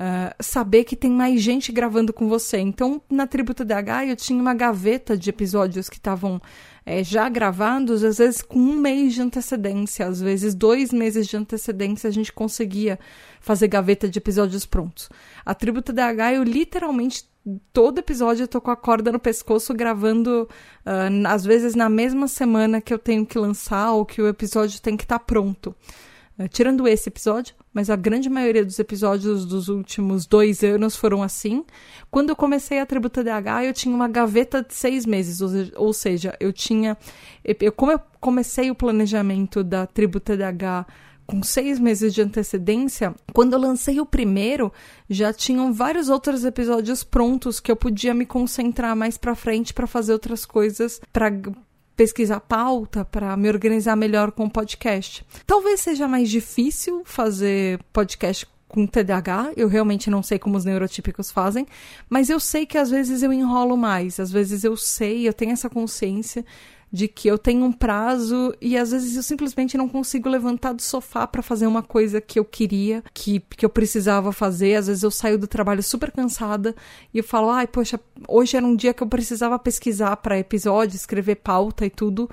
Uh, 0.00 0.32
saber 0.42 0.84
que 0.84 0.96
tem 0.96 1.10
mais 1.10 1.42
gente 1.42 1.70
gravando 1.70 2.10
com 2.10 2.26
você. 2.26 2.56
Então, 2.56 3.02
na 3.10 3.26
Tributo 3.26 3.66
DH, 3.66 4.08
eu 4.08 4.16
tinha 4.16 4.40
uma 4.40 4.54
gaveta 4.54 5.14
de 5.14 5.28
episódios 5.28 5.90
que 5.90 5.98
estavam 5.98 6.40
é, 6.86 7.04
já 7.04 7.28
gravados, 7.28 8.02
às 8.02 8.16
vezes 8.16 8.40
com 8.40 8.58
um 8.58 8.78
mês 8.78 9.12
de 9.12 9.20
antecedência, 9.20 10.06
às 10.06 10.18
vezes 10.18 10.54
dois 10.54 10.90
meses 10.90 11.26
de 11.26 11.36
antecedência, 11.36 12.08
a 12.08 12.10
gente 12.10 12.32
conseguia 12.32 12.98
fazer 13.40 13.68
gaveta 13.68 14.08
de 14.08 14.18
episódios 14.18 14.64
prontos. 14.64 15.10
A 15.44 15.54
Tributo 15.54 15.92
DH, 15.92 16.34
eu 16.34 16.44
literalmente 16.44 17.28
todo 17.72 17.98
episódio 17.98 18.44
eu 18.44 18.48
tô 18.48 18.60
com 18.60 18.70
a 18.70 18.76
corda 18.76 19.10
no 19.10 19.18
pescoço 19.18 19.72
gravando, 19.74 20.48
uh, 20.86 21.28
às 21.28 21.44
vezes 21.44 21.74
na 21.74 21.88
mesma 21.88 22.28
semana 22.28 22.80
que 22.80 22.92
eu 22.92 22.98
tenho 22.98 23.24
que 23.26 23.38
lançar 23.38 23.92
ou 23.92 24.04
que 24.04 24.20
o 24.20 24.28
episódio 24.28 24.80
tem 24.80 24.96
que 24.96 25.04
estar 25.04 25.18
tá 25.18 25.24
pronto. 25.24 25.74
Uh, 26.38 26.48
tirando 26.48 26.86
esse 26.86 27.08
episódio, 27.08 27.54
mas 27.72 27.88
a 27.88 27.96
grande 27.96 28.28
maioria 28.28 28.64
dos 28.64 28.78
episódios 28.78 29.44
dos 29.46 29.68
últimos 29.68 30.26
dois 30.26 30.62
anos 30.62 30.96
foram 30.96 31.22
assim. 31.22 31.64
Quando 32.10 32.30
eu 32.30 32.36
comecei 32.36 32.80
a 32.80 32.86
Tributa 32.86 33.22
DH, 33.22 33.64
eu 33.64 33.72
tinha 33.72 33.94
uma 33.94 34.08
gaveta 34.08 34.62
de 34.62 34.74
seis 34.74 35.06
meses, 35.06 35.40
ou 35.76 35.92
seja, 35.92 36.36
eu 36.40 36.52
tinha. 36.52 36.96
Eu, 37.44 37.72
como 37.72 37.92
eu 37.92 38.00
comecei 38.20 38.70
o 38.70 38.74
planejamento 38.74 39.62
da 39.62 39.86
Tributa 39.86 40.36
DH 40.36 40.86
com 41.30 41.44
seis 41.44 41.78
meses 41.78 42.12
de 42.12 42.20
antecedência, 42.22 43.14
quando 43.32 43.52
eu 43.52 43.60
lancei 43.60 44.00
o 44.00 44.06
primeiro, 44.06 44.72
já 45.08 45.32
tinham 45.32 45.72
vários 45.72 46.08
outros 46.08 46.44
episódios 46.44 47.04
prontos 47.04 47.60
que 47.60 47.70
eu 47.70 47.76
podia 47.76 48.12
me 48.12 48.26
concentrar 48.26 48.96
mais 48.96 49.16
para 49.16 49.36
frente 49.36 49.72
para 49.72 49.86
fazer 49.86 50.12
outras 50.12 50.44
coisas, 50.44 51.00
para 51.12 51.30
pesquisar 52.00 52.40
pauta, 52.40 53.04
para 53.04 53.36
me 53.36 53.46
organizar 53.46 53.94
melhor 53.94 54.32
com 54.32 54.46
o 54.46 54.50
podcast. 54.50 55.22
Talvez 55.46 55.80
seja 55.80 56.08
mais 56.08 56.30
difícil 56.30 57.02
fazer 57.04 57.78
podcast 57.92 58.48
com 58.66 58.86
TDAH, 58.86 59.52
eu 59.54 59.68
realmente 59.68 60.08
não 60.08 60.22
sei 60.22 60.38
como 60.38 60.56
os 60.56 60.64
neurotípicos 60.64 61.30
fazem, 61.30 61.66
mas 62.08 62.30
eu 62.30 62.40
sei 62.40 62.64
que 62.64 62.78
às 62.78 62.88
vezes 62.88 63.22
eu 63.22 63.30
enrolo 63.30 63.76
mais, 63.76 64.18
às 64.18 64.32
vezes 64.32 64.64
eu 64.64 64.78
sei, 64.78 65.28
eu 65.28 65.34
tenho 65.34 65.52
essa 65.52 65.68
consciência 65.68 66.42
de 66.92 67.06
que 67.06 67.28
eu 67.28 67.38
tenho 67.38 67.64
um 67.64 67.72
prazo 67.72 68.54
e 68.60 68.76
às 68.76 68.90
vezes 68.90 69.16
eu 69.16 69.22
simplesmente 69.22 69.78
não 69.78 69.88
consigo 69.88 70.28
levantar 70.28 70.72
do 70.72 70.82
sofá 70.82 71.26
para 71.26 71.42
fazer 71.42 71.66
uma 71.66 71.82
coisa 71.82 72.20
que 72.20 72.38
eu 72.38 72.44
queria, 72.44 73.02
que, 73.14 73.40
que 73.40 73.64
eu 73.64 73.70
precisava 73.70 74.32
fazer. 74.32 74.74
Às 74.74 74.88
vezes 74.88 75.02
eu 75.02 75.10
saio 75.10 75.38
do 75.38 75.46
trabalho 75.46 75.82
super 75.82 76.10
cansada 76.10 76.74
e 77.14 77.18
eu 77.18 77.24
falo: 77.24 77.50
ai, 77.50 77.66
poxa, 77.66 78.00
hoje 78.26 78.56
era 78.56 78.66
um 78.66 78.74
dia 78.74 78.92
que 78.92 79.02
eu 79.02 79.06
precisava 79.06 79.58
pesquisar 79.58 80.16
para 80.16 80.38
episódio, 80.38 80.96
escrever 80.96 81.36
pauta 81.36 81.86
e 81.86 81.90
tudo, 81.90 82.28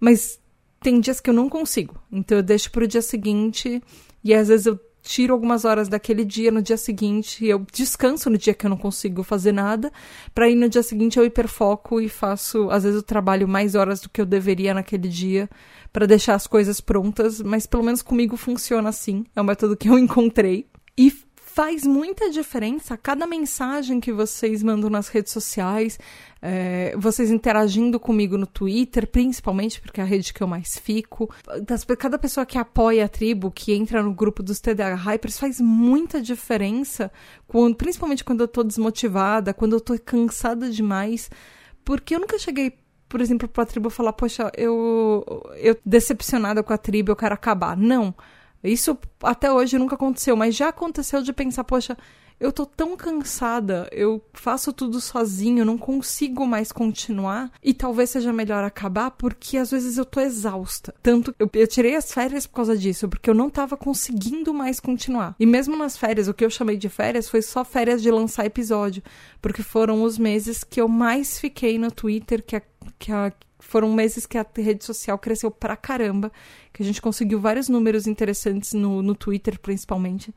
mas 0.00 0.40
tem 0.80 0.98
dias 0.98 1.20
que 1.20 1.30
eu 1.30 1.34
não 1.34 1.48
consigo. 1.48 1.94
Então 2.10 2.38
eu 2.38 2.42
deixo 2.42 2.70
para 2.70 2.84
o 2.84 2.88
dia 2.88 3.02
seguinte 3.02 3.80
e 4.24 4.34
às 4.34 4.48
vezes 4.48 4.66
eu 4.66 4.78
tiro 5.10 5.34
algumas 5.34 5.64
horas 5.64 5.88
daquele 5.88 6.24
dia 6.24 6.52
no 6.52 6.62
dia 6.62 6.76
seguinte, 6.76 7.44
eu 7.44 7.66
descanso 7.72 8.30
no 8.30 8.38
dia 8.38 8.54
que 8.54 8.64
eu 8.64 8.70
não 8.70 8.76
consigo 8.76 9.24
fazer 9.24 9.50
nada, 9.50 9.92
para 10.32 10.48
ir 10.48 10.54
no 10.54 10.68
dia 10.68 10.84
seguinte 10.84 11.18
eu 11.18 11.24
hiperfoco 11.24 12.00
e 12.00 12.08
faço, 12.08 12.70
às 12.70 12.84
vezes 12.84 12.98
eu 12.98 13.02
trabalho 13.02 13.48
mais 13.48 13.74
horas 13.74 14.00
do 14.00 14.08
que 14.08 14.20
eu 14.20 14.26
deveria 14.26 14.72
naquele 14.72 15.08
dia 15.08 15.50
para 15.92 16.06
deixar 16.06 16.36
as 16.36 16.46
coisas 16.46 16.80
prontas, 16.80 17.42
mas 17.42 17.66
pelo 17.66 17.82
menos 17.82 18.02
comigo 18.02 18.36
funciona 18.36 18.88
assim. 18.88 19.24
É 19.34 19.40
um 19.40 19.44
método 19.44 19.76
que 19.76 19.88
eu 19.88 19.98
encontrei. 19.98 20.68
E 20.96 21.12
faz 21.60 21.84
muita 21.84 22.30
diferença 22.30 22.96
cada 22.96 23.26
mensagem 23.26 24.00
que 24.00 24.10
vocês 24.10 24.62
mandam 24.62 24.88
nas 24.88 25.08
redes 25.08 25.30
sociais, 25.30 25.98
é, 26.40 26.96
vocês 26.96 27.30
interagindo 27.30 28.00
comigo 28.00 28.38
no 28.38 28.46
Twitter, 28.46 29.06
principalmente 29.06 29.78
porque 29.78 30.00
é 30.00 30.02
a 30.02 30.06
rede 30.06 30.32
que 30.32 30.42
eu 30.42 30.46
mais 30.46 30.78
fico. 30.78 31.28
Cada 31.98 32.18
pessoa 32.18 32.46
que 32.46 32.56
apoia 32.56 33.04
a 33.04 33.08
tribo, 33.08 33.50
que 33.50 33.74
entra 33.74 34.02
no 34.02 34.14
grupo 34.14 34.42
dos 34.42 34.58
TDA 34.58 34.94
Hypers, 34.94 35.38
faz 35.38 35.60
muita 35.60 36.22
diferença, 36.22 37.12
quando, 37.46 37.76
principalmente 37.76 38.24
quando 38.24 38.40
eu 38.40 38.48
tô 38.48 38.64
desmotivada, 38.64 39.52
quando 39.52 39.74
eu 39.74 39.80
tô 39.82 39.98
cansada 39.98 40.70
demais, 40.70 41.30
porque 41.84 42.14
eu 42.14 42.20
nunca 42.20 42.38
cheguei 42.38 42.72
por 43.06 43.20
exemplo, 43.20 43.46
pra 43.48 43.66
tribo 43.66 43.90
falar, 43.90 44.14
poxa, 44.14 44.50
eu, 44.56 45.26
eu 45.56 45.76
decepcionada 45.84 46.62
com 46.62 46.72
a 46.72 46.78
tribo, 46.78 47.10
eu 47.10 47.16
quero 47.16 47.34
acabar. 47.34 47.76
Não. 47.76 48.14
Isso 48.62 48.96
até 49.22 49.52
hoje 49.52 49.78
nunca 49.78 49.94
aconteceu, 49.94 50.36
mas 50.36 50.54
já 50.54 50.68
aconteceu 50.68 51.22
de 51.22 51.32
pensar, 51.32 51.64
poxa, 51.64 51.96
eu 52.40 52.50
tô 52.50 52.64
tão 52.64 52.96
cansada, 52.96 53.86
eu 53.92 54.22
faço 54.32 54.72
tudo 54.72 54.98
sozinho, 54.98 55.62
não 55.62 55.76
consigo 55.76 56.46
mais 56.46 56.72
continuar 56.72 57.52
e 57.62 57.74
talvez 57.74 58.08
seja 58.08 58.32
melhor 58.32 58.64
acabar 58.64 59.10
porque 59.10 59.58
às 59.58 59.70
vezes 59.70 59.98
eu 59.98 60.06
tô 60.06 60.20
exausta. 60.20 60.94
Tanto 61.02 61.34
eu, 61.38 61.50
eu 61.52 61.66
tirei 61.66 61.94
as 61.94 62.10
férias 62.10 62.46
por 62.46 62.54
causa 62.54 62.78
disso, 62.78 63.08
porque 63.10 63.28
eu 63.28 63.34
não 63.34 63.50
tava 63.50 63.76
conseguindo 63.76 64.54
mais 64.54 64.80
continuar. 64.80 65.36
E 65.38 65.44
mesmo 65.44 65.76
nas 65.76 65.98
férias, 65.98 66.28
o 66.28 66.34
que 66.34 66.42
eu 66.42 66.48
chamei 66.48 66.78
de 66.78 66.88
férias 66.88 67.28
foi 67.28 67.42
só 67.42 67.62
férias 67.62 68.00
de 68.00 68.10
lançar 68.10 68.46
episódio, 68.46 69.02
porque 69.42 69.62
foram 69.62 70.02
os 70.02 70.16
meses 70.16 70.64
que 70.64 70.80
eu 70.80 70.88
mais 70.88 71.38
fiquei 71.38 71.78
no 71.78 71.90
Twitter, 71.90 72.42
que 72.42 72.56
a, 72.56 72.62
que 72.98 73.12
a 73.12 73.30
foram 73.60 73.92
meses 73.92 74.26
que 74.26 74.38
a 74.38 74.46
rede 74.56 74.84
social 74.84 75.18
cresceu 75.18 75.50
pra 75.50 75.76
caramba, 75.76 76.32
que 76.72 76.82
a 76.82 76.86
gente 76.86 77.00
conseguiu 77.00 77.40
vários 77.40 77.68
números 77.68 78.06
interessantes 78.06 78.72
no, 78.72 79.02
no 79.02 79.14
Twitter, 79.14 79.58
principalmente. 79.60 80.34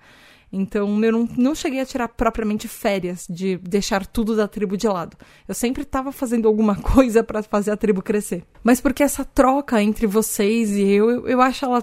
Então, 0.55 1.03
eu 1.03 1.11
não, 1.11 1.27
não 1.35 1.55
cheguei 1.55 1.79
a 1.79 1.85
tirar 1.85 2.07
propriamente 2.09 2.67
férias 2.67 3.25
de 3.27 3.57
deixar 3.57 4.05
tudo 4.05 4.35
da 4.35 4.47
tribo 4.47 4.77
de 4.77 4.87
lado. 4.87 5.17
Eu 5.47 5.55
sempre 5.55 5.81
estava 5.81 6.11
fazendo 6.11 6.47
alguma 6.47 6.75
coisa 6.79 7.23
para 7.23 7.41
fazer 7.41 7.71
a 7.71 7.77
tribo 7.77 8.03
crescer. 8.03 8.45
Mas 8.63 8.79
porque 8.79 9.01
essa 9.01 9.25
troca 9.25 9.81
entre 9.81 10.05
vocês 10.05 10.71
e 10.71 10.83
eu, 10.83 11.09
eu, 11.09 11.27
eu 11.27 11.41
acho 11.41 11.65
ela 11.65 11.81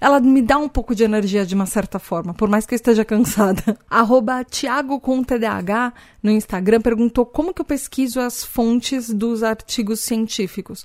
ela 0.00 0.20
me 0.20 0.42
dá 0.42 0.58
um 0.58 0.68
pouco 0.68 0.94
de 0.94 1.04
energia 1.04 1.44
de 1.44 1.54
uma 1.54 1.66
certa 1.66 1.98
forma, 1.98 2.34
por 2.34 2.48
mais 2.48 2.66
que 2.66 2.74
eu 2.74 2.76
esteja 2.76 3.04
cansada. 3.04 3.78
Arroba 3.88 4.44
Thiago 4.44 5.00
com 5.00 5.22
TDAH 5.22 5.92
no 6.22 6.30
Instagram 6.30 6.80
perguntou 6.80 7.26
como 7.26 7.52
que 7.52 7.60
eu 7.60 7.64
pesquiso 7.64 8.20
as 8.20 8.44
fontes 8.44 9.10
dos 9.10 9.42
artigos 9.42 10.00
científicos. 10.00 10.84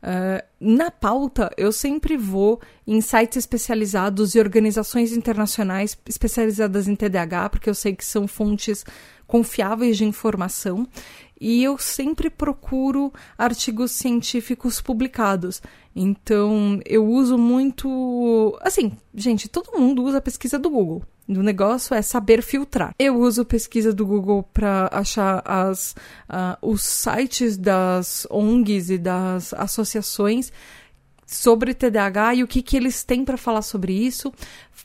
Uh, 0.00 0.40
na 0.60 0.92
pauta, 0.92 1.50
eu 1.56 1.72
sempre 1.72 2.16
vou 2.16 2.60
em 2.86 3.00
sites 3.00 3.38
especializados 3.38 4.34
e 4.34 4.38
organizações 4.38 5.12
internacionais 5.12 5.98
especializadas 6.06 6.86
em 6.86 6.94
TDAH, 6.94 7.50
porque 7.50 7.68
eu 7.68 7.74
sei 7.74 7.96
que 7.96 8.04
são 8.04 8.28
fontes 8.28 8.84
confiáveis 9.26 9.96
de 9.96 10.04
informação. 10.04 10.86
E 11.40 11.62
eu 11.62 11.78
sempre 11.78 12.28
procuro 12.28 13.12
artigos 13.36 13.92
científicos 13.92 14.80
publicados. 14.80 15.62
Então, 15.94 16.80
eu 16.84 17.06
uso 17.06 17.36
muito. 17.36 18.58
Assim, 18.60 18.92
gente, 19.14 19.48
todo 19.48 19.78
mundo 19.78 20.02
usa 20.02 20.18
a 20.18 20.22
pesquisa 20.22 20.58
do 20.58 20.70
Google. 20.70 21.02
O 21.28 21.42
negócio 21.42 21.94
é 21.94 22.00
saber 22.00 22.42
filtrar. 22.42 22.94
Eu 22.98 23.16
uso 23.16 23.44
pesquisa 23.44 23.92
do 23.92 24.06
Google 24.06 24.42
para 24.42 24.88
achar 24.90 25.42
as, 25.44 25.94
uh, 26.30 26.56
os 26.62 26.82
sites 26.82 27.58
das 27.58 28.26
ONGs 28.30 28.90
e 28.90 28.96
das 28.96 29.52
associações 29.52 30.50
sobre 31.28 31.74
TDAH 31.74 32.36
e 32.36 32.42
o 32.42 32.48
que, 32.48 32.62
que 32.62 32.74
eles 32.74 33.04
têm 33.04 33.22
para 33.22 33.36
falar 33.36 33.60
sobre 33.60 33.92
isso. 33.92 34.32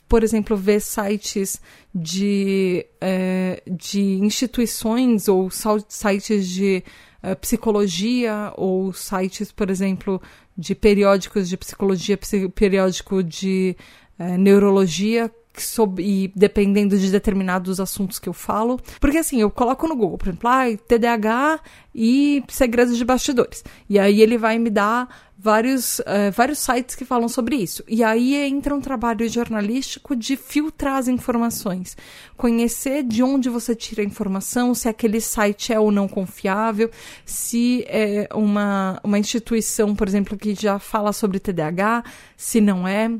Por 0.06 0.22
exemplo, 0.22 0.54
ver 0.54 0.80
sites 0.80 1.58
de, 1.92 2.86
é, 3.00 3.62
de 3.66 4.18
instituições 4.18 5.26
ou 5.26 5.48
sites 5.88 6.46
de 6.46 6.84
é, 7.22 7.34
psicologia 7.34 8.52
ou 8.58 8.92
sites, 8.92 9.50
por 9.50 9.70
exemplo, 9.70 10.20
de 10.56 10.74
periódicos 10.74 11.48
de 11.48 11.56
psicologia, 11.56 12.18
periódico 12.54 13.22
de 13.22 13.74
é, 14.18 14.36
neurologia 14.36 15.32
sobre, 15.62 16.04
e 16.04 16.32
dependendo 16.34 16.98
de 16.98 17.10
determinados 17.10 17.80
assuntos 17.80 18.18
que 18.18 18.28
eu 18.28 18.32
falo. 18.32 18.80
Porque 19.00 19.18
assim, 19.18 19.40
eu 19.40 19.50
coloco 19.50 19.86
no 19.86 19.96
Google, 19.96 20.18
por 20.18 20.28
exemplo, 20.28 20.48
ah, 20.48 20.64
TDAH 20.88 21.60
e 21.94 22.42
segredos 22.48 22.96
de 22.96 23.04
bastidores. 23.04 23.64
E 23.88 23.98
aí 23.98 24.20
ele 24.20 24.36
vai 24.36 24.58
me 24.58 24.70
dar 24.70 25.08
vários, 25.44 25.98
uh, 25.98 26.32
vários 26.34 26.58
sites 26.58 26.94
que 26.94 27.04
falam 27.04 27.28
sobre 27.28 27.56
isso. 27.56 27.84
E 27.86 28.02
aí 28.02 28.34
entra 28.34 28.74
um 28.74 28.80
trabalho 28.80 29.28
jornalístico 29.28 30.16
de 30.16 30.36
filtrar 30.36 30.96
as 30.96 31.06
informações, 31.06 31.96
conhecer 32.34 33.02
de 33.02 33.22
onde 33.22 33.50
você 33.50 33.74
tira 33.74 34.00
a 34.00 34.04
informação, 34.06 34.74
se 34.74 34.88
aquele 34.88 35.20
site 35.20 35.70
é 35.70 35.78
ou 35.78 35.92
não 35.92 36.08
confiável, 36.08 36.90
se 37.26 37.84
é 37.88 38.26
uma, 38.32 38.98
uma 39.04 39.18
instituição, 39.18 39.94
por 39.94 40.08
exemplo, 40.08 40.38
que 40.38 40.54
já 40.54 40.78
fala 40.78 41.12
sobre 41.12 41.38
TDAH, 41.38 42.04
se 42.36 42.60
não 42.60 42.88
é. 42.88 43.10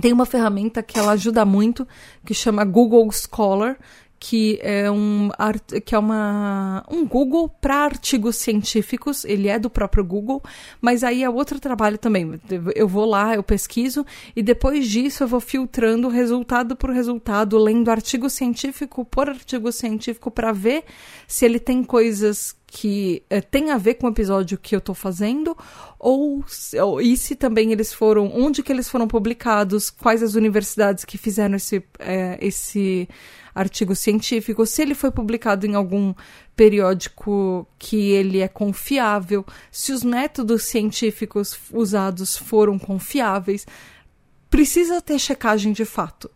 Tem 0.00 0.12
uma 0.12 0.26
ferramenta 0.26 0.82
que 0.82 0.98
ela 0.98 1.12
ajuda 1.12 1.44
muito, 1.44 1.86
que 2.24 2.34
chama 2.34 2.64
Google 2.64 3.10
Scholar, 3.10 3.76
que 4.20 4.58
é 4.62 4.90
um 4.90 5.30
que 5.84 5.94
é 5.94 5.98
uma 5.98 6.84
um 6.90 7.06
Google 7.06 7.48
para 7.48 7.76
artigos 7.76 8.36
científicos, 8.36 9.24
ele 9.24 9.48
é 9.48 9.58
do 9.58 9.70
próprio 9.70 10.04
Google, 10.04 10.42
mas 10.80 11.04
aí 11.04 11.22
é 11.22 11.30
outro 11.30 11.60
trabalho 11.60 11.98
também. 11.98 12.40
Eu 12.74 12.88
vou 12.88 13.04
lá, 13.04 13.34
eu 13.34 13.42
pesquiso 13.42 14.04
e 14.34 14.42
depois 14.42 14.88
disso 14.88 15.22
eu 15.22 15.28
vou 15.28 15.40
filtrando 15.40 16.08
resultado 16.08 16.74
por 16.74 16.90
resultado, 16.90 17.58
lendo 17.58 17.90
artigo 17.90 18.28
científico 18.28 19.04
por 19.04 19.28
artigo 19.28 19.70
científico 19.70 20.30
para 20.30 20.52
ver 20.52 20.84
se 21.26 21.44
ele 21.44 21.60
tem 21.60 21.84
coisas 21.84 22.57
que 22.70 23.22
é, 23.30 23.40
tem 23.40 23.70
a 23.70 23.78
ver 23.78 23.94
com 23.94 24.06
o 24.06 24.10
episódio 24.10 24.58
que 24.58 24.74
eu 24.74 24.78
estou 24.78 24.94
fazendo? 24.94 25.56
Ou, 25.98 26.44
ou, 26.82 27.00
e 27.00 27.16
se 27.16 27.34
também 27.34 27.72
eles 27.72 27.92
foram 27.92 28.30
onde 28.32 28.62
que 28.62 28.70
eles 28.70 28.88
foram 28.88 29.08
publicados? 29.08 29.90
Quais 29.90 30.22
as 30.22 30.34
universidades 30.34 31.04
que 31.04 31.16
fizeram 31.16 31.56
esse 31.56 31.82
é, 31.98 32.38
esse 32.40 33.08
artigo 33.54 33.96
científico, 33.96 34.64
se 34.64 34.82
ele 34.82 34.94
foi 34.94 35.10
publicado 35.10 35.66
em 35.66 35.74
algum 35.74 36.14
periódico 36.54 37.66
que 37.76 38.10
ele 38.10 38.40
é 38.40 38.46
confiável, 38.46 39.44
se 39.72 39.90
os 39.90 40.04
métodos 40.04 40.62
científicos 40.62 41.58
usados 41.72 42.36
foram 42.36 42.78
confiáveis. 42.78 43.66
Precisa 44.48 45.02
ter 45.02 45.18
checagem 45.18 45.72
de 45.72 45.84
fato 45.84 46.30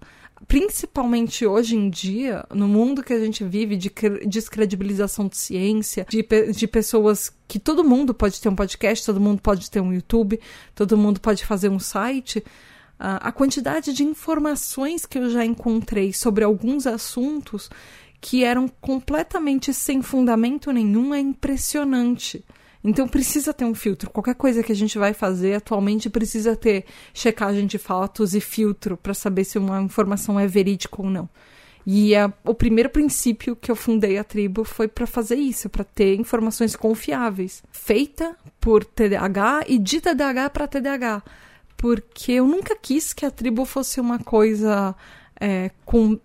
principalmente 0.53 1.47
hoje 1.47 1.75
em 1.75 1.89
dia, 1.89 2.45
no 2.53 2.69
mundo 2.69 3.03
que 3.03 3.15
a 3.15 3.19
gente 3.19 3.43
vive 3.43 3.75
de 3.75 3.91
descredibilização 4.27 5.27
de 5.27 5.39
ciência, 5.39 6.07
de, 6.07 6.23
de 6.53 6.67
pessoas 6.69 7.33
que 7.49 7.59
todo 7.59 7.83
mundo 7.83 8.13
pode 8.13 8.39
ter 8.39 8.51
um 8.51 8.55
podcast, 8.55 9.07
todo 9.07 9.19
mundo 9.19 9.41
pode 9.41 9.71
ter 9.71 9.81
um 9.81 9.95
YouTube, 9.95 10.39
todo 10.75 10.99
mundo 10.99 11.23
pode 11.23 11.47
fazer 11.47 11.71
um 11.71 11.79
site 11.79 12.45
a 12.99 13.33
quantidade 13.33 13.93
de 13.93 14.05
informações 14.05 15.07
que 15.07 15.19
eu 15.19 15.31
já 15.31 15.45
encontrei 15.45 16.13
sobre 16.13 16.45
alguns 16.45 16.87
assuntos 16.87 17.71
que 18.21 18.45
eram 18.45 18.69
completamente 18.69 19.75
sem 19.75 20.03
fundamento 20.03 20.71
nenhum 20.71 21.13
é 21.13 21.19
impressionante. 21.19 22.45
Então 22.85 23.07
precisa 23.07 23.55
ter 23.55 23.65
um 23.65 23.75
filtro. 23.75 24.11
Qualquer 24.11 24.35
coisa 24.35 24.63
que 24.63 24.73
a 24.73 24.77
gente 24.77 24.99
vai 24.99 25.13
fazer 25.13 25.55
atualmente 25.55 26.11
precisa 26.11 26.57
ter 26.57 26.85
checagem 27.15 27.67
de 27.67 27.79
fatos 27.79 28.35
e 28.35 28.41
filtro 28.41 28.97
para 28.97 29.15
saber 29.15 29.45
se 29.45 29.59
uma 29.59 29.81
informação 29.81 30.39
é 30.39 30.47
verídica 30.47 31.01
ou 31.01 31.09
não. 31.09 31.29
E 31.87 32.15
a, 32.15 32.33
o 32.45 32.55
primeiro 32.55 32.91
princípio 32.91 33.57
que 33.57 33.71
eu 33.71 33.77
fundei 33.77 34.19
a 34.19 34.25
tribo 34.25 34.65
foi 34.65 34.87
para 34.87 35.07
fazer 35.07 35.37
isso, 35.37 35.69
para 35.69 35.85
ter 35.85 36.15
informações 36.15 36.77
confiáveis, 36.77 37.63
feita 37.73 38.37
por 38.61 38.85
TDAH 38.85 39.65
e 39.67 39.79
de 39.79 40.01
TDAH 40.01 40.51
para 40.51 40.69
TDAH 40.69 41.23
porque 41.83 42.35
eu 42.35 42.47
nunca 42.47 42.77
quis 42.77 43.13
que 43.13 43.27
a 43.27 43.31
tribo 43.31 43.65
fosse 43.65 44.01
uma 44.01 44.17
coisa 44.17 44.95
é, 45.41 45.73
com 45.85 46.17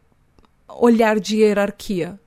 olhar 0.70 1.20
de 1.20 1.38
hierarquia. 1.38 2.20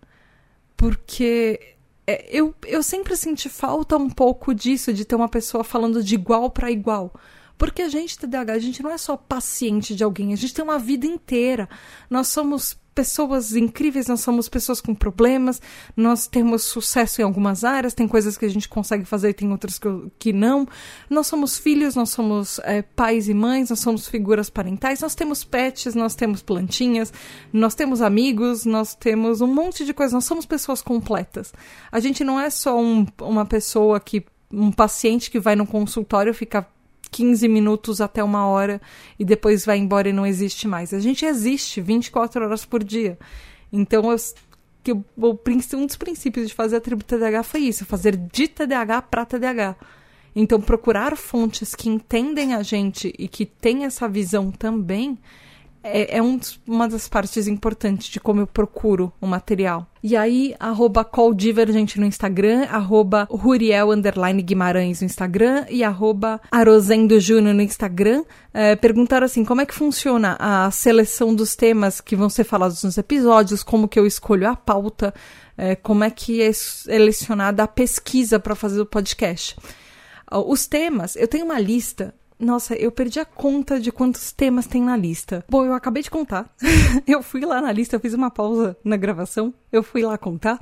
Porque 0.76 1.76
é, 2.06 2.26
eu, 2.30 2.54
eu 2.66 2.82
sempre 2.82 3.16
senti 3.16 3.48
falta 3.48 3.96
um 3.96 4.10
pouco 4.10 4.54
disso, 4.54 4.92
de 4.92 5.04
ter 5.04 5.14
uma 5.14 5.28
pessoa 5.28 5.62
falando 5.62 6.02
de 6.02 6.14
igual 6.14 6.50
para 6.50 6.70
igual. 6.70 7.14
Porque 7.56 7.82
a 7.82 7.88
gente, 7.88 8.18
TDAH, 8.18 8.52
a 8.54 8.58
gente 8.58 8.82
não 8.82 8.90
é 8.90 8.96
só 8.96 9.16
paciente 9.16 9.94
de 9.94 10.02
alguém, 10.02 10.32
a 10.32 10.36
gente 10.36 10.54
tem 10.54 10.64
uma 10.64 10.78
vida 10.78 11.06
inteira. 11.06 11.68
Nós 12.08 12.28
somos 12.28 12.76
pessoas 13.00 13.56
incríveis, 13.56 14.08
nós 14.08 14.20
somos 14.20 14.46
pessoas 14.46 14.78
com 14.78 14.94
problemas, 14.94 15.58
nós 15.96 16.26
temos 16.26 16.64
sucesso 16.64 17.22
em 17.22 17.24
algumas 17.24 17.64
áreas, 17.64 17.94
tem 17.94 18.06
coisas 18.06 18.36
que 18.36 18.44
a 18.44 18.48
gente 18.50 18.68
consegue 18.68 19.06
fazer 19.06 19.30
e 19.30 19.32
tem 19.32 19.50
outras 19.50 19.78
que, 19.78 19.88
que 20.18 20.34
não. 20.34 20.68
Nós 21.08 21.26
somos 21.26 21.56
filhos, 21.56 21.94
nós 21.94 22.10
somos 22.10 22.60
é, 22.62 22.82
pais 22.82 23.26
e 23.26 23.32
mães, 23.32 23.70
nós 23.70 23.80
somos 23.80 24.06
figuras 24.06 24.50
parentais, 24.50 25.00
nós 25.00 25.14
temos 25.14 25.42
pets, 25.42 25.94
nós 25.94 26.14
temos 26.14 26.42
plantinhas, 26.42 27.10
nós 27.50 27.74
temos 27.74 28.02
amigos, 28.02 28.66
nós 28.66 28.94
temos 28.94 29.40
um 29.40 29.46
monte 29.46 29.86
de 29.86 29.94
coisas, 29.94 30.12
nós 30.12 30.26
somos 30.26 30.44
pessoas 30.44 30.82
completas. 30.82 31.54
A 31.90 32.00
gente 32.00 32.22
não 32.22 32.38
é 32.38 32.50
só 32.50 32.78
um, 32.78 33.06
uma 33.22 33.46
pessoa 33.46 33.98
que. 33.98 34.26
um 34.52 34.70
paciente 34.70 35.30
que 35.30 35.40
vai 35.40 35.56
no 35.56 35.66
consultório 35.66 36.34
ficar 36.34 36.70
15 37.10 37.48
minutos 37.48 38.00
até 38.00 38.22
uma 38.22 38.46
hora 38.46 38.80
e 39.18 39.24
depois 39.24 39.64
vai 39.64 39.78
embora 39.78 40.08
e 40.08 40.12
não 40.12 40.26
existe 40.26 40.68
mais. 40.68 40.94
A 40.94 41.00
gente 41.00 41.24
existe 41.24 41.80
24 41.80 42.44
horas 42.44 42.64
por 42.64 42.82
dia. 42.82 43.18
Então, 43.72 44.10
eu, 44.10 44.16
que 44.82 44.92
o, 44.92 45.04
um 45.74 45.86
dos 45.86 45.96
princípios 45.96 46.48
de 46.48 46.54
fazer 46.54 46.76
a 46.76 46.80
tribo 46.80 47.04
TDAH 47.04 47.42
foi 47.42 47.60
isso: 47.60 47.84
fazer 47.84 48.16
de 48.16 48.48
TDAH 48.48 49.02
para 49.02 49.26
TDAH. 49.26 49.76
Então, 50.34 50.60
procurar 50.60 51.16
fontes 51.16 51.74
que 51.74 51.88
entendem 51.88 52.54
a 52.54 52.62
gente 52.62 53.12
e 53.18 53.26
que 53.26 53.44
têm 53.44 53.84
essa 53.84 54.08
visão 54.08 54.50
também 54.50 55.18
é, 55.82 56.18
é 56.18 56.22
um, 56.22 56.38
uma 56.66 56.88
das 56.88 57.08
partes 57.08 57.46
importantes 57.46 58.08
de 58.08 58.20
como 58.20 58.40
eu 58.40 58.46
procuro 58.46 59.12
o 59.20 59.26
material. 59.26 59.86
E 60.02 60.16
aí, 60.16 60.54
arroba 60.58 61.04
calldivergente 61.04 62.00
no 62.00 62.06
Instagram, 62.06 62.66
arroba 62.70 63.26
Ruriel 63.30 63.90
underline 63.90 64.42
Guimarães 64.42 65.00
no 65.00 65.06
Instagram 65.06 65.66
e 65.68 65.84
arroba 65.84 66.40
Arozendo 66.50 67.20
Júnior 67.20 67.54
no 67.54 67.62
Instagram. 67.62 68.24
É, 68.52 68.76
perguntaram 68.76 69.26
assim, 69.26 69.44
como 69.44 69.60
é 69.60 69.66
que 69.66 69.74
funciona 69.74 70.36
a 70.38 70.70
seleção 70.70 71.34
dos 71.34 71.54
temas 71.54 72.00
que 72.00 72.16
vão 72.16 72.30
ser 72.30 72.44
falados 72.44 72.82
nos 72.82 72.96
episódios, 72.96 73.62
como 73.62 73.88
que 73.88 73.98
eu 73.98 74.06
escolho 74.06 74.48
a 74.48 74.56
pauta, 74.56 75.12
é, 75.56 75.76
como 75.76 76.04
é 76.04 76.10
que 76.10 76.40
é 76.40 76.52
selecionada 76.52 77.62
a 77.62 77.68
pesquisa 77.68 78.40
para 78.40 78.54
fazer 78.54 78.80
o 78.80 78.86
podcast. 78.86 79.56
Os 80.32 80.66
temas, 80.66 81.16
eu 81.16 81.26
tenho 81.26 81.44
uma 81.44 81.58
lista 81.58 82.14
nossa, 82.40 82.74
eu 82.74 82.90
perdi 82.90 83.20
a 83.20 83.24
conta 83.24 83.78
de 83.78 83.92
quantos 83.92 84.32
temas 84.32 84.66
tem 84.66 84.82
na 84.82 84.96
lista. 84.96 85.44
Bom, 85.48 85.64
eu 85.64 85.74
acabei 85.74 86.02
de 86.02 86.10
contar. 86.10 86.50
eu 87.06 87.22
fui 87.22 87.42
lá 87.42 87.60
na 87.60 87.70
lista, 87.70 87.96
eu 87.96 88.00
fiz 88.00 88.14
uma 88.14 88.30
pausa 88.30 88.76
na 88.82 88.96
gravação, 88.96 89.52
eu 89.70 89.82
fui 89.82 90.02
lá 90.02 90.16
contar. 90.16 90.60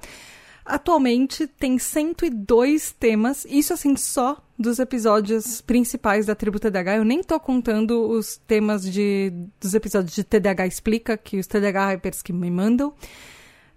Atualmente 0.64 1.46
tem 1.46 1.78
102 1.78 2.92
temas, 2.92 3.46
isso 3.48 3.72
assim 3.72 3.96
só 3.96 4.36
dos 4.58 4.78
episódios 4.78 5.62
principais 5.62 6.26
da 6.26 6.34
Tribo 6.34 6.58
TDH. 6.58 6.96
Eu 6.96 7.04
nem 7.04 7.22
tô 7.22 7.38
contando 7.40 8.10
os 8.10 8.36
temas 8.36 8.84
de, 8.84 9.32
dos 9.58 9.72
episódios 9.72 10.14
de 10.14 10.24
TDH 10.24 10.66
Explica, 10.66 11.16
que 11.16 11.38
os 11.38 11.46
TDH 11.46 11.92
Hypers 11.92 12.22
que 12.22 12.32
me 12.34 12.50
mandam. 12.50 12.88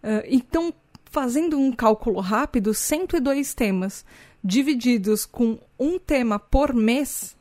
Uh, 0.03 0.25
então, 0.27 0.73
fazendo 1.05 1.57
um 1.57 1.71
cálculo 1.71 2.19
rápido, 2.19 2.73
102 2.73 3.53
temas 3.53 4.03
divididos 4.43 5.25
com 5.25 5.59
um 5.79 5.99
tema 5.99 6.39
por 6.39 6.73
mês 6.73 7.37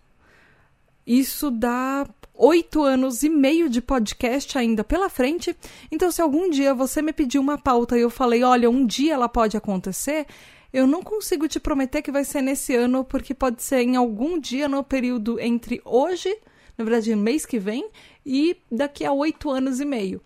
isso 1.19 1.51
dá 1.51 2.07
oito 2.35 2.83
anos 2.85 3.25
e 3.25 3.29
meio 3.29 3.69
de 3.69 3.83
podcast 3.83 4.57
ainda 4.57 4.85
pela 4.85 5.11
frente. 5.11 5.57
Então, 5.91 6.11
se 6.11 6.23
algum 6.23 6.49
dia 6.49 6.73
você 6.73 7.03
me 7.03 7.13
pediu 7.13 7.43
uma 7.43 7.59
pauta 7.59 7.99
e 7.99 8.03
eu 8.03 8.11
falei, 8.11 8.45
olha, 8.45 8.71
um 8.71 8.87
dia 8.87 9.15
ela 9.15 9.29
pode 9.29 9.57
acontecer, 9.57 10.25
eu 10.73 10.87
não 10.87 11.03
consigo 11.03 11.49
te 11.49 11.59
prometer 11.59 12.01
que 12.01 12.13
vai 12.13 12.23
ser 12.23 12.43
nesse 12.43 12.77
ano, 12.77 13.05
porque 13.05 13.35
pode 13.35 13.61
ser 13.61 13.81
em 13.81 13.97
algum 13.97 14.39
dia 14.39 14.69
no 14.69 14.85
período 14.85 15.41
entre 15.41 15.83
hoje, 15.85 16.33
na 16.79 16.85
verdade, 16.85 17.15
mês 17.17 17.45
que 17.45 17.59
vem, 17.59 17.91
e 18.25 18.57
daqui 18.71 19.05
a 19.05 19.13
oito 19.13 19.51
anos 19.51 19.81
e 19.81 19.85
meio. 19.85 20.23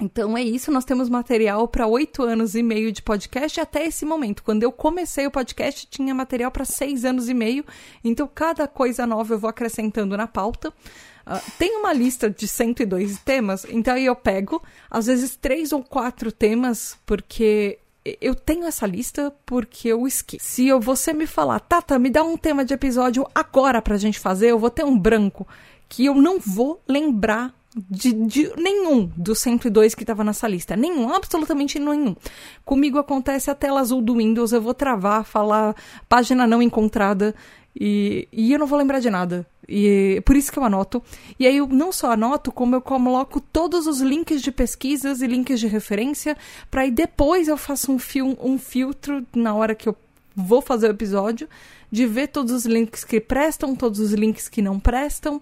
Então 0.00 0.36
é 0.36 0.42
isso, 0.42 0.70
nós 0.70 0.84
temos 0.84 1.08
material 1.08 1.66
para 1.66 1.86
oito 1.86 2.22
anos 2.22 2.54
e 2.54 2.62
meio 2.62 2.92
de 2.92 3.02
podcast 3.02 3.60
até 3.60 3.84
esse 3.86 4.04
momento. 4.04 4.44
Quando 4.44 4.62
eu 4.62 4.70
comecei 4.70 5.26
o 5.26 5.30
podcast, 5.30 5.88
tinha 5.90 6.14
material 6.14 6.52
para 6.52 6.64
seis 6.64 7.04
anos 7.04 7.28
e 7.28 7.34
meio. 7.34 7.64
Então, 8.04 8.30
cada 8.32 8.68
coisa 8.68 9.06
nova 9.06 9.34
eu 9.34 9.38
vou 9.38 9.50
acrescentando 9.50 10.16
na 10.16 10.28
pauta. 10.28 10.68
Uh, 10.70 11.50
tem 11.58 11.76
uma 11.76 11.92
lista 11.92 12.30
de 12.30 12.46
102 12.46 13.18
temas, 13.18 13.66
então 13.68 13.94
aí 13.94 14.06
eu 14.06 14.16
pego, 14.16 14.62
às 14.88 15.06
vezes, 15.06 15.36
três 15.36 15.72
ou 15.72 15.82
quatro 15.82 16.32
temas, 16.32 16.96
porque 17.04 17.78
eu 18.20 18.34
tenho 18.34 18.64
essa 18.64 18.86
lista 18.86 19.34
porque 19.44 19.88
eu 19.88 20.06
esqueci. 20.06 20.44
Se 20.44 20.68
eu, 20.68 20.80
você 20.80 21.12
me 21.12 21.26
falar, 21.26 21.60
Tata, 21.60 21.98
me 21.98 22.08
dá 22.08 22.22
um 22.22 22.36
tema 22.36 22.64
de 22.64 22.72
episódio 22.72 23.26
agora 23.34 23.82
pra 23.82 23.98
gente 23.98 24.18
fazer, 24.18 24.48
eu 24.48 24.58
vou 24.58 24.70
ter 24.70 24.84
um 24.84 24.98
branco 24.98 25.46
que 25.88 26.06
eu 26.06 26.14
não 26.14 26.38
vou 26.38 26.82
lembrar 26.86 27.57
de, 27.76 28.12
de, 28.12 28.52
nenhum 28.56 29.10
dos 29.16 29.40
102 29.40 29.94
que 29.94 30.02
estava 30.02 30.24
nessa 30.24 30.48
lista. 30.48 30.76
Nenhum, 30.76 31.12
absolutamente 31.12 31.78
nenhum. 31.78 32.16
Comigo 32.64 32.98
acontece 32.98 33.50
a 33.50 33.54
tela 33.54 33.80
azul 33.80 34.00
do 34.00 34.16
Windows, 34.16 34.52
eu 34.52 34.62
vou 34.62 34.74
travar, 34.74 35.24
falar 35.24 35.74
página 36.08 36.46
não 36.46 36.62
encontrada 36.62 37.34
e, 37.78 38.26
e 38.32 38.52
eu 38.52 38.58
não 38.58 38.66
vou 38.66 38.78
lembrar 38.78 39.00
de 39.00 39.10
nada. 39.10 39.46
E 39.68 40.22
por 40.24 40.34
isso 40.34 40.50
que 40.50 40.58
eu 40.58 40.64
anoto. 40.64 41.02
E 41.38 41.46
aí 41.46 41.58
eu 41.58 41.66
não 41.66 41.92
só 41.92 42.12
anoto, 42.12 42.50
como 42.50 42.74
eu 42.74 42.80
coloco 42.80 43.40
todos 43.40 43.86
os 43.86 44.00
links 44.00 44.40
de 44.40 44.50
pesquisas 44.50 45.20
e 45.20 45.26
links 45.26 45.60
de 45.60 45.66
referência, 45.66 46.36
para 46.70 46.82
aí 46.82 46.90
depois 46.90 47.48
eu 47.48 47.56
faço 47.56 47.92
um, 47.92 47.98
um 48.40 48.58
filtro 48.58 49.26
na 49.36 49.54
hora 49.54 49.74
que 49.74 49.88
eu 49.88 49.94
vou 50.34 50.62
fazer 50.62 50.88
o 50.88 50.92
episódio, 50.92 51.48
de 51.90 52.06
ver 52.06 52.28
todos 52.28 52.52
os 52.52 52.64
links 52.64 53.04
que 53.04 53.20
prestam, 53.20 53.76
todos 53.76 54.00
os 54.00 54.12
links 54.12 54.48
que 54.48 54.62
não 54.62 54.80
prestam. 54.80 55.40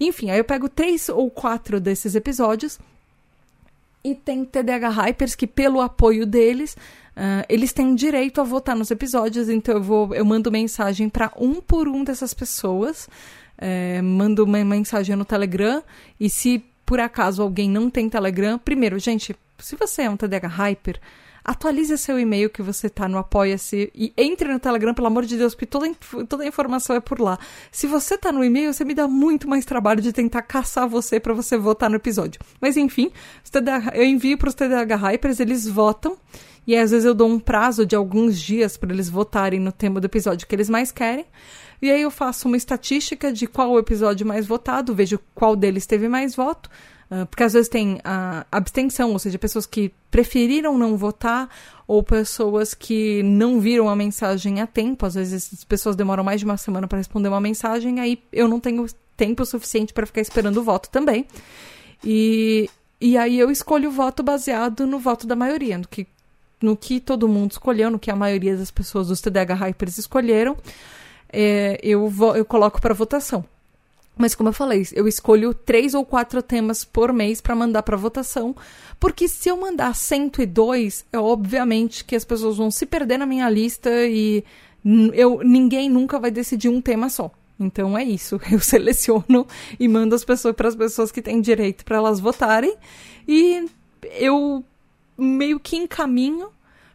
Enfim, 0.00 0.30
aí 0.30 0.38
eu 0.38 0.44
pego 0.44 0.68
três 0.68 1.08
ou 1.08 1.30
quatro 1.30 1.80
desses 1.80 2.14
episódios 2.14 2.78
e 4.04 4.14
tem 4.14 4.44
TDH 4.44 4.88
Hypers 4.90 5.34
que, 5.34 5.46
pelo 5.46 5.80
apoio 5.80 6.24
deles, 6.24 6.76
uh, 7.16 7.44
eles 7.48 7.72
têm 7.72 7.94
direito 7.94 8.40
a 8.40 8.44
votar 8.44 8.76
nos 8.76 8.90
episódios. 8.90 9.48
Então 9.48 9.74
eu 9.74 9.82
vou, 9.82 10.14
eu 10.14 10.24
mando 10.24 10.50
mensagem 10.50 11.08
para 11.08 11.32
um 11.36 11.60
por 11.60 11.88
um 11.88 12.04
dessas 12.04 12.32
pessoas, 12.32 13.08
é, 13.56 14.00
mando 14.00 14.44
uma 14.44 14.64
mensagem 14.64 15.16
no 15.16 15.24
Telegram 15.24 15.82
e 16.18 16.30
se 16.30 16.64
por 16.86 17.00
acaso 17.00 17.42
alguém 17.42 17.68
não 17.68 17.90
tem 17.90 18.08
Telegram, 18.08 18.58
primeiro, 18.58 18.98
gente, 18.98 19.36
se 19.58 19.76
você 19.76 20.02
é 20.02 20.10
um 20.10 20.16
TDH 20.16 20.46
Hyper, 20.46 21.00
atualize 21.48 21.96
seu 21.96 22.20
e-mail 22.20 22.50
que 22.50 22.60
você 22.60 22.90
tá 22.90 23.08
no 23.08 23.16
Apoia-se 23.16 23.90
e 23.94 24.12
entre 24.18 24.52
no 24.52 24.60
Telegram, 24.60 24.92
pelo 24.92 25.06
amor 25.06 25.24
de 25.24 25.36
Deus, 25.36 25.54
porque 25.54 25.64
toda, 25.64 25.90
toda 26.28 26.44
a 26.44 26.46
informação 26.46 26.94
é 26.94 27.00
por 27.00 27.18
lá. 27.18 27.38
Se 27.72 27.86
você 27.86 28.18
tá 28.18 28.30
no 28.30 28.44
e-mail, 28.44 28.72
você 28.72 28.84
me 28.84 28.94
dá 28.94 29.08
muito 29.08 29.48
mais 29.48 29.64
trabalho 29.64 30.02
de 30.02 30.12
tentar 30.12 30.42
caçar 30.42 30.86
você 30.86 31.18
para 31.18 31.32
você 31.32 31.56
votar 31.56 31.88
no 31.88 31.96
episódio. 31.96 32.38
Mas 32.60 32.76
enfim, 32.76 33.10
eu 33.94 34.04
envio 34.04 34.36
para 34.36 34.48
os 34.48 34.54
TDH 34.54 34.94
Hypers, 34.94 35.40
eles 35.40 35.66
votam. 35.66 36.18
E 36.66 36.76
às 36.76 36.90
vezes 36.90 37.06
eu 37.06 37.14
dou 37.14 37.26
um 37.26 37.40
prazo 37.40 37.86
de 37.86 37.96
alguns 37.96 38.38
dias 38.38 38.76
para 38.76 38.92
eles 38.92 39.08
votarem 39.08 39.58
no 39.58 39.72
tema 39.72 40.00
do 40.00 40.04
episódio 40.04 40.46
que 40.46 40.54
eles 40.54 40.68
mais 40.68 40.92
querem. 40.92 41.24
E 41.80 41.90
aí 41.90 42.02
eu 42.02 42.10
faço 42.10 42.46
uma 42.46 42.58
estatística 42.58 43.32
de 43.32 43.46
qual 43.46 43.70
o 43.70 43.78
episódio 43.78 44.26
mais 44.26 44.46
votado, 44.46 44.94
vejo 44.94 45.18
qual 45.34 45.56
deles 45.56 45.86
teve 45.86 46.08
mais 46.08 46.34
voto. 46.34 46.68
Uh, 47.10 47.24
porque 47.26 47.42
às 47.42 47.54
vezes 47.54 47.68
tem 47.68 48.00
a 48.04 48.44
abstenção, 48.52 49.12
ou 49.12 49.18
seja, 49.18 49.38
pessoas 49.38 49.64
que 49.64 49.92
preferiram 50.10 50.76
não 50.76 50.96
votar 50.96 51.48
ou 51.86 52.02
pessoas 52.02 52.74
que 52.74 53.22
não 53.22 53.60
viram 53.60 53.88
a 53.88 53.96
mensagem 53.96 54.60
a 54.60 54.66
tempo. 54.66 55.06
Às 55.06 55.14
vezes 55.14 55.50
as 55.52 55.64
pessoas 55.64 55.96
demoram 55.96 56.22
mais 56.22 56.40
de 56.40 56.44
uma 56.44 56.58
semana 56.58 56.86
para 56.86 56.98
responder 56.98 57.28
uma 57.28 57.40
mensagem, 57.40 57.98
aí 57.98 58.22
eu 58.30 58.46
não 58.46 58.60
tenho 58.60 58.86
tempo 59.16 59.44
suficiente 59.44 59.92
para 59.92 60.06
ficar 60.06 60.20
esperando 60.20 60.58
o 60.58 60.62
voto 60.62 60.90
também. 60.90 61.26
E, 62.04 62.68
e 63.00 63.16
aí 63.16 63.38
eu 63.38 63.50
escolho 63.50 63.88
o 63.88 63.92
voto 63.92 64.22
baseado 64.22 64.86
no 64.86 64.98
voto 64.98 65.26
da 65.26 65.34
maioria, 65.34 65.78
no 65.78 65.88
que, 65.88 66.06
no 66.60 66.76
que 66.76 67.00
todo 67.00 67.26
mundo 67.26 67.52
escolheu, 67.52 67.90
no 67.90 67.98
que 67.98 68.10
a 68.10 68.16
maioria 68.16 68.54
das 68.54 68.70
pessoas 68.70 69.08
dos 69.08 69.20
TDH 69.22 69.54
Hypers 69.54 69.96
escolheram, 69.96 70.56
é, 71.32 71.80
eu, 71.82 72.12
eu 72.36 72.44
coloco 72.44 72.80
para 72.80 72.92
votação. 72.92 73.44
Mas 74.18 74.34
como 74.34 74.48
eu 74.48 74.52
falei, 74.52 74.86
eu 74.92 75.06
escolho 75.06 75.54
três 75.54 75.94
ou 75.94 76.04
quatro 76.04 76.42
temas 76.42 76.84
por 76.84 77.12
mês 77.12 77.40
para 77.40 77.54
mandar 77.54 77.84
para 77.84 77.96
votação, 77.96 78.54
porque 78.98 79.28
se 79.28 79.48
eu 79.48 79.56
mandar 79.56 79.94
102, 79.94 81.06
é 81.12 81.18
obviamente 81.18 82.04
que 82.04 82.16
as 82.16 82.24
pessoas 82.24 82.56
vão 82.56 82.68
se 82.68 82.84
perder 82.84 83.16
na 83.16 83.26
minha 83.26 83.48
lista 83.48 83.88
e 84.06 84.44
eu 85.14 85.40
ninguém 85.44 85.88
nunca 85.88 86.18
vai 86.18 86.32
decidir 86.32 86.68
um 86.68 86.80
tema 86.80 87.08
só. 87.08 87.30
Então 87.60 87.96
é 87.96 88.02
isso, 88.02 88.40
eu 88.50 88.58
seleciono 88.58 89.46
e 89.78 89.86
mando 89.86 90.14
as 90.14 90.24
pessoas 90.24 90.54
para 90.54 90.68
as 90.68 90.76
pessoas 90.76 91.12
que 91.12 91.22
têm 91.22 91.40
direito 91.40 91.84
para 91.84 91.96
elas 91.96 92.18
votarem 92.18 92.76
e 93.26 93.66
eu 94.12 94.64
meio 95.16 95.58
que 95.60 95.76
encaminho 95.76 96.50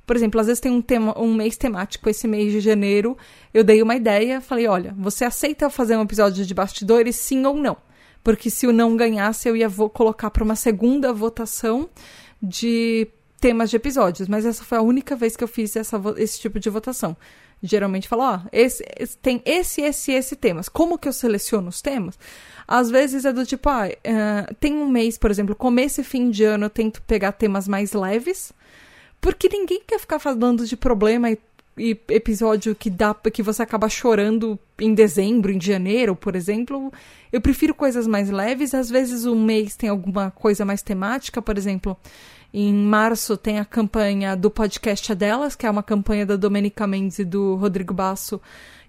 por 0.06 0.16
exemplo, 0.16 0.40
às 0.40 0.48
vezes 0.48 0.60
tem 0.60 0.72
um, 0.72 0.82
tema, 0.82 1.18
um 1.20 1.34
mês 1.34 1.56
temático, 1.56 2.10
esse 2.10 2.28
mês 2.28 2.52
de 2.52 2.60
janeiro, 2.60 3.18
eu 3.54 3.64
dei 3.64 3.82
uma 3.82 3.96
ideia, 3.96 4.42
falei, 4.42 4.68
olha, 4.68 4.94
você 4.98 5.24
aceita 5.24 5.70
fazer 5.70 5.96
um 5.96 6.02
episódio 6.02 6.46
de 6.46 6.54
bastidores, 6.54 7.16
sim 7.16 7.46
ou 7.46 7.56
não? 7.56 7.78
Porque 8.24 8.50
se 8.50 8.68
o 8.68 8.74
não 8.74 8.96
ganhasse, 8.96 9.48
eu 9.48 9.56
ia 9.56 9.70
colocar 9.70 10.30
para 10.30 10.44
uma 10.44 10.56
segunda 10.56 11.12
votação 11.14 11.90
de 12.42 13.08
temas 13.40 13.70
de 13.70 13.76
episódios. 13.76 14.30
Mas 14.30 14.46
essa 14.46 14.64
foi 14.64 14.78
a 14.78 14.82
única 14.82 15.16
vez 15.16 15.36
que 15.36 15.44
eu 15.44 15.48
fiz 15.48 15.76
essa, 15.76 16.02
esse 16.18 16.40
tipo 16.40 16.60
de 16.60 16.70
votação. 16.70 17.16
Geralmente 17.62 18.08
falo, 18.08 18.24
ó, 18.24 18.40
esse, 18.52 18.84
esse, 18.98 19.18
tem 19.18 19.42
esse, 19.46 19.82
esse 19.82 20.12
esse 20.12 20.36
temas. 20.36 20.70
Como 20.70 20.98
que 20.98 21.08
eu 21.08 21.14
seleciono 21.14 21.68
os 21.68 21.82
temas? 21.82 22.18
Às 22.66 22.90
vezes 22.90 23.26
é 23.26 23.34
do 23.34 23.46
tipo, 23.46 23.70
ah, 23.70 23.88
uh, 23.88 24.56
tem 24.56 24.74
um 24.74 24.88
mês, 24.88 25.18
por 25.18 25.30
exemplo, 25.30 25.56
começo 25.56 26.00
e 26.00 26.04
fim 26.04 26.30
de 26.30 26.46
ano 26.46 26.66
eu 26.66 26.70
tento 26.70 27.02
pegar 27.02 27.34
temas 27.34 27.68
mais 27.68 27.92
leves 27.92 28.54
porque 29.24 29.48
ninguém 29.48 29.82
quer 29.88 29.98
ficar 29.98 30.20
falando 30.20 30.68
de 30.68 30.76
problema 30.76 31.32
e, 31.32 31.40
e 31.78 31.98
episódio 32.10 32.76
que 32.76 32.90
dá 32.90 33.16
que 33.16 33.42
você 33.42 33.64
acaba 33.64 33.88
chorando 33.88 34.60
em 34.78 34.94
dezembro, 34.94 35.50
em 35.50 35.62
janeiro, 35.62 36.14
por 36.14 36.36
exemplo. 36.36 36.92
Eu 37.32 37.40
prefiro 37.40 37.74
coisas 37.74 38.06
mais 38.06 38.30
leves. 38.30 38.74
Às 38.74 38.90
vezes 38.90 39.26
um 39.26 39.42
mês 39.42 39.78
tem 39.78 39.90
alguma 39.90 40.30
coisa 40.30 40.66
mais 40.66 40.82
temática, 40.82 41.42
por 41.42 41.58
exemplo. 41.58 41.96
Em 42.54 42.74
março 42.74 43.38
tem 43.38 43.60
a 43.60 43.66
campanha 43.66 44.36
do 44.36 44.52
podcast 44.52 45.10
é 45.10 45.16
Delas, 45.16 45.56
que 45.56 45.66
é 45.66 45.72
uma 45.72 45.82
campanha 45.82 46.26
da 46.26 46.36
Domenica 46.36 46.86
Mendes 46.86 47.20
e 47.20 47.24
do 47.24 47.56
Rodrigo 47.56 47.94
Basso, 47.94 48.42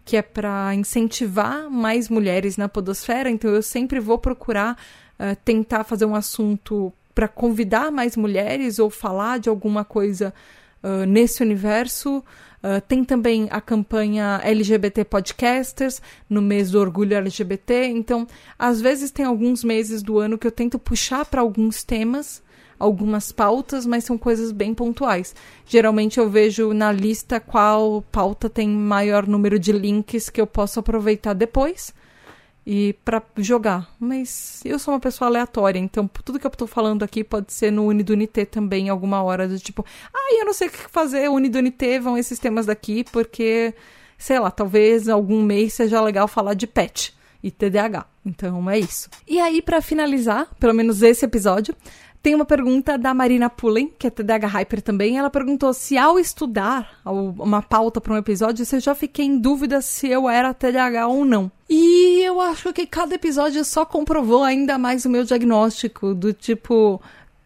que 0.05 0.17
é 0.17 0.23
para 0.23 0.75
incentivar 0.75 1.71
mais 1.71 2.09
mulheres 2.09 2.57
na 2.57 2.69
podosfera. 2.69 3.31
Então 3.31 3.53
eu 3.53 3.63
sempre 3.63 4.01
vou 4.01 4.19
procurar 4.19 4.77
uh, 5.17 5.37
tentar 5.45 5.85
fazer 5.85 6.07
um 6.07 6.15
assunto 6.17 6.93
para 7.15 7.29
convidar 7.29 7.91
mais 7.91 8.17
mulheres 8.17 8.79
ou 8.79 8.91
falar 8.91 9.39
de 9.39 9.49
alguma 9.49 9.85
coisa 9.85 10.35
uh, 10.83 11.07
nesse 11.07 11.43
universo. 11.43 12.19
Uh, 12.63 12.81
tem 12.89 13.05
também 13.05 13.47
a 13.51 13.61
campanha 13.61 14.41
LGBT 14.43 15.05
Podcasters, 15.05 16.01
no 16.29 16.41
mês 16.41 16.71
do 16.71 16.81
orgulho 16.81 17.17
LGBT. 17.17 17.87
Então, 17.87 18.27
às 18.59 18.81
vezes 18.81 19.11
tem 19.11 19.25
alguns 19.25 19.63
meses 19.63 20.03
do 20.03 20.19
ano 20.19 20.39
que 20.39 20.47
eu 20.47 20.53
tento 20.53 20.79
puxar 20.79 21.27
para 21.27 21.43
alguns 21.43 21.85
temas, 21.85 22.43
algumas 22.79 23.31
pautas, 23.31 23.85
mas 23.85 24.05
são 24.05 24.17
coisas 24.17 24.51
bem 24.51 24.75
pontuais. 24.75 25.35
Geralmente 25.67 26.19
eu 26.19 26.29
vejo 26.29 26.73
na 26.73 26.91
lista 26.91 27.39
qual 27.39 28.03
pauta 28.11 28.49
tem 28.49 28.69
maior 28.69 29.27
número 29.27 29.59
de 29.59 29.71
links 29.71 30.31
que 30.31 30.41
eu 30.41 30.47
posso 30.47 30.81
aproveitar 30.81 31.35
depois 31.35 31.93
e 32.67 32.95
para 33.05 33.23
jogar. 33.39 33.89
Mas 33.99 34.61
eu 34.65 34.79
sou 34.79 34.95
uma 34.95 35.01
pessoa 35.01 35.29
aleatória, 35.29 35.79
então 35.79 36.09
tudo 36.09 36.39
que 36.39 36.47
eu 36.47 36.51
tô 36.51 36.67
falando 36.67 37.03
aqui 37.03 37.23
pode 37.23 37.53
ser 37.53 37.71
no 37.71 37.87
Unidunité 37.87 38.45
também, 38.45 38.89
alguma 38.89 39.23
hora 39.23 39.47
do 39.47 39.59
tipo, 39.59 39.85
ah, 40.13 40.35
eu 40.39 40.45
não 40.45 40.55
sei 40.55 40.69
o 40.69 40.71
que 40.71 40.79
fazer, 40.91 41.29
Unidunité 41.29 41.99
vão 41.99 42.17
esses 42.17 42.39
temas 42.39 42.67
daqui, 42.67 43.05
porque, 43.13 43.75
sei 44.17 44.39
lá, 44.39 44.51
talvez 44.51 45.09
algum 45.09 45.43
mês 45.43 45.75
seja 45.75 46.01
legal 46.01 46.27
falar 46.27 46.55
de 46.55 46.67
pet 46.67 47.15
e 47.43 47.51
TDAH. 47.51 48.07
Então 48.25 48.71
é 48.71 48.79
isso. 48.79 49.11
E 49.29 49.39
aí, 49.39 49.61
para 49.61 49.83
finalizar, 49.83 50.49
pelo 50.59 50.73
menos 50.73 51.03
esse 51.03 51.27
episódio, 51.27 51.77
tem 52.25 52.35
uma 52.35 52.47
pergunta 52.47 52.97
da 52.97 53.13
Marina 53.13 53.51
Pullen, 53.51 53.93
que 53.99 54.07
é 54.07 54.11
TDAH 54.11 54.47
Hyper 54.47 54.81
também. 54.81 55.19
Ela 55.19 55.29
perguntou 55.29 55.75
se 55.75 55.99
ao 55.99 56.19
estudar 56.19 56.99
uma 57.05 57.61
pauta 57.61 58.01
para 58.01 58.15
um 58.15 58.17
episódio, 58.17 58.65
se 58.65 58.77
eu 58.77 58.81
já 58.81 58.95
fiquei 58.95 59.27
em 59.27 59.39
dúvida 59.39 59.83
se 59.83 60.09
eu 60.09 60.27
era 60.27 60.55
TDAH 60.55 61.07
ou 61.07 61.23
não. 61.23 61.53
E 61.69 62.23
eu 62.25 62.41
acho 62.41 62.73
que 62.73 62.87
cada 62.87 63.15
episódio 63.15 63.63
só 63.63 63.85
comprovou 63.85 64.43
ainda 64.43 64.79
mais 64.79 65.05
o 65.05 65.11
meu 65.11 65.23
diagnóstico, 65.23 66.15
do 66.15 66.33
tipo, 66.33 66.99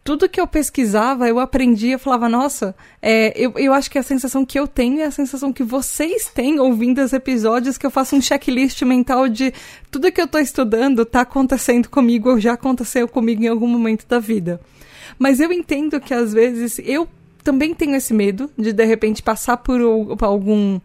tudo 0.03 0.29
que 0.29 0.41
eu 0.41 0.47
pesquisava, 0.47 1.27
eu 1.27 1.39
aprendia, 1.39 1.93
eu 1.93 1.99
falava, 1.99 2.27
nossa, 2.27 2.75
é, 3.01 3.31
eu, 3.35 3.53
eu 3.57 3.73
acho 3.73 3.91
que 3.91 3.97
a 3.97 4.03
sensação 4.03 4.45
que 4.45 4.57
eu 4.57 4.67
tenho 4.67 5.01
é 5.01 5.05
a 5.05 5.11
sensação 5.11 5.53
que 5.53 5.63
vocês 5.63 6.31
têm 6.33 6.59
ouvindo 6.59 7.01
os 7.01 7.13
episódios, 7.13 7.77
que 7.77 7.85
eu 7.85 7.91
faço 7.91 8.15
um 8.15 8.21
checklist 8.21 8.81
mental 8.83 9.29
de 9.29 9.53
tudo 9.91 10.11
que 10.11 10.21
eu 10.21 10.27
tô 10.27 10.39
estudando 10.39 11.05
tá 11.05 11.21
acontecendo 11.21 11.89
comigo 11.89 12.29
ou 12.29 12.39
já 12.39 12.53
aconteceu 12.53 13.07
comigo 13.07 13.43
em 13.43 13.47
algum 13.47 13.67
momento 13.67 14.07
da 14.07 14.19
vida. 14.19 14.59
Mas 15.17 15.39
eu 15.39 15.51
entendo 15.51 15.99
que 15.99 16.13
às 16.13 16.33
vezes 16.33 16.79
eu 16.83 17.07
também 17.43 17.73
tenho 17.73 17.95
esse 17.95 18.13
medo 18.13 18.49
de 18.57 18.71
de 18.71 18.85
repente 18.85 19.21
passar 19.21 19.57
por 19.57 19.79
algum 20.21 20.79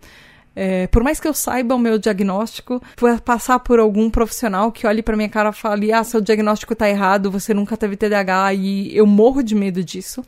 é, 0.56 0.86
por 0.86 1.02
mais 1.02 1.18
que 1.18 1.26
eu 1.26 1.34
saiba 1.34 1.74
o 1.74 1.78
meu 1.78 1.98
diagnóstico, 1.98 2.80
passar 3.24 3.58
por 3.58 3.80
algum 3.80 4.08
profissional 4.08 4.70
que 4.70 4.86
olhe 4.86 5.02
para 5.02 5.16
minha 5.16 5.28
cara 5.28 5.50
e 5.50 5.52
fale: 5.52 5.92
ah, 5.92 6.04
seu 6.04 6.20
diagnóstico 6.20 6.76
tá 6.76 6.88
errado, 6.88 7.30
você 7.30 7.52
nunca 7.52 7.76
teve 7.76 7.96
TDAH, 7.96 8.54
e 8.54 8.96
eu 8.96 9.06
morro 9.06 9.42
de 9.42 9.54
medo 9.54 9.82
disso. 9.82 10.24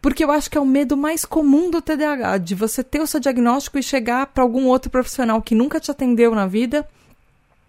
Porque 0.00 0.22
eu 0.22 0.30
acho 0.30 0.50
que 0.50 0.58
é 0.58 0.60
o 0.60 0.66
medo 0.66 0.96
mais 0.96 1.24
comum 1.24 1.70
do 1.70 1.80
TDAH, 1.80 2.38
de 2.38 2.54
você 2.54 2.84
ter 2.84 3.00
o 3.00 3.06
seu 3.06 3.18
diagnóstico 3.18 3.78
e 3.78 3.82
chegar 3.82 4.26
para 4.26 4.44
algum 4.44 4.66
outro 4.66 4.90
profissional 4.90 5.40
que 5.42 5.54
nunca 5.54 5.80
te 5.80 5.90
atendeu 5.90 6.34
na 6.34 6.46
vida, 6.46 6.86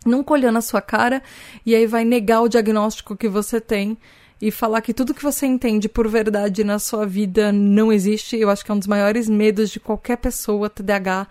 nunca 0.05 0.33
olhou 0.33 0.51
na 0.51 0.61
sua 0.61 0.81
cara, 0.81 1.23
e 1.65 1.73
aí 1.73 1.87
vai 1.87 2.03
negar 2.03 2.41
o 2.41 2.49
diagnóstico 2.49 3.15
que 3.15 3.27
você 3.27 3.59
tem 3.59 3.97
e 4.41 4.51
falar 4.51 4.81
que 4.81 4.93
tudo 4.93 5.13
que 5.13 5.23
você 5.23 5.47
entende 5.47 5.87
por 5.87 6.07
verdade 6.07 6.63
na 6.63 6.77
sua 6.77 7.05
vida 7.05 7.51
não 7.51 7.91
existe. 7.91 8.37
Eu 8.37 8.49
acho 8.49 8.63
que 8.63 8.69
é 8.69 8.73
um 8.73 8.79
dos 8.79 8.87
maiores 8.87 9.29
medos 9.29 9.69
de 9.69 9.79
qualquer 9.79 10.17
pessoa 10.17 10.69
TDAH 10.69 11.27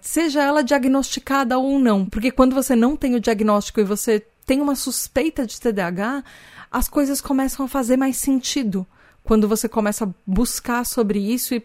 seja 0.00 0.42
ela 0.42 0.62
diagnosticada 0.62 1.58
ou 1.58 1.78
não. 1.78 2.06
Porque 2.06 2.30
quando 2.30 2.54
você 2.54 2.74
não 2.74 2.96
tem 2.96 3.14
o 3.14 3.20
diagnóstico 3.20 3.80
e 3.80 3.84
você 3.84 4.24
tem 4.44 4.60
uma 4.60 4.74
suspeita 4.74 5.46
de 5.46 5.60
TDAH, 5.60 6.24
as 6.70 6.88
coisas 6.88 7.20
começam 7.20 7.66
a 7.66 7.68
fazer 7.68 7.96
mais 7.96 8.16
sentido. 8.16 8.86
Quando 9.22 9.48
você 9.48 9.68
começa 9.68 10.04
a 10.04 10.08
buscar 10.26 10.86
sobre 10.86 11.18
isso 11.18 11.54
e 11.54 11.62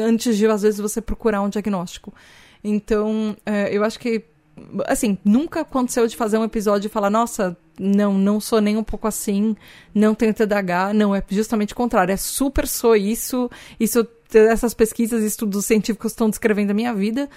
antes 0.00 0.36
de, 0.36 0.46
às 0.46 0.62
vezes, 0.62 0.80
você 0.80 1.00
procurar 1.00 1.42
um 1.42 1.48
diagnóstico. 1.48 2.14
Então, 2.64 3.36
é, 3.44 3.74
eu 3.76 3.84
acho 3.84 3.98
que 3.98 4.24
assim, 4.86 5.18
nunca 5.24 5.60
aconteceu 5.60 6.06
de 6.06 6.16
fazer 6.16 6.38
um 6.38 6.44
episódio 6.44 6.86
e 6.86 6.90
falar, 6.90 7.10
nossa, 7.10 7.56
não, 7.78 8.14
não 8.14 8.40
sou 8.40 8.60
nem 8.60 8.76
um 8.76 8.84
pouco 8.84 9.06
assim, 9.06 9.56
não 9.94 10.14
tenho 10.14 10.34
TDAH, 10.34 10.92
não, 10.92 11.14
é 11.14 11.22
justamente 11.28 11.72
o 11.72 11.76
contrário, 11.76 12.12
é 12.12 12.16
super 12.16 12.66
sou 12.66 12.94
isso, 12.94 13.50
isso 13.80 14.06
essas 14.34 14.74
pesquisas 14.74 15.22
e 15.22 15.26
estudos 15.26 15.64
científicos 15.64 16.12
estão 16.12 16.30
descrevendo 16.30 16.70
a 16.70 16.74
minha 16.74 16.94
vida, 16.94 17.28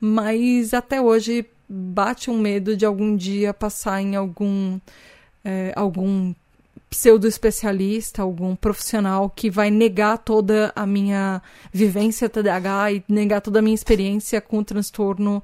mas 0.00 0.74
até 0.74 1.00
hoje 1.00 1.46
bate 1.68 2.30
um 2.30 2.38
medo 2.38 2.76
de 2.76 2.84
algum 2.84 3.16
dia 3.16 3.54
passar 3.54 4.00
em 4.00 4.16
algum 4.16 4.78
é, 5.44 5.72
algum 5.74 6.34
pseudo-especialista, 6.90 8.20
algum 8.20 8.54
profissional 8.54 9.30
que 9.30 9.48
vai 9.50 9.70
negar 9.70 10.18
toda 10.18 10.70
a 10.76 10.86
minha 10.86 11.40
vivência 11.72 12.28
TDAH 12.28 12.92
e 12.92 13.04
negar 13.08 13.40
toda 13.40 13.60
a 13.60 13.62
minha 13.62 13.74
experiência 13.74 14.40
com 14.42 14.58
o 14.58 14.64
transtorno 14.64 15.42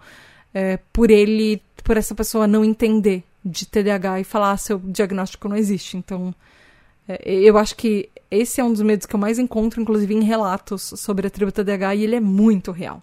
é, 0.53 0.79
por 0.93 1.11
ele, 1.11 1.63
por 1.83 1.97
essa 1.97 2.15
pessoa 2.15 2.47
não 2.47 2.63
entender 2.63 3.25
de 3.43 3.67
TDAH 3.67 4.21
e 4.21 4.25
falar 4.25 4.53
ah, 4.53 4.57
seu 4.59 4.79
diagnóstico 4.79 5.49
não 5.49 5.57
existe. 5.57 5.97
Então, 5.97 6.35
eu 7.25 7.57
acho 7.57 7.75
que 7.77 8.11
esse 8.31 8.61
é 8.61 8.65
um 8.65 8.73
dos 8.73 8.83
medos 8.83 9.07
que 9.07 9.15
eu 9.15 9.21
mais 9.21 9.39
encontro, 9.39 9.81
inclusive 9.81 10.15
em 10.15 10.23
relatos 10.23 10.83
sobre 10.97 11.27
a 11.27 11.31
tribo 11.31 11.51
TDAH, 11.51 11.95
e 11.95 12.05
ele 12.05 12.17
é 12.17 12.21
muito 12.21 12.71
real. 12.71 13.03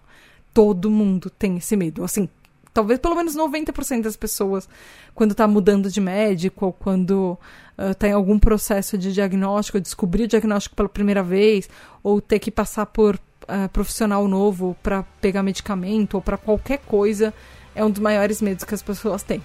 Todo 0.54 0.90
mundo 0.90 1.28
tem 1.28 1.56
esse 1.56 1.76
medo. 1.76 2.04
Assim, 2.04 2.28
talvez 2.72 3.00
pelo 3.00 3.16
menos 3.16 3.34
90% 3.34 4.02
das 4.02 4.16
pessoas, 4.16 4.68
quando 5.14 5.32
está 5.32 5.48
mudando 5.48 5.90
de 5.90 6.00
médico 6.00 6.66
ou 6.66 6.72
quando 6.72 7.38
está 7.76 8.06
uh, 8.06 8.10
em 8.10 8.12
algum 8.12 8.38
processo 8.38 8.96
de 8.96 9.12
diagnóstico, 9.12 9.80
descobrir 9.80 10.24
o 10.24 10.28
diagnóstico 10.28 10.76
pela 10.76 10.88
primeira 10.88 11.22
vez, 11.22 11.68
ou 12.02 12.20
ter 12.20 12.38
que 12.38 12.50
passar 12.50 12.86
por 12.86 13.16
uh, 13.16 13.68
profissional 13.72 14.28
novo 14.28 14.76
para 14.82 15.02
pegar 15.20 15.42
medicamento 15.42 16.14
ou 16.14 16.22
para 16.22 16.36
qualquer 16.36 16.78
coisa, 16.78 17.34
é 17.74 17.84
um 17.84 17.90
dos 17.90 18.00
maiores 18.00 18.40
medos 18.40 18.64
que 18.64 18.74
as 18.74 18.82
pessoas 18.82 19.22
têm. 19.22 19.42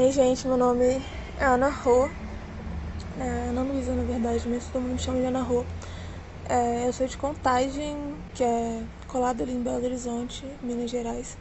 Ei, 0.00 0.10
gente, 0.12 0.48
meu 0.48 0.56
nome 0.56 1.04
é 1.36 1.44
Ana 1.44 1.68
Rô. 1.68 2.08
É, 3.18 3.50
Ana 3.50 3.62
Luísa, 3.62 3.94
na 3.94 4.02
verdade, 4.02 4.48
mas 4.48 4.64
todo 4.68 4.80
mundo 4.80 4.92
me 4.92 4.98
chama 4.98 5.18
de 5.18 5.26
Ana 5.26 5.42
Rô. 5.42 5.62
É, 6.48 6.88
eu 6.88 6.92
sou 6.94 7.06
de 7.06 7.18
Contagem, 7.18 8.16
que 8.32 8.42
é 8.42 8.82
colada 9.06 9.42
ali 9.42 9.52
em 9.52 9.62
Belo 9.62 9.84
Horizonte, 9.84 10.46
Minas 10.62 10.90
Gerais. 10.90 11.36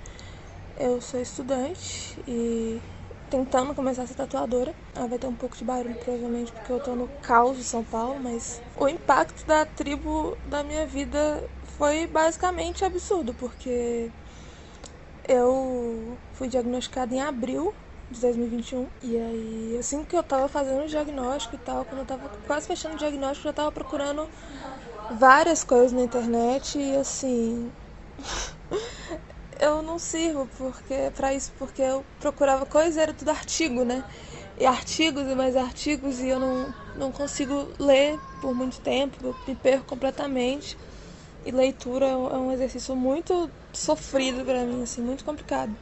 Eu 0.77 0.99
sou 0.99 1.21
estudante 1.21 2.21
e 2.27 2.81
tentando 3.29 3.73
começar 3.73 4.03
a 4.03 4.07
ser 4.07 4.15
tatuadora. 4.15 4.75
Ah, 4.93 5.07
vai 5.07 5.17
ter 5.17 5.27
um 5.27 5.35
pouco 5.35 5.55
de 5.57 5.63
barulho, 5.63 5.95
provavelmente, 5.95 6.51
porque 6.51 6.73
eu 6.73 6.81
tô 6.81 6.93
no 6.97 7.07
caos 7.21 7.55
de 7.55 7.63
São 7.63 7.85
Paulo, 7.85 8.19
mas 8.19 8.61
o 8.75 8.89
impacto 8.89 9.47
da 9.47 9.65
tribo 9.65 10.37
da 10.45 10.65
minha 10.65 10.85
vida 10.85 11.49
foi 11.77 12.07
basicamente 12.07 12.83
absurdo, 12.83 13.33
porque 13.35 14.11
eu 15.29 16.17
fui 16.33 16.49
diagnosticada 16.49 17.15
em 17.15 17.21
abril 17.21 17.73
de 18.11 18.19
2021. 18.19 18.87
E 19.01 19.17
aí, 19.17 19.77
assim 19.79 20.03
que 20.03 20.15
eu 20.15 20.23
tava 20.23 20.47
fazendo 20.47 20.83
o 20.83 20.87
diagnóstico 20.87 21.55
e 21.55 21.59
tal, 21.59 21.85
quando 21.85 22.01
eu 22.01 22.05
tava 22.05 22.29
quase 22.45 22.67
fechando 22.67 22.95
o 22.95 22.97
diagnóstico, 22.97 23.47
eu 23.47 23.51
já 23.51 23.53
tava 23.53 23.71
procurando 23.71 24.29
várias 25.09 25.63
coisas 25.63 25.91
na 25.91 26.01
internet 26.03 26.77
e 26.79 26.95
assim. 26.95 27.71
eu 29.59 29.81
não 29.81 29.99
sirvo 29.99 30.47
porque 30.57 31.11
para 31.15 31.33
isso 31.33 31.51
porque 31.57 31.81
eu 31.81 32.05
procurava 32.19 32.65
coisas 32.65 32.97
era 32.97 33.13
tudo 33.13 33.29
artigo, 33.31 33.83
né? 33.83 34.03
E 34.57 34.65
artigos 34.65 35.23
e 35.27 35.35
mais 35.35 35.55
artigos 35.55 36.19
e 36.19 36.27
eu 36.29 36.39
não, 36.39 36.73
não 36.95 37.11
consigo 37.11 37.73
ler 37.79 38.19
por 38.41 38.53
muito 38.53 38.79
tempo, 38.81 39.17
eu 39.25 39.35
me 39.47 39.55
perco 39.55 39.85
completamente. 39.85 40.77
E 41.45 41.51
leitura 41.51 42.07
é 42.07 42.15
um 42.15 42.51
é 42.51 42.55
exercício 42.55 42.95
muito 42.95 43.51
sofrido 43.73 44.43
para 44.45 44.65
mim, 44.65 44.83
assim, 44.83 45.01
muito 45.01 45.23
complicado. 45.25 45.75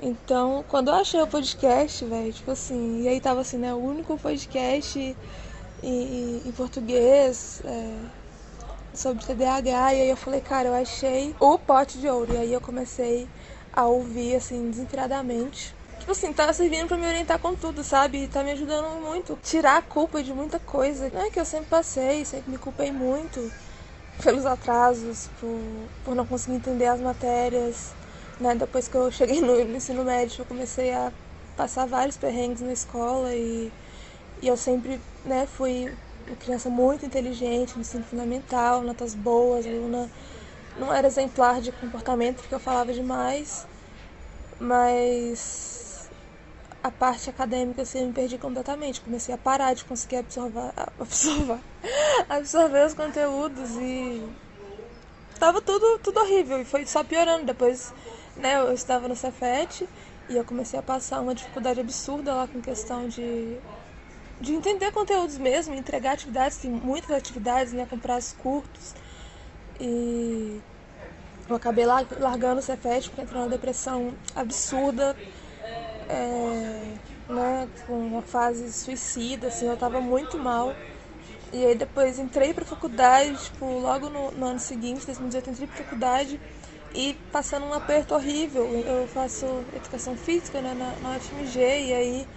Então, 0.00 0.64
quando 0.68 0.88
eu 0.88 0.94
achei 0.94 1.20
o 1.22 1.26
podcast, 1.26 2.04
velho, 2.04 2.32
tipo 2.32 2.50
assim, 2.50 3.02
e 3.02 3.08
aí 3.08 3.20
tava 3.20 3.40
assim, 3.40 3.56
né, 3.56 3.72
o 3.72 3.78
único 3.78 4.18
podcast 4.18 5.16
em, 5.82 6.42
em, 6.46 6.52
português, 6.52 7.62
é, 7.64 7.96
sobre 8.94 9.24
TDAH, 9.24 9.94
e 9.94 10.00
aí 10.02 10.08
eu 10.08 10.16
falei, 10.16 10.40
cara, 10.40 10.68
eu 10.68 10.74
achei 10.74 11.34
o 11.40 11.58
pote 11.58 11.98
de 11.98 12.08
ouro. 12.08 12.32
E 12.34 12.36
aí 12.36 12.52
eu 12.52 12.60
comecei 12.60 13.28
a 13.72 13.86
ouvir, 13.86 14.36
assim, 14.36 14.70
desinspiradamente. 14.70 15.74
Tipo 15.98 16.12
assim, 16.12 16.32
tá 16.32 16.52
servindo 16.52 16.86
para 16.86 16.96
me 16.96 17.06
orientar 17.06 17.38
com 17.38 17.54
tudo, 17.54 17.82
sabe? 17.82 18.24
E 18.24 18.28
tá 18.28 18.44
me 18.44 18.52
ajudando 18.52 19.00
muito. 19.00 19.36
Tirar 19.42 19.78
a 19.78 19.82
culpa 19.82 20.22
de 20.22 20.32
muita 20.32 20.58
coisa. 20.58 21.10
Não 21.12 21.22
é 21.22 21.30
que 21.30 21.40
eu 21.40 21.44
sempre 21.44 21.66
passei, 21.66 22.24
sempre 22.24 22.50
me 22.50 22.58
culpei 22.58 22.92
muito 22.92 23.50
pelos 24.22 24.46
atrasos, 24.46 25.28
por, 25.40 25.60
por 26.04 26.14
não 26.14 26.24
conseguir 26.24 26.56
entender 26.56 26.86
as 26.86 27.00
matérias. 27.00 27.95
Né? 28.40 28.54
Depois 28.54 28.88
que 28.88 28.96
eu 28.96 29.10
cheguei 29.10 29.40
no, 29.40 29.56
no 29.64 29.76
ensino 29.76 30.04
médio, 30.04 30.42
eu 30.42 30.46
comecei 30.46 30.92
a 30.92 31.12
passar 31.56 31.86
vários 31.86 32.16
perrengues 32.16 32.60
na 32.60 32.72
escola 32.72 33.34
e, 33.34 33.72
e 34.42 34.48
eu 34.48 34.56
sempre 34.56 35.00
né, 35.24 35.46
fui 35.46 35.90
uma 36.26 36.36
criança 36.36 36.68
muito 36.68 37.06
inteligente 37.06 37.74
no 37.74 37.80
ensino 37.80 38.04
fundamental, 38.04 38.82
notas 38.82 39.14
boas, 39.14 39.66
aluna 39.66 40.10
não 40.78 40.92
era 40.92 41.06
exemplar 41.06 41.60
de 41.60 41.72
comportamento 41.72 42.36
porque 42.36 42.54
eu 42.54 42.60
falava 42.60 42.92
demais, 42.92 43.66
mas 44.60 46.10
a 46.86 46.90
parte 46.90 47.28
acadêmica 47.28 47.82
assim, 47.82 48.00
eu 48.00 48.06
me 48.06 48.12
perdi 48.12 48.38
completamente. 48.38 49.00
Comecei 49.00 49.34
a 49.34 49.38
parar 49.38 49.74
de 49.74 49.84
conseguir 49.84 50.16
absorver, 50.16 50.72
absorver, 51.00 51.58
absorver 52.28 52.86
os 52.86 52.94
conteúdos 52.94 53.70
e 53.76 54.22
tava 55.38 55.60
tudo, 55.60 55.98
tudo 55.98 56.20
horrível 56.20 56.60
e 56.60 56.64
foi 56.64 56.86
só 56.86 57.02
piorando. 57.02 57.46
Depois, 57.46 57.92
né, 58.36 58.56
eu 58.56 58.72
estava 58.72 59.08
no 59.08 59.16
Cefet 59.16 59.88
e 60.28 60.36
eu 60.36 60.44
comecei 60.44 60.78
a 60.78 60.82
passar 60.82 61.20
uma 61.20 61.34
dificuldade 61.34 61.80
absurda 61.80 62.34
lá 62.34 62.48
com 62.48 62.60
questão 62.60 63.08
de 63.08 63.60
de 64.40 64.52
entender 64.54 64.92
conteúdos 64.92 65.38
mesmo, 65.38 65.74
entregar 65.74 66.12
atividades, 66.12 66.58
tem 66.58 66.70
muitas 66.70 67.10
atividades, 67.10 67.72
né, 67.72 67.86
com 67.86 67.98
prazos 67.98 68.32
curtos. 68.32 68.94
E 69.80 70.60
eu 71.48 71.56
acabei 71.56 71.86
largando 71.86 72.60
o 72.60 72.62
Cefet 72.62 73.08
porque 73.08 73.22
entrou 73.22 73.40
numa 73.42 73.50
depressão 73.50 74.14
absurda, 74.34 75.16
é, 76.08 76.98
né, 77.28 77.68
com 77.86 77.98
uma 77.98 78.22
fase 78.22 78.72
suicida, 78.72 79.48
assim, 79.48 79.66
eu 79.68 79.76
tava 79.76 80.00
muito 80.00 80.38
mal. 80.38 80.76
E 81.52 81.64
aí 81.64 81.74
depois 81.76 82.18
entrei 82.18 82.54
pra 82.54 82.64
faculdade, 82.64 83.36
tipo, 83.38 83.64
logo 83.78 84.08
no, 84.10 84.30
no 84.32 84.46
ano 84.46 84.58
seguinte, 84.60 85.06
2018, 85.06 85.50
entrei 85.50 85.66
pra 85.68 85.76
faculdade 85.76 86.40
e 86.96 87.14
passando 87.32 87.66
um 87.66 87.72
aperto 87.74 88.14
horrível. 88.14 88.74
Eu 88.86 89.06
faço 89.08 89.46
educação 89.74 90.16
física 90.16 90.62
né, 90.62 90.74
na, 90.74 90.96
na 91.00 91.10
UFMG 91.10 91.60
e 91.60 91.94
aí 91.94 92.28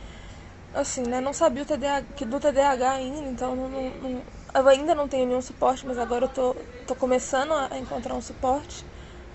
assim, 0.74 1.03
né, 1.03 1.20
não 1.20 1.34
sabia 1.34 1.64
o 1.64 1.66
TDAH, 1.66 2.07
que 2.16 2.26
do 2.26 2.39
TDAH 2.39 2.91
ainda, 2.91 3.30
então 3.30 3.55
não, 3.55 3.70
não, 3.70 4.24
eu 4.53 4.68
ainda 4.68 4.93
não 4.95 5.07
tenho 5.07 5.26
nenhum 5.28 5.41
suporte, 5.41 5.86
mas 5.86 5.97
agora 5.97 6.26
eu 6.26 6.30
tô, 6.30 6.55
tô 6.86 6.95
começando 6.95 7.53
a 7.53 7.78
encontrar 7.78 8.16
um 8.16 8.22
suporte 8.22 8.86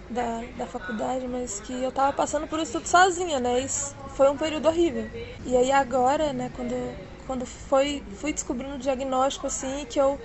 da, 0.09 0.43
da 0.57 0.67
faculdade, 0.67 1.27
mas 1.27 1.61
que 1.61 1.83
eu 1.83 1.91
tava 1.93 2.13
passando 2.13 2.47
por 2.47 2.61
isso 2.61 2.73
tudo 2.73 2.89
sozinha, 2.89 3.41
né? 3.41 3.61
Isso 3.61 3.97
foi 4.09 4.31
um 4.31 4.37
período 4.37 4.69
horrível. 4.69 5.11
E 5.45 5.57
aí 5.57 5.73
agora, 5.73 6.33
né, 6.33 6.51
quando, 6.55 6.97
quando 7.27 7.47
foi, 7.47 8.05
fui 8.17 8.33
descobrindo 8.33 8.75
o 8.77 8.79
diagnóstico, 8.79 9.47
assim, 9.47 9.87
que 9.87 10.01
eu 10.01 10.21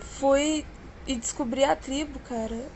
fui 0.00 0.66
e 1.06 1.16
descobri 1.16 1.64
a 1.64 1.74
tribo, 1.74 2.18
cara. 2.20 2.70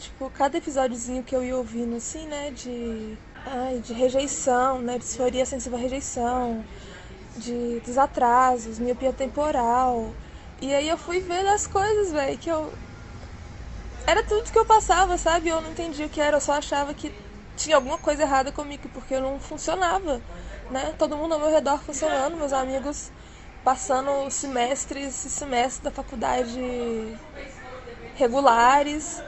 Tipo, 0.00 0.30
cada 0.30 0.56
episódiozinho 0.56 1.22
que 1.22 1.36
eu 1.36 1.44
ia 1.44 1.54
ouvindo, 1.54 1.94
assim, 1.96 2.26
né, 2.26 2.50
de 2.52 3.18
ai, 3.44 3.80
de 3.80 3.92
rejeição, 3.92 4.80
né? 4.80 4.98
Disforia 4.98 5.44
sensível 5.44 5.76
à 5.78 5.80
rejeição, 5.80 6.64
de 7.36 7.80
desatrasos, 7.80 8.78
miopia 8.78 9.12
temporal. 9.12 10.14
E 10.60 10.72
aí 10.72 10.88
eu 10.88 10.96
fui 10.96 11.20
vendo 11.20 11.48
as 11.50 11.66
coisas, 11.66 12.12
velho, 12.12 12.38
que 12.38 12.50
eu. 12.50 12.72
Era 14.06 14.22
tudo 14.24 14.50
que 14.50 14.58
eu 14.58 14.64
passava, 14.64 15.18
sabe? 15.18 15.50
Eu 15.50 15.60
não 15.60 15.70
entendia 15.70 16.06
o 16.06 16.08
que 16.08 16.20
era, 16.20 16.38
eu 16.38 16.40
só 16.40 16.52
achava 16.52 16.94
que 16.94 17.12
tinha 17.56 17.76
alguma 17.76 17.98
coisa 17.98 18.22
errada 18.22 18.50
comigo, 18.50 18.88
porque 18.94 19.14
eu 19.14 19.20
não 19.20 19.38
funcionava, 19.38 20.22
né? 20.70 20.94
Todo 20.98 21.16
mundo 21.16 21.34
ao 21.34 21.40
meu 21.40 21.50
redor 21.50 21.78
funcionando, 21.78 22.38
meus 22.38 22.54
amigos 22.54 23.10
passando 23.62 24.30
semestres 24.30 25.26
e 25.26 25.30
semestres 25.30 25.80
da 25.80 25.90
faculdade 25.90 26.58
regulares 28.14 29.22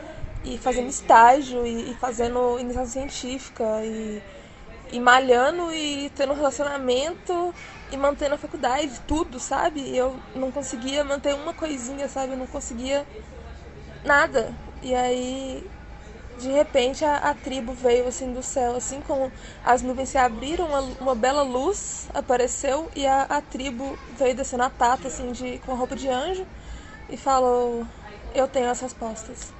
e 0.45 0.59
fazendo 0.59 0.88
estágio 0.88 1.66
e, 1.66 1.93
e 1.93 1.95
fazendo 1.95 2.59
iniciação 2.59 2.90
científica 2.93 3.84
e, 3.84 4.22
e 4.90 5.01
malhando 5.01 5.72
e 5.72 6.11
tendo 6.11 6.34
relacionamento 6.34 7.55
e 7.90 7.97
mantendo 7.97 8.34
a 8.34 8.38
faculdade, 8.38 9.01
tudo, 9.07 9.38
sabe? 9.40 9.97
Eu 9.97 10.22
não 10.34 10.51
conseguia 10.53 11.05
manter 11.05 11.34
uma 11.34 11.55
coisinha, 11.55 12.09
sabe? 12.09 12.32
Eu 12.34 12.38
não 12.38 12.47
conseguia 12.47 13.07
nada. 14.05 14.57
E 14.80 14.95
aí, 14.95 15.70
de 16.36 16.51
repente, 16.51 17.05
a, 17.05 17.16
a 17.18 17.34
tribo 17.34 17.74
veio 17.74 18.07
assim 18.09 18.32
do 18.32 18.43
céu, 18.43 18.76
assim 18.76 19.01
como 19.03 19.32
as 19.64 19.82
nuvens 19.82 20.11
se 20.11 20.18
abriram, 20.18 20.68
uma, 20.68 20.80
uma 21.01 21.14
bela 21.14 21.43
luz 21.43 22.09
apareceu 22.14 22.90
e 22.97 23.07
a, 23.07 23.22
a 23.24 23.43
tribo 23.43 23.99
veio 24.09 24.34
descendo 24.36 24.64
a 24.64 24.70
tata, 24.70 25.09
assim, 25.09 25.32
de, 25.32 25.59
com 25.61 25.72
a 25.72 25.76
roupa 25.76 25.97
de 25.97 26.09
anjo 26.09 26.47
e 27.09 27.16
falou: 27.16 27.86
eu 28.34 28.49
tenho 28.49 28.70
as 28.70 28.80
respostas. 28.80 29.55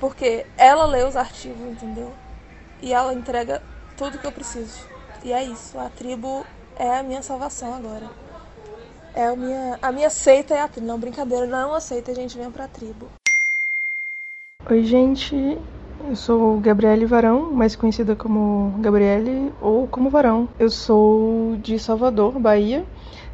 Porque 0.00 0.46
ela 0.56 0.86
lê 0.86 1.02
os 1.04 1.16
artigos, 1.16 1.60
entendeu? 1.60 2.12
E 2.80 2.92
ela 2.92 3.12
entrega 3.12 3.60
tudo 3.96 4.18
que 4.18 4.26
eu 4.26 4.32
preciso. 4.32 4.86
E 5.24 5.32
é 5.32 5.42
isso. 5.42 5.78
A 5.78 5.88
tribo 5.88 6.44
é 6.78 6.98
a 6.98 7.02
minha 7.02 7.22
salvação 7.22 7.74
agora. 7.74 8.08
É 9.14 9.26
a 9.26 9.34
minha, 9.34 9.78
a 9.82 9.90
minha 9.90 10.10
seita 10.10 10.54
é 10.54 10.60
a 10.60 10.68
tribo. 10.68 10.86
Não, 10.86 10.98
brincadeira, 10.98 11.46
não 11.46 11.74
aceita, 11.74 12.12
a 12.12 12.14
gente 12.14 12.38
vem 12.38 12.50
pra 12.50 12.68
tribo. 12.68 13.08
Oi, 14.70 14.84
gente. 14.84 15.58
Eu 16.08 16.14
sou 16.14 16.60
Gabriele 16.60 17.04
Varão, 17.04 17.50
mais 17.50 17.74
conhecida 17.74 18.14
como 18.14 18.72
Gabriele 18.78 19.52
ou 19.60 19.88
como 19.88 20.08
Varão. 20.08 20.48
Eu 20.58 20.70
sou 20.70 21.56
de 21.56 21.78
Salvador, 21.78 22.38
Bahia 22.38 22.86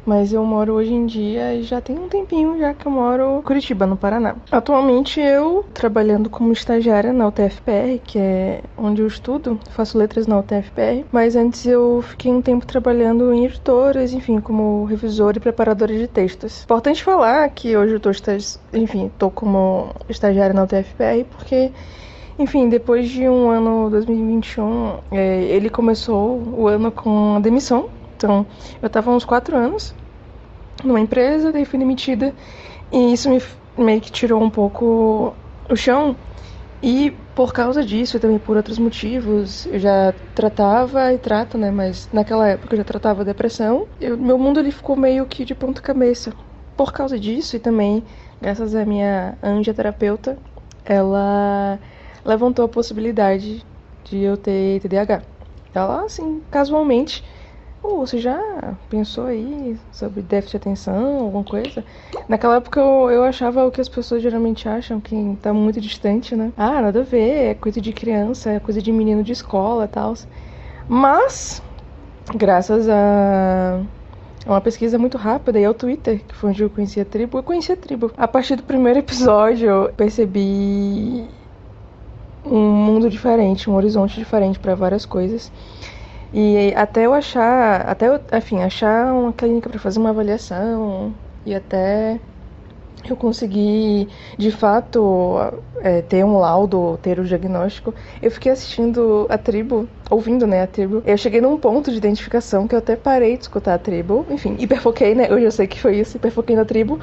mas 0.05 0.31
eu 0.31 0.43
moro 0.43 0.73
hoje 0.73 0.93
em 0.93 1.05
dia 1.05 1.53
e 1.55 1.63
já 1.63 1.81
tem 1.81 1.97
um 1.97 2.07
tempinho 2.07 2.57
já 2.59 2.73
que 2.73 2.85
eu 2.85 2.91
moro 2.91 3.39
em 3.39 3.41
Curitiba, 3.41 3.85
no 3.85 3.97
Paraná. 3.97 4.35
Atualmente 4.51 5.19
eu 5.19 5.65
trabalhando 5.73 6.29
como 6.29 6.53
estagiária 6.53 7.11
na 7.11 7.27
UTFPR, 7.27 7.99
que 8.03 8.19
é 8.19 8.61
onde 8.77 9.01
eu 9.01 9.07
estudo, 9.07 9.59
faço 9.71 9.97
letras 9.97 10.27
na 10.27 10.39
UTFPR, 10.39 11.05
mas 11.11 11.35
antes 11.35 11.65
eu 11.65 12.03
fiquei 12.07 12.31
um 12.31 12.41
tempo 12.41 12.65
trabalhando 12.65 13.33
em 13.33 13.45
editoras, 13.45 14.13
enfim, 14.13 14.39
como 14.39 14.85
revisora 14.85 15.37
e 15.37 15.41
preparadora 15.41 15.97
de 15.97 16.07
textos. 16.07 16.63
Importante 16.63 17.03
falar 17.03 17.49
que 17.49 17.75
hoje 17.75 17.93
eu 17.93 17.99
tô, 17.99 18.11
enfim, 18.73 19.11
tô 19.17 19.29
como 19.29 19.89
estagiária 20.09 20.53
na 20.53 20.63
UTFPR 20.63 21.25
porque 21.35 21.71
enfim, 22.37 22.67
depois 22.67 23.09
de 23.09 23.29
um 23.29 23.49
ano 23.49 23.89
2021, 23.89 24.97
é, 25.11 25.43
ele 25.43 25.69
começou 25.69 26.41
o 26.57 26.67
ano 26.67 26.91
com 26.91 27.35
a 27.35 27.39
demissão 27.39 27.89
então, 28.15 28.45
eu 28.81 28.87
estava 28.87 29.11
uns 29.11 29.25
quatro 29.25 29.57
anos 29.57 29.93
numa 30.83 30.99
empresa, 30.99 31.51
daí 31.51 31.65
fui 31.65 31.79
demitida 31.79 32.33
e 32.91 33.13
isso 33.13 33.29
me 33.29 33.41
meio 33.77 34.01
que 34.01 34.11
tirou 34.11 34.41
um 34.41 34.49
pouco 34.49 35.33
o 35.69 35.75
chão. 35.75 36.15
E 36.81 37.11
por 37.33 37.51
causa 37.51 37.83
disso 37.83 38.17
e 38.17 38.19
também 38.19 38.37
por 38.37 38.55
outros 38.55 38.77
motivos, 38.77 39.65
eu 39.65 39.79
já 39.79 40.13
tratava 40.33 41.11
e 41.13 41.17
trato, 41.17 41.57
né? 41.57 41.71
Mas 41.71 42.07
naquela 42.13 42.47
época 42.47 42.73
eu 42.73 42.77
já 42.77 42.83
tratava 42.83 43.25
depressão. 43.25 43.87
Eu, 43.99 44.17
meu 44.17 44.37
mundo 44.37 44.59
ele 44.59 44.71
ficou 44.71 44.95
meio 44.95 45.25
que 45.25 45.43
de 45.43 45.55
ponta 45.55 45.81
cabeça. 45.81 46.31
Por 46.77 46.91
causa 46.91 47.17
disso 47.17 47.55
e 47.55 47.59
também 47.59 48.03
graças 48.41 48.75
à 48.75 48.85
minha 48.85 49.37
anja 49.41 49.73
terapeuta, 49.73 50.37
ela 50.83 51.79
levantou 52.23 52.65
a 52.65 52.69
possibilidade 52.69 53.65
de 54.03 54.19
eu 54.19 54.37
ter 54.37 54.81
TDAH. 54.81 55.23
Ela, 55.73 56.05
assim, 56.05 56.41
casualmente, 56.51 57.23
Pô, 57.85 57.99
você 57.99 58.17
já 58.17 58.39
pensou 58.89 59.27
aí 59.27 59.79
sobre 59.91 60.23
déficit 60.23 60.53
de 60.53 60.57
atenção, 60.57 61.19
alguma 61.19 61.43
coisa? 61.43 61.85
Naquela 62.27 62.55
época 62.55 62.79
eu, 62.79 63.11
eu 63.11 63.23
achava 63.23 63.63
o 63.63 63.69
que 63.69 63.79
as 63.79 63.87
pessoas 63.87 64.23
geralmente 64.23 64.67
acham, 64.67 64.99
que 64.99 65.37
tá 65.39 65.53
muito 65.53 65.79
distante, 65.79 66.35
né? 66.35 66.51
Ah, 66.57 66.81
nada 66.81 67.01
a 67.01 67.03
ver, 67.03 67.51
é 67.51 67.53
coisa 67.53 67.79
de 67.79 67.93
criança, 67.93 68.49
é 68.49 68.59
coisa 68.59 68.81
de 68.81 68.91
menino 68.91 69.23
de 69.23 69.33
escola 69.33 69.85
e 69.85 69.87
tal. 69.87 70.15
Mas, 70.87 71.61
graças 72.33 72.89
a 72.89 73.83
uma 74.47 74.61
pesquisa 74.61 74.97
muito 74.97 75.15
rápida 75.15 75.59
e 75.59 75.65
ao 75.65 75.73
Twitter, 75.75 76.25
que 76.25 76.35
foi 76.35 76.49
onde 76.49 76.63
eu 76.63 76.71
conheci 76.71 76.99
a 76.99 77.05
tribo, 77.05 77.37
eu 77.37 77.43
conheci 77.43 77.71
a 77.71 77.77
tribo. 77.77 78.11
A 78.17 78.27
partir 78.27 78.55
do 78.55 78.63
primeiro 78.63 78.97
episódio, 78.97 79.69
eu 79.69 79.93
percebi 79.93 81.29
um 82.43 82.71
mundo 82.71 83.11
diferente, 83.11 83.69
um 83.69 83.75
horizonte 83.75 84.17
diferente 84.17 84.59
para 84.59 84.73
várias 84.73 85.05
coisas. 85.05 85.51
E 86.37 86.73
até 86.75 87.05
eu 87.05 87.13
achar, 87.13 87.87
até 87.87 88.09
eu, 88.09 88.19
enfim, 88.33 88.61
achar 88.61 89.13
uma 89.13 89.31
clínica 89.31 89.69
para 89.69 89.79
fazer 89.79 89.99
uma 89.99 90.09
avaliação 90.09 91.15
e 91.45 91.55
até 91.55 92.19
eu 93.09 93.15
conseguir 93.15 94.09
de 94.37 94.51
fato 94.51 95.37
é, 95.81 96.01
ter 96.01 96.25
um 96.25 96.37
laudo, 96.37 96.97
ter 97.01 97.19
o 97.19 97.21
um 97.21 97.25
diagnóstico, 97.25 97.95
eu 98.21 98.29
fiquei 98.29 98.51
assistindo 98.51 99.25
a 99.29 99.37
tribo, 99.37 99.87
ouvindo 100.09 100.45
né, 100.45 100.63
a 100.63 100.67
tribo. 100.67 101.01
Eu 101.05 101.17
cheguei 101.17 101.39
num 101.39 101.57
ponto 101.57 101.89
de 101.89 101.95
identificação 101.97 102.67
que 102.67 102.75
eu 102.75 102.79
até 102.79 102.97
parei 102.97 103.37
de 103.37 103.43
escutar 103.43 103.75
a 103.75 103.79
tribo, 103.79 104.25
enfim, 104.29 104.57
hiperfoquei, 104.59 105.15
né? 105.15 105.31
Hoje 105.31 105.45
eu 105.45 105.51
sei 105.51 105.67
que 105.67 105.79
foi 105.79 105.99
isso, 105.99 106.17
hiperfoquei 106.17 106.57
na 106.57 106.65
tribo, 106.65 106.99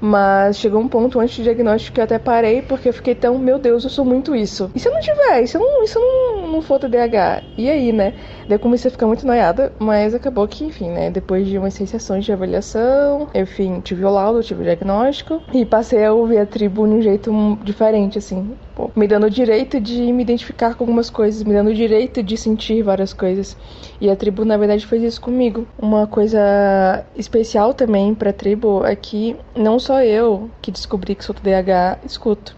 mas 0.00 0.58
chegou 0.58 0.80
um 0.80 0.88
ponto 0.88 1.20
antes 1.20 1.36
do 1.36 1.44
diagnóstico 1.44 1.94
que 1.94 2.00
eu 2.00 2.04
até 2.04 2.18
parei 2.18 2.62
porque 2.62 2.88
eu 2.88 2.92
fiquei 2.92 3.14
tão, 3.14 3.38
meu 3.38 3.58
Deus, 3.58 3.84
eu 3.84 3.90
sou 3.90 4.04
muito 4.04 4.34
isso. 4.34 4.70
E 4.74 4.80
se 4.80 4.88
eu 4.88 4.92
não 4.92 5.00
tiver? 5.00 5.42
E 5.42 5.46
se 5.46 5.56
eu 5.56 5.60
não, 5.60 5.84
eu 5.84 6.42
não, 6.42 6.52
não 6.52 6.62
for 6.62 6.78
TDAH? 6.78 7.42
E 7.56 7.68
aí, 7.70 7.92
né? 7.92 8.14
Daí 8.48 8.56
eu 8.56 8.60
comecei 8.60 8.88
a 8.88 8.92
ficar 8.92 9.06
muito 9.06 9.26
noiada, 9.26 9.72
mas 9.78 10.14
acabou 10.14 10.46
que, 10.48 10.64
enfim, 10.64 10.90
né? 10.90 11.10
Depois 11.10 11.46
de 11.46 11.58
umas 11.58 11.74
seis 11.74 11.90
sessões 11.90 12.24
de 12.24 12.32
avaliação, 12.32 13.28
enfim, 13.34 13.80
tive 13.80 14.04
o 14.04 14.10
laudo, 14.10 14.42
tive 14.42 14.62
o 14.62 14.64
diagnóstico 14.64 15.42
e 15.52 15.64
passei 15.64 16.04
a 16.04 16.12
ouvir 16.12 16.38
a 16.38 16.46
tribo 16.46 16.86
de 16.86 16.94
um 16.94 17.02
jeito 17.02 17.58
diferente, 17.62 18.18
assim. 18.18 18.56
Me 18.94 19.06
dando 19.06 19.26
o 19.26 19.30
direito 19.30 19.80
de 19.80 20.12
me 20.12 20.22
identificar 20.22 20.74
com 20.74 20.84
algumas 20.84 21.10
coisas, 21.10 21.42
me 21.42 21.52
dando 21.52 21.70
o 21.70 21.74
direito 21.74 22.22
de 22.22 22.36
sentir 22.36 22.82
várias 22.82 23.12
coisas. 23.12 23.56
E 24.00 24.08
a 24.08 24.16
tribo, 24.16 24.44
na 24.44 24.56
verdade, 24.56 24.86
fez 24.86 25.02
isso 25.02 25.20
comigo. 25.20 25.66
Uma 25.80 26.06
coisa 26.06 27.04
especial 27.16 27.74
também 27.74 28.14
pra 28.14 28.32
tribo 28.32 28.84
é 28.84 28.94
que 28.94 29.36
não 29.56 29.78
só 29.78 30.02
eu 30.02 30.50
que 30.62 30.70
descobri 30.70 31.14
que 31.14 31.24
sou 31.24 31.34
TDAH 31.34 31.98
escuto. 32.04 32.56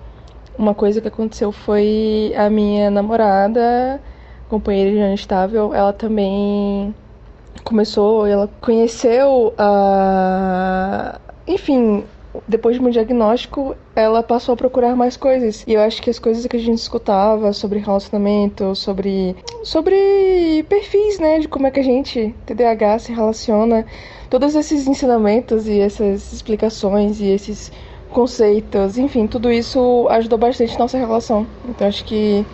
Uma 0.58 0.74
coisa 0.74 1.00
que 1.00 1.08
aconteceu 1.08 1.50
foi 1.50 2.32
a 2.36 2.50
minha 2.50 2.90
namorada, 2.90 4.00
companheira 4.48 4.90
de 4.90 4.98
ano 4.98 5.14
estável, 5.14 5.74
ela 5.74 5.92
também 5.92 6.94
começou, 7.64 8.26
ela 8.26 8.48
conheceu 8.60 9.54
a. 9.56 11.18
Enfim, 11.46 12.04
depois 12.48 12.76
do 12.76 12.82
meu 12.82 12.92
diagnóstico, 12.92 13.76
ela 13.94 14.22
passou 14.22 14.54
a 14.54 14.56
procurar 14.56 14.96
mais 14.96 15.16
coisas. 15.16 15.64
E 15.66 15.74
eu 15.74 15.80
acho 15.80 16.00
que 16.00 16.10
as 16.10 16.18
coisas 16.18 16.46
que 16.46 16.56
a 16.56 16.60
gente 16.60 16.78
escutava 16.78 17.52
sobre 17.52 17.78
relacionamento, 17.78 18.74
sobre 18.74 19.36
sobre 19.62 20.64
perfis, 20.68 21.18
né, 21.18 21.38
de 21.38 21.48
como 21.48 21.66
é 21.66 21.70
que 21.70 21.80
a 21.80 21.84
gente, 21.84 22.34
TDAH, 22.46 23.00
se 23.00 23.12
relaciona, 23.12 23.86
todos 24.30 24.54
esses 24.54 24.86
ensinamentos 24.86 25.68
e 25.68 25.78
essas 25.78 26.32
explicações 26.32 27.20
e 27.20 27.26
esses 27.26 27.70
conceitos, 28.10 28.98
enfim, 28.98 29.26
tudo 29.26 29.50
isso 29.50 30.06
ajudou 30.10 30.38
bastante 30.38 30.78
nossa 30.78 30.98
relação. 30.98 31.46
Então 31.68 31.86
acho 31.86 32.04
que 32.04 32.44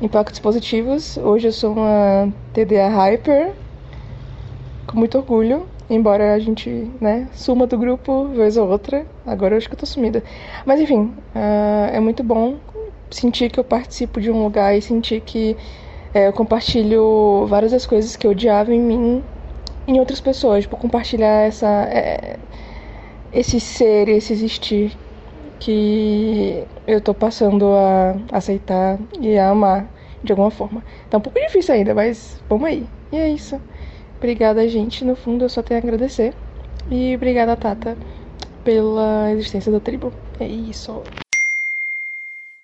impactos 0.00 0.40
positivos. 0.40 1.16
Hoje 1.16 1.48
eu 1.48 1.52
sou 1.52 1.72
uma 1.72 2.32
TDA 2.52 2.88
hyper 2.88 3.52
com 4.86 4.98
muito 4.98 5.16
orgulho 5.18 5.66
Embora 5.90 6.34
a 6.34 6.38
gente, 6.38 6.70
né, 7.00 7.28
suma 7.34 7.66
do 7.66 7.76
grupo 7.78 8.28
vez 8.28 8.56
ou 8.56 8.68
outra. 8.68 9.06
Agora 9.26 9.54
eu 9.54 9.58
acho 9.58 9.68
que 9.68 9.74
eu 9.74 9.78
tô 9.78 9.86
sumida. 9.86 10.22
Mas 10.64 10.80
enfim, 10.80 11.14
uh, 11.34 11.92
é 11.92 12.00
muito 12.00 12.22
bom 12.24 12.58
sentir 13.10 13.50
que 13.50 13.60
eu 13.60 13.64
participo 13.64 14.20
de 14.20 14.30
um 14.30 14.42
lugar 14.42 14.76
e 14.76 14.80
sentir 14.82 15.20
que 15.20 15.56
é, 16.14 16.28
eu 16.28 16.32
compartilho 16.32 17.46
várias 17.46 17.72
das 17.72 17.86
coisas 17.86 18.16
que 18.16 18.26
eu 18.26 18.32
odiava 18.32 18.72
em 18.74 18.80
mim 18.80 19.24
em 19.86 19.98
outras 20.00 20.20
pessoas. 20.20 20.66
Por 20.66 20.78
compartilhar 20.78 21.46
essa, 21.46 21.68
é, 21.90 22.38
esse 23.32 23.60
ser, 23.60 24.08
esse 24.08 24.32
existir 24.32 24.98
que 25.58 26.66
eu 26.86 27.00
tô 27.00 27.14
passando 27.14 27.66
a 27.74 28.16
aceitar 28.32 28.98
e 29.20 29.38
a 29.38 29.50
amar 29.50 29.92
de 30.22 30.32
alguma 30.32 30.50
forma. 30.50 30.84
Tá 31.10 31.18
um 31.18 31.20
pouco 31.20 31.38
difícil 31.40 31.74
ainda, 31.74 31.94
mas 31.94 32.42
vamos 32.48 32.66
aí. 32.68 32.88
E 33.12 33.16
é 33.16 33.28
isso. 33.28 33.60
Obrigada, 34.22 34.68
gente. 34.68 35.04
No 35.04 35.16
fundo, 35.16 35.44
eu 35.44 35.48
só 35.48 35.64
tenho 35.64 35.80
a 35.80 35.82
agradecer. 35.82 36.32
E 36.88 37.12
obrigada, 37.16 37.56
Tata, 37.56 37.96
pela 38.64 39.32
existência 39.32 39.72
da 39.72 39.80
tribo. 39.80 40.12
É 40.38 40.46
isso. 40.46 41.02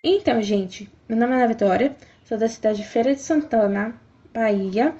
Então, 0.04 0.40
gente, 0.40 0.88
meu 1.08 1.18
nome 1.18 1.32
é 1.32 1.36
Ana 1.38 1.48
Vitória, 1.48 1.96
sou 2.24 2.38
da 2.38 2.46
cidade 2.46 2.78
de 2.78 2.86
Feira 2.86 3.12
de 3.12 3.20
Santana, 3.20 3.92
Bahia. 4.32 4.94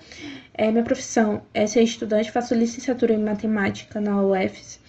É, 0.53 0.73
minha 0.73 0.83
profissão 0.83 1.43
é 1.55 1.65
ser 1.69 1.85
estudante, 1.85 2.33
faço 2.33 2.57
licenciatura 2.57 3.15
em 3.15 3.23
matemática 3.23 4.01
na 4.01 4.21
UFS. 4.21 4.81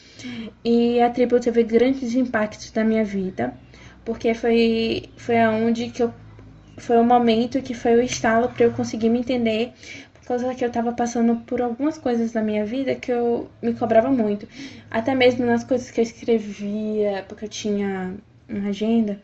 E 0.66 1.00
a 1.00 1.12
tribo 1.12 1.40
teve 1.40 1.62
grandes 1.62 2.16
impactos 2.16 2.74
na 2.74 2.84
minha 2.84 3.06
vida, 3.06 3.54
porque 4.04 4.34
foi, 4.34 5.04
foi 5.16 5.40
aonde 5.40 5.92
que 5.92 6.02
eu 6.02 6.12
foi 6.80 6.98
o 6.98 7.04
momento 7.04 7.62
que 7.62 7.74
foi 7.74 7.96
o 7.96 8.02
estalo 8.02 8.50
para 8.50 8.66
eu 8.66 8.72
conseguir 8.72 9.10
me 9.10 9.20
entender, 9.20 9.74
causa 10.30 10.54
que 10.54 10.64
eu 10.64 10.72
tava 10.72 10.94
passando 10.94 11.38
por 11.38 11.60
algumas 11.60 11.98
coisas 11.98 12.34
na 12.34 12.42
minha 12.42 12.64
vida 12.64 12.94
que 12.94 13.12
eu 13.12 13.50
me 13.64 13.74
cobrava 13.74 14.10
muito. 14.12 14.48
Até 14.92 15.16
mesmo 15.16 15.44
nas 15.44 15.64
coisas 15.64 15.90
que 15.90 16.00
eu 16.00 16.04
escrevia, 16.04 17.26
porque 17.28 17.46
eu 17.46 17.50
tinha 17.50 18.14
uma 18.48 18.70
agenda, 18.70 19.20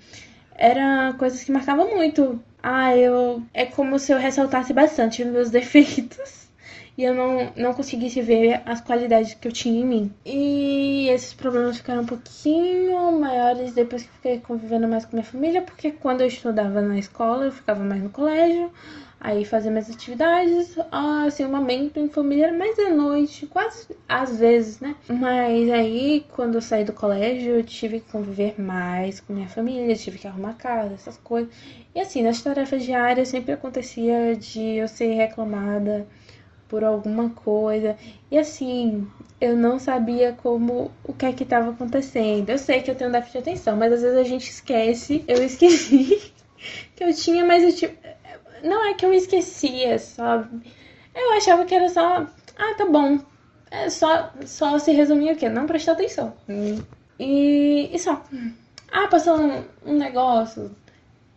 era 0.56 1.14
coisas 1.14 1.44
que 1.44 1.52
marcavam 1.52 1.96
muito. 1.96 2.42
Ah, 2.62 2.98
eu. 2.98 3.44
É 3.54 3.66
como 3.68 4.00
se 4.00 4.12
eu 4.12 4.18
ressaltasse 4.18 4.74
bastante 4.74 5.22
os 5.22 5.30
meus 5.30 5.50
defeitos. 5.52 6.50
e 6.98 7.04
eu 7.04 7.14
não, 7.14 7.54
não 7.56 7.74
conseguisse 7.74 8.22
ver 8.22 8.62
as 8.66 8.82
qualidades 8.82 9.36
que 9.36 9.48
eu 9.48 9.52
tinha 9.52 9.82
em 9.82 9.86
mim. 9.86 10.14
E 10.26 11.08
esses 11.10 11.34
problemas 11.36 11.78
ficaram 11.78 12.02
um 12.02 12.06
pouquinho 12.06 13.20
maiores 13.20 13.74
depois 13.74 14.04
que 14.04 14.10
fiquei 14.10 14.40
convivendo 14.40 14.88
mais 14.88 15.06
com 15.06 15.16
minha 15.16 15.26
família, 15.26 15.62
porque 15.62 15.92
quando 15.92 16.22
eu 16.22 16.28
estudava 16.28 16.82
na 16.82 16.98
escola, 16.98 17.46
eu 17.46 17.52
ficava 17.52 17.84
mais 17.84 18.02
no 18.02 18.10
colégio, 18.10 18.72
aí 19.26 19.44
fazia 19.44 19.72
minhas 19.72 19.90
atividades, 19.90 20.78
assim, 20.92 21.46
o 21.46 21.50
momento 21.50 22.00
em 22.00 22.08
família 22.08 22.54
mais 22.54 22.78
à 22.78 22.92
noite, 22.92 23.48
quase 23.48 23.88
às 24.08 24.38
vezes, 24.38 24.80
né? 24.80 24.96
Mas 25.10 25.72
aí, 25.72 26.24
quando 26.32 26.56
eu 26.56 26.62
saí 26.62 26.84
do 26.86 26.94
colégio, 26.94 27.56
eu 27.56 27.64
tive 27.64 28.02
que 28.02 28.12
conviver 28.12 28.62
mais 28.62 29.20
com 29.20 29.34
minha 29.34 29.50
família, 29.50 29.96
tive 29.96 30.20
que 30.20 30.28
arrumar 30.28 30.54
casa, 30.54 30.94
essas 30.94 31.18
coisas. 31.18 31.52
E 31.96 32.00
assim, 32.00 32.22
nas 32.22 32.40
tarefas 32.40 32.84
diárias 32.84 33.30
sempre 33.30 33.54
acontecia 33.54 34.36
de 34.36 34.62
eu 34.62 34.88
ser 34.88 35.16
reclamada 35.16 36.06
por 36.68 36.84
alguma 36.84 37.32
coisa. 37.32 37.98
E 38.30 38.38
assim, 38.38 39.08
eu 39.42 39.58
não 39.58 39.80
sabia 39.80 40.34
como 40.34 40.92
o 41.04 41.14
que 41.14 41.26
é 41.26 41.34
que 41.34 41.44
estava 41.44 41.72
acontecendo. 41.72 42.52
Eu 42.52 42.60
sei 42.60 42.80
que 42.84 42.92
eu 42.92 42.96
tenho 42.96 43.12
déficit 43.12 43.42
de 43.42 43.50
atenção, 43.50 43.76
mas 43.76 43.92
às 43.92 44.04
vezes 44.04 44.18
a 44.20 44.24
gente 44.24 44.52
esquece. 44.52 45.24
Eu 45.28 45.44
esqueci 45.44 46.32
que 46.96 47.04
eu 47.04 47.12
tinha, 47.12 47.44
mas 47.44 47.64
eu 47.64 47.76
tipo, 47.76 48.05
não 48.64 48.86
é 48.86 48.94
que 48.94 49.06
eu 49.06 49.14
esquecia, 49.14 49.98
sabe? 50.00 50.74
Eu 51.14 51.34
achava 51.34 51.66
que 51.66 51.76
era 51.76 51.90
só, 51.90 52.28
ah, 52.58 52.76
tá 52.78 52.86
bom. 52.86 53.20
É 53.72 53.90
só 53.90 54.32
só 54.46 54.78
se 54.80 54.92
resumir 54.92 55.34
o 55.34 55.36
quê? 55.36 55.50
Não 55.50 55.66
prestar 55.66 55.94
atenção. 55.94 56.34
E, 57.20 57.90
e 57.94 58.00
só. 58.00 58.24
Ah, 58.92 59.08
passou 59.08 59.38
um, 59.38 59.64
um 59.86 59.94
negócio, 59.98 60.76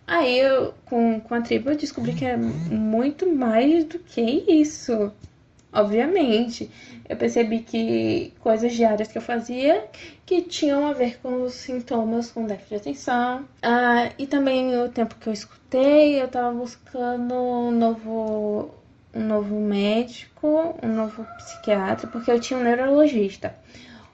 Aí 0.09 0.39
eu, 0.39 0.73
com, 0.87 1.21
com 1.21 1.35
a 1.35 1.43
tribo, 1.43 1.69
eu 1.69 1.77
descobri 1.77 2.15
que 2.15 2.25
é 2.25 2.35
muito 2.35 3.31
mais 3.31 3.85
do 3.85 3.99
que 3.99 4.23
isso. 4.23 5.13
Obviamente. 5.73 6.71
Eu 7.09 7.17
percebi 7.17 7.61
que 7.61 8.33
coisas 8.41 8.73
diárias 8.75 9.09
que 9.09 9.17
eu 9.17 9.23
fazia 9.23 9.87
que 10.27 10.43
tinham 10.43 10.87
a 10.87 10.93
ver 10.93 11.19
com 11.21 11.43
os 11.43 11.55
sintomas 11.55 12.31
com 12.31 12.47
déficit 12.47 12.69
de 12.69 12.77
atenção. 12.77 13.45
Ah, 13.63 14.11
e 14.19 14.27
também 14.27 14.77
o 14.77 14.89
tempo 14.89 15.15
que 15.17 15.29
eu 15.29 15.33
escutei, 15.33 16.21
eu 16.21 16.29
tava 16.29 16.53
buscando 16.53 17.35
um 17.35 17.71
novo, 17.71 18.75
um 19.15 19.25
novo 19.25 19.59
médico, 19.59 20.75
um 20.83 20.89
novo 20.89 21.27
psiquiatra, 21.39 22.07
porque 22.09 22.31
eu 22.31 22.39
tinha 22.39 22.59
um 22.59 22.63
neurologista. 22.63 23.55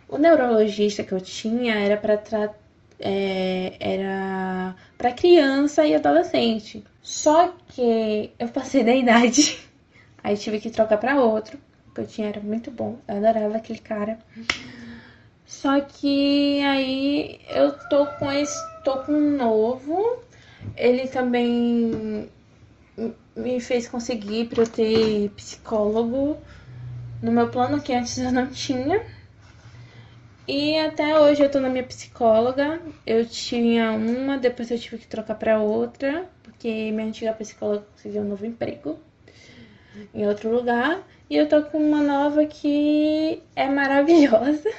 O 0.09 0.19
neurologista 0.19 1.03
que 1.03 1.13
eu 1.13 1.21
tinha 1.21 1.75
era 1.75 1.97
para 1.97 2.17
tratar 2.17 2.65
é, 2.99 3.75
era 3.79 4.75
para 4.97 5.13
criança 5.13 5.87
e 5.87 5.95
adolescente. 5.95 6.85
Só 7.03 7.55
que 7.69 8.33
eu 8.39 8.49
passei 8.49 8.83
da 8.85 8.95
idade, 8.95 9.59
aí 10.25 10.37
tive 10.37 10.61
que 10.61 10.71
trocar 10.71 10.99
para 10.99 11.21
outro, 11.21 11.59
porque 11.85 12.01
eu 12.01 12.07
tinha 12.07 12.29
era 12.29 12.41
muito 12.41 12.71
bom, 12.71 12.99
eu 13.07 13.17
adorava 13.17 13.57
aquele 13.57 13.79
cara. 13.79 14.19
Só 15.47 15.81
que 15.81 16.61
aí 16.63 17.41
eu 17.51 17.73
tô 17.89 18.07
com 18.07 18.31
esse, 18.33 18.59
tô 18.83 18.99
com 19.05 19.13
um 19.13 19.37
novo. 19.37 20.23
Ele 20.77 21.07
também 21.09 22.29
me 23.37 23.61
fez 23.61 23.89
conseguir 23.89 24.49
para 24.49 24.63
eu 24.63 24.67
ter 24.67 25.31
psicólogo 25.31 26.39
no 27.23 27.33
meu 27.33 27.49
plano 27.51 27.81
que 27.83 27.93
antes 27.93 28.19
eu 28.19 28.33
não 28.33 28.47
tinha. 28.49 29.01
E 30.49 30.79
até 30.79 31.19
hoje 31.19 31.43
eu 31.43 31.51
tô 31.51 31.61
na 31.61 31.69
minha 31.69 31.85
psicóloga. 31.85 32.81
Eu 33.07 33.27
tinha 33.27 33.93
uma, 33.93 34.39
depois 34.39 34.71
eu 34.71 34.79
tive 34.79 34.99
que 34.99 35.07
trocar 35.07 35.35
para 35.37 35.61
outra, 35.61 36.29
porque 36.43 36.91
minha 36.93 37.07
antiga 37.09 37.33
psicóloga 37.33 37.87
conseguiu 37.93 38.23
um 38.23 38.29
novo 38.29 38.47
emprego 38.47 38.99
em 40.15 40.27
outro 40.27 40.51
lugar. 40.51 41.03
E 41.29 41.37
eu 41.37 41.49
tô 41.49 41.63
com 41.63 41.79
uma 41.79 42.03
nova 42.03 42.45
que 42.47 43.43
é 43.57 43.69
maravilhosa. 43.69 44.71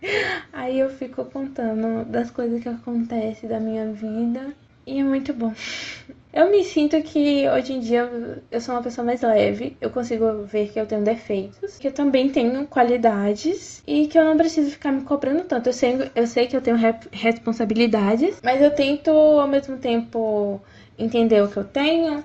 Aí 0.52 0.78
eu 0.78 0.90
fico 0.90 1.24
contando 1.26 2.04
das 2.04 2.30
coisas 2.30 2.62
que 2.62 2.68
acontecem 2.68 3.48
da 3.48 3.60
minha 3.60 3.92
vida. 3.92 4.54
E 4.86 4.98
é 4.98 5.04
muito 5.04 5.32
bom. 5.32 5.52
Eu 6.32 6.48
me 6.48 6.62
sinto 6.62 7.02
que 7.02 7.48
hoje 7.48 7.72
em 7.72 7.80
dia 7.80 8.08
eu 8.52 8.60
sou 8.60 8.76
uma 8.76 8.82
pessoa 8.82 9.04
mais 9.04 9.20
leve, 9.20 9.76
eu 9.80 9.90
consigo 9.90 10.44
ver 10.44 10.70
que 10.70 10.78
eu 10.78 10.86
tenho 10.86 11.02
defeitos, 11.02 11.76
que 11.76 11.88
eu 11.88 11.92
também 11.92 12.28
tenho 12.28 12.68
qualidades 12.68 13.82
e 13.84 14.06
que 14.06 14.16
eu 14.16 14.24
não 14.24 14.36
preciso 14.36 14.70
ficar 14.70 14.92
me 14.92 15.02
cobrando 15.02 15.42
tanto. 15.42 15.68
Eu 15.68 15.72
sei, 15.72 16.10
eu 16.14 16.26
sei 16.28 16.46
que 16.46 16.56
eu 16.56 16.60
tenho 16.60 16.76
responsabilidades, 17.10 18.40
mas 18.44 18.62
eu 18.62 18.70
tento 18.70 19.10
ao 19.10 19.48
mesmo 19.48 19.76
tempo 19.78 20.60
entender 20.96 21.42
o 21.42 21.48
que 21.48 21.56
eu 21.56 21.64
tenho, 21.64 22.22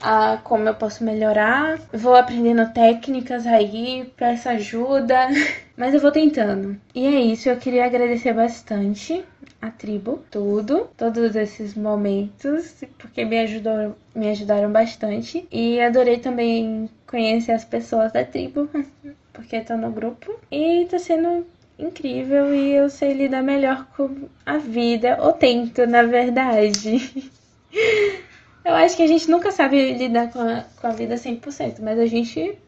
a 0.00 0.38
como 0.42 0.68
eu 0.68 0.74
posso 0.74 1.04
melhorar. 1.04 1.78
Vou 1.92 2.14
aprendendo 2.14 2.72
técnicas 2.72 3.46
aí, 3.46 4.10
peço 4.16 4.48
ajuda, 4.48 5.28
mas 5.76 5.94
eu 5.94 6.00
vou 6.00 6.10
tentando. 6.12 6.78
E 6.94 7.06
é 7.06 7.20
isso, 7.20 7.48
eu 7.48 7.56
queria 7.56 7.86
agradecer 7.86 8.32
bastante 8.32 9.24
a 9.60 9.70
tribo, 9.70 10.22
tudo, 10.30 10.88
todos 10.96 11.34
esses 11.34 11.74
momentos, 11.74 12.76
porque 12.98 13.24
me 13.24 13.38
ajudou, 13.40 13.96
me 14.14 14.30
ajudaram 14.30 14.70
bastante. 14.70 15.46
E 15.50 15.80
adorei 15.80 16.18
também 16.18 16.88
conhecer 17.06 17.52
as 17.52 17.64
pessoas 17.64 18.12
da 18.12 18.24
tribo, 18.24 18.68
porque 19.32 19.60
tô 19.60 19.76
no 19.76 19.90
grupo. 19.90 20.38
E 20.50 20.86
tá 20.90 20.98
sendo 20.98 21.46
incrível 21.78 22.52
e 22.54 22.72
eu 22.72 22.90
sei 22.90 23.12
lidar 23.12 23.42
melhor 23.42 23.86
com 23.96 24.28
a 24.44 24.58
vida, 24.58 25.18
ou 25.20 25.32
tento, 25.32 25.86
na 25.86 26.02
verdade. 26.02 27.32
Eu 28.68 28.74
acho 28.74 28.96
que 28.96 29.02
a 29.02 29.06
gente 29.06 29.30
nunca 29.30 29.50
sabe 29.50 29.94
lidar 29.94 30.30
com 30.30 30.40
a, 30.40 30.62
com 30.78 30.86
a 30.86 30.90
vida 30.90 31.14
100%, 31.14 31.80
mas 31.80 31.98
a 31.98 32.04
gente 32.04 32.58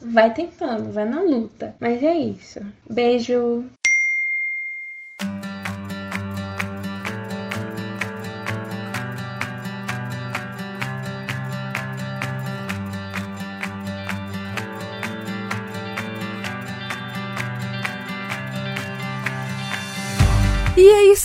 vai 0.00 0.32
tentando, 0.32 0.92
vai 0.92 1.04
na 1.04 1.20
luta. 1.20 1.74
Mas 1.80 2.00
é 2.00 2.14
isso. 2.16 2.60
Beijo. 2.88 3.64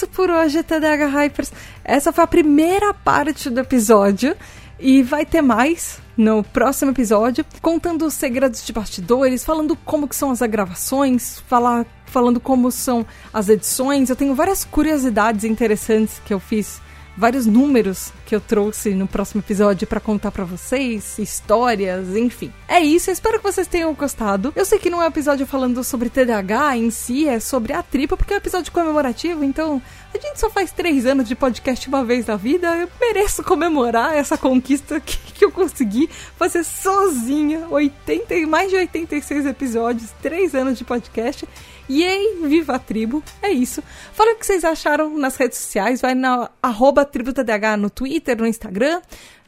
Isso 0.03 0.07
por 0.09 0.29
hoje, 0.29 0.61
TDH 0.61 1.07
Hypers. 1.07 1.51
Essa 1.83 2.11
foi 2.11 2.23
a 2.23 2.27
primeira 2.27 2.93
parte 2.93 3.49
do 3.49 3.59
episódio. 3.59 4.35
E 4.79 5.01
vai 5.01 5.25
ter 5.25 5.41
mais 5.41 5.99
no 6.17 6.43
próximo 6.43 6.91
episódio, 6.91 7.45
contando 7.61 8.05
os 8.05 8.13
segredos 8.13 8.65
de 8.65 8.73
bastidores, 8.73 9.45
falando 9.45 9.77
como 9.77 10.07
que 10.07 10.15
são 10.15 10.29
as 10.29 10.41
gravações, 10.41 11.39
falar, 11.47 11.85
falando 12.05 12.39
como 12.39 12.69
são 12.69 13.05
as 13.31 13.47
edições. 13.47 14.09
Eu 14.09 14.15
tenho 14.15 14.35
várias 14.35 14.65
curiosidades 14.65 15.45
interessantes 15.45 16.19
que 16.25 16.33
eu 16.33 16.39
fiz 16.39 16.81
vários 17.15 17.45
números 17.45 18.11
que 18.25 18.35
eu 18.35 18.41
trouxe 18.41 18.93
no 18.93 19.07
próximo 19.07 19.41
episódio 19.41 19.87
para 19.87 19.99
contar 19.99 20.31
para 20.31 20.43
vocês, 20.43 21.17
histórias, 21.19 22.15
enfim. 22.15 22.51
É 22.67 22.79
isso, 22.79 23.09
eu 23.09 23.13
espero 23.13 23.37
que 23.37 23.43
vocês 23.43 23.67
tenham 23.67 23.93
gostado. 23.93 24.51
Eu 24.55 24.65
sei 24.65 24.79
que 24.79 24.89
não 24.89 25.01
é 25.01 25.05
um 25.05 25.09
episódio 25.09 25.45
falando 25.45 25.83
sobre 25.83 26.09
TDAH 26.09 26.77
em 26.77 26.89
si, 26.89 27.27
é 27.27 27.39
sobre 27.39 27.73
a 27.73 27.83
tripa, 27.83 28.17
porque 28.17 28.33
é 28.33 28.35
um 28.35 28.39
episódio 28.39 28.71
comemorativo, 28.71 29.43
então 29.43 29.81
a 30.13 30.17
gente 30.17 30.39
só 30.39 30.49
faz 30.49 30.71
três 30.71 31.05
anos 31.05 31.27
de 31.27 31.35
podcast 31.35 31.87
uma 31.87 32.03
vez 32.03 32.25
na 32.25 32.35
vida, 32.35 32.75
eu 32.75 32.89
mereço 32.99 33.43
comemorar 33.43 34.15
essa 34.15 34.37
conquista 34.37 34.99
que, 34.99 35.17
que 35.33 35.45
eu 35.45 35.51
consegui 35.51 36.09
fazer 36.37 36.63
sozinha, 36.63 37.67
80 37.69 38.23
mais 38.47 38.69
de 38.69 38.75
86 38.75 39.45
episódios, 39.45 40.11
três 40.21 40.55
anos 40.55 40.77
de 40.77 40.83
podcast. 40.83 41.47
Yay, 41.89 42.39
viva 42.43 42.75
a 42.75 42.79
tribo. 42.79 43.23
É 43.41 43.51
isso. 43.51 43.83
Fala 44.13 44.33
o 44.33 44.35
que 44.35 44.45
vocês 44.45 44.63
acharam 44.63 45.17
nas 45.17 45.35
redes 45.35 45.57
sociais. 45.57 46.01
Vai 46.01 46.15
na 46.15 46.49
arroba 46.61 47.05
tributadh 47.05 47.77
no 47.77 47.89
Twitter, 47.89 48.37
no 48.37 48.47
Instagram. 48.47 49.01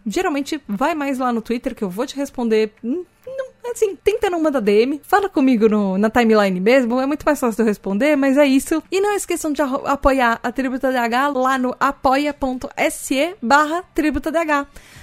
Geralmente 0.05 0.61
vai 0.67 0.93
mais 0.93 1.17
lá 1.17 1.31
no 1.33 1.41
Twitter 1.41 1.73
que 1.73 1.83
eu 1.83 1.89
vou 1.89 2.05
te 2.05 2.15
responder. 2.15 2.71
Hum, 2.83 3.03
não, 3.25 3.71
assim, 3.71 3.95
tenta 3.95 4.29
não 4.29 4.41
mandar 4.41 4.59
DM. 4.59 5.01
Fala 5.03 5.27
comigo 5.27 5.67
no, 5.67 5.97
na 5.97 6.09
timeline 6.09 6.59
mesmo. 6.59 6.99
É 6.99 7.05
muito 7.05 7.23
mais 7.23 7.39
fácil 7.39 7.55
de 7.55 7.61
eu 7.63 7.65
responder, 7.65 8.15
mas 8.15 8.37
é 8.37 8.45
isso. 8.45 8.83
E 8.91 9.01
não 9.01 9.15
esqueçam 9.15 9.51
de 9.51 9.61
apoiar 9.61 10.39
a 10.43 10.51
Tributa 10.51 10.91
DH 10.91 11.33
lá 11.35 11.57
no 11.57 11.75
apoia.se 11.79 13.35
barra. 13.41 13.83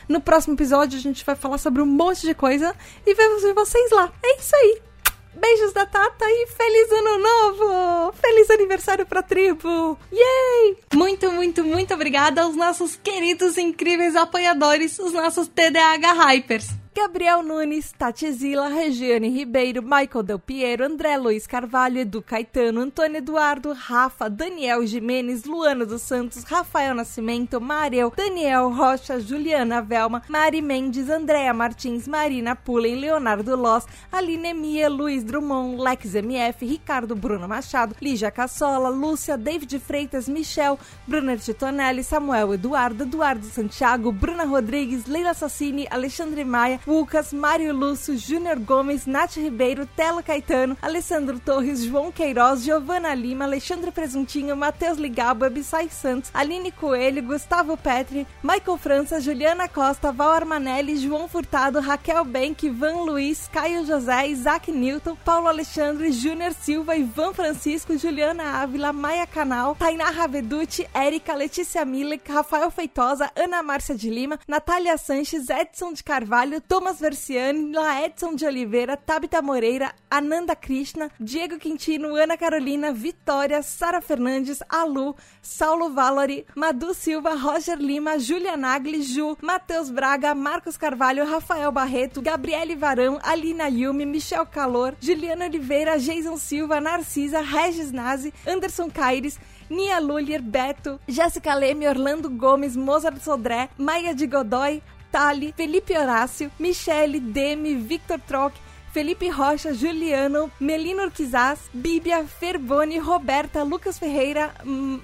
No 0.09 0.21
próximo 0.21 0.55
episódio 0.55 0.99
a 0.99 1.03
gente 1.03 1.25
vai 1.25 1.35
falar 1.35 1.59
sobre 1.59 1.83
um 1.83 1.87
monte 1.87 2.23
de 2.23 2.35
coisa 2.35 2.75
e 3.05 3.15
ver 3.15 3.55
vocês 3.55 3.91
lá. 3.91 4.13
É 4.23 4.39
isso 4.39 4.55
aí. 4.55 4.92
Beijos 5.35 5.73
da 5.73 5.87
Tata 5.87 6.25
e 6.29 6.47
feliz 6.47 6.93
ano 6.93 7.19
novo! 7.19 8.13
Feliz 8.21 8.51
aniversário 8.51 9.07
pra 9.07 9.23
tribo! 9.23 9.99
Yay! 10.13 10.77
Muito, 10.95 11.31
muito, 11.33 11.65
muito 11.65 11.95
obrigada 11.95 12.43
aos 12.43 12.55
nossos 12.55 12.97
queridos, 12.97 13.57
incríveis 13.57 14.15
apoiadores, 14.15 14.99
os 14.99 15.13
nossos 15.13 15.49
TDAH 15.49 16.13
Hypers. 16.13 16.82
Gabriel 16.95 17.43
Nunes, 17.43 17.91
Tati 17.97 18.31
Zila, 18.31 18.69
Regiane 18.69 19.31
Ribeiro, 19.31 19.81
Michael 19.81 20.23
Del 20.25 20.39
Piero, 20.39 20.85
André 20.85 21.17
Luiz 21.17 21.47
Carvalho, 21.47 21.99
Edu 21.99 22.21
Caetano, 22.21 22.83
Antônio 22.83 23.17
Eduardo, 23.17 23.73
Rafa, 23.73 24.29
Daniel 24.29 24.87
Jimenez, 24.87 25.47
Luana 25.47 25.87
dos 25.87 26.03
Santos, 26.03 26.45
Rafael 26.45 26.95
Nascimento, 26.95 27.59
Mariel, 27.59 28.13
Daniel 28.15 28.71
Rocha, 28.71 29.19
Juliana 29.19 29.81
Velma, 29.81 30.23
Mari 30.29 30.61
Mendes, 30.61 31.09
Andréa 31.09 31.55
Martins, 31.55 32.07
Marina 32.07 32.55
Pullen, 32.55 33.01
Leonardo 33.01 33.57
Loss, 33.57 33.87
Aline 34.13 34.53
Mia, 34.53 34.91
Luiz 34.91 35.25
Drummond, 35.25 35.81
Lex 35.81 36.15
MF, 36.15 36.61
Ricardo 36.61 37.17
Bruno 37.17 37.49
Machado, 37.49 37.97
Lígia 38.03 38.31
Cassola, 38.31 38.91
Lúcia, 38.91 39.39
David 39.39 39.81
Freitas, 39.81 40.29
Michel, 40.29 40.79
Brunner 41.07 41.41
Titonelli, 41.41 42.03
Samuel 42.03 42.53
Eduardo, 42.53 43.05
Eduardo 43.05 43.47
Santiago, 43.47 44.13
Bruna 44.13 44.45
Rodrigues, 44.45 45.07
Leila 45.07 45.33
Sassini, 45.33 45.87
Alexandre 45.91 46.45
Maia, 46.45 46.82
Lucas, 46.87 47.33
Mário 47.33 47.73
Lúcio, 47.73 48.17
Júnior 48.17 48.59
Gomes, 48.59 49.07
Nath 49.07 49.37
Ribeiro, 49.37 49.87
Telo 49.87 50.23
Caetano, 50.23 50.77
Alessandro 50.81 51.39
Torres, 51.39 51.85
João 51.85 52.11
Queiroz, 52.11 52.63
Giovana 52.63 53.15
Lima, 53.15 53.45
Alexandre 53.45 53.91
Presuntinho, 53.91 54.57
Matheus 54.57 54.99
Ligabo, 54.99 55.45
Abissai 55.45 55.89
Santos, 55.89 56.31
Aline 56.35 56.73
Coelho, 56.73 57.23
Gustavo 57.23 57.77
Petri, 57.77 58.27
Michael 58.43 58.79
França, 58.79 59.21
Juliana 59.21 59.69
Costa, 59.69 60.13
Val 60.13 60.33
Armanelli, 60.33 60.97
João 60.97 61.29
Furtado, 61.29 61.81
Raquel 61.81 62.25
Benck, 62.25 62.69
Van 62.71 63.03
Luiz, 63.05 63.49
Caio 63.53 63.85
José, 63.85 64.29
Isaac 64.29 64.71
Newton, 64.71 65.17
Paulo 65.25 65.49
Alexandre, 65.49 66.11
Júnior 66.11 66.53
Silva, 66.53 66.97
Ivan 66.97 67.33
Francisco, 67.33 67.97
Juliana 67.97 68.63
Ávila, 68.63 68.93
Maia 68.93 69.27
Canal, 69.27 69.77
Tainá 69.77 70.11
Raveduti, 70.11 70.87
Érica, 70.95 71.35
Letícia 71.35 71.85
Milek, 71.85 72.29
Rafael 72.29 72.71
Feitosa, 72.71 73.31
Ana 73.37 73.63
Márcia 73.63 73.95
de 73.95 74.11
Lima, 74.11 74.39
Natália 74.47 74.97
Sanches, 74.97 75.49
Edson 75.49 75.93
de 75.93 76.03
Carvalho, 76.03 76.61
Thomas 76.73 76.99
Versiani, 76.99 77.71
Laedson 77.71 78.35
de 78.35 78.47
Oliveira, 78.47 78.97
Tabita 78.97 79.43
Moreira, 79.43 79.93
Ananda 80.11 80.57
Krishna, 80.57 81.11
Diego 81.21 81.59
Quintino, 81.59 82.17
Ana 82.17 82.35
Carolina, 82.35 82.95
Vitória, 82.95 83.63
Sara 83.63 84.01
Fernandes, 84.01 84.63
Alu, 84.71 85.15
Saulo 85.43 85.91
Valori, 85.91 86.47
Madu 86.57 86.95
Silva, 86.95 87.35
Roger 87.35 87.77
Lima, 87.77 88.19
Julia 88.19 88.57
Nagli, 88.57 89.03
Ju, 89.03 89.37
Matheus 89.43 89.91
Braga, 89.91 90.35
Marcos 90.35 90.79
Carvalho, 90.79 91.27
Rafael 91.27 91.71
Barreto, 91.71 92.23
Gabriele 92.23 92.75
Varão, 92.75 93.21
Alina 93.23 93.69
Yumi, 93.69 94.07
Michel 94.07 94.47
Calor, 94.47 94.95
Juliana 94.99 95.45
Oliveira, 95.45 95.99
Jason 95.99 96.39
Silva, 96.39 96.81
Narcisa, 96.81 97.43
Regis 97.43 97.93
Nazi, 97.93 98.33
Anderson 98.47 98.89
Caires, 98.89 99.39
Nia 99.69 100.01
Lulier, 100.01 100.41
Beto, 100.41 100.99
Jéssica 101.07 101.55
Leme, 101.55 101.87
Orlando 101.87 102.31
Gomes, 102.31 102.75
Mozart 102.75 103.21
Sodré, 103.23 103.69
Maia 103.77 104.15
de 104.15 104.27
Godoy, 104.27 104.81
Tali, 105.13 105.53
Felipe 105.55 105.97
Horácio, 105.97 106.51
Michele, 106.59 107.21
Demi, 107.21 107.75
Victor 107.75 108.19
Troc, 108.19 108.55
Felipe 108.93 109.31
Rocha, 109.31 109.73
Juliano, 109.73 110.51
Melino 110.61 111.05
Urquizaz, 111.05 111.61
Bíblia, 111.73 112.25
Ferboni, 112.27 112.99
Roberta, 112.99 113.63
Lucas 113.63 113.99
Ferreira, 113.99 114.55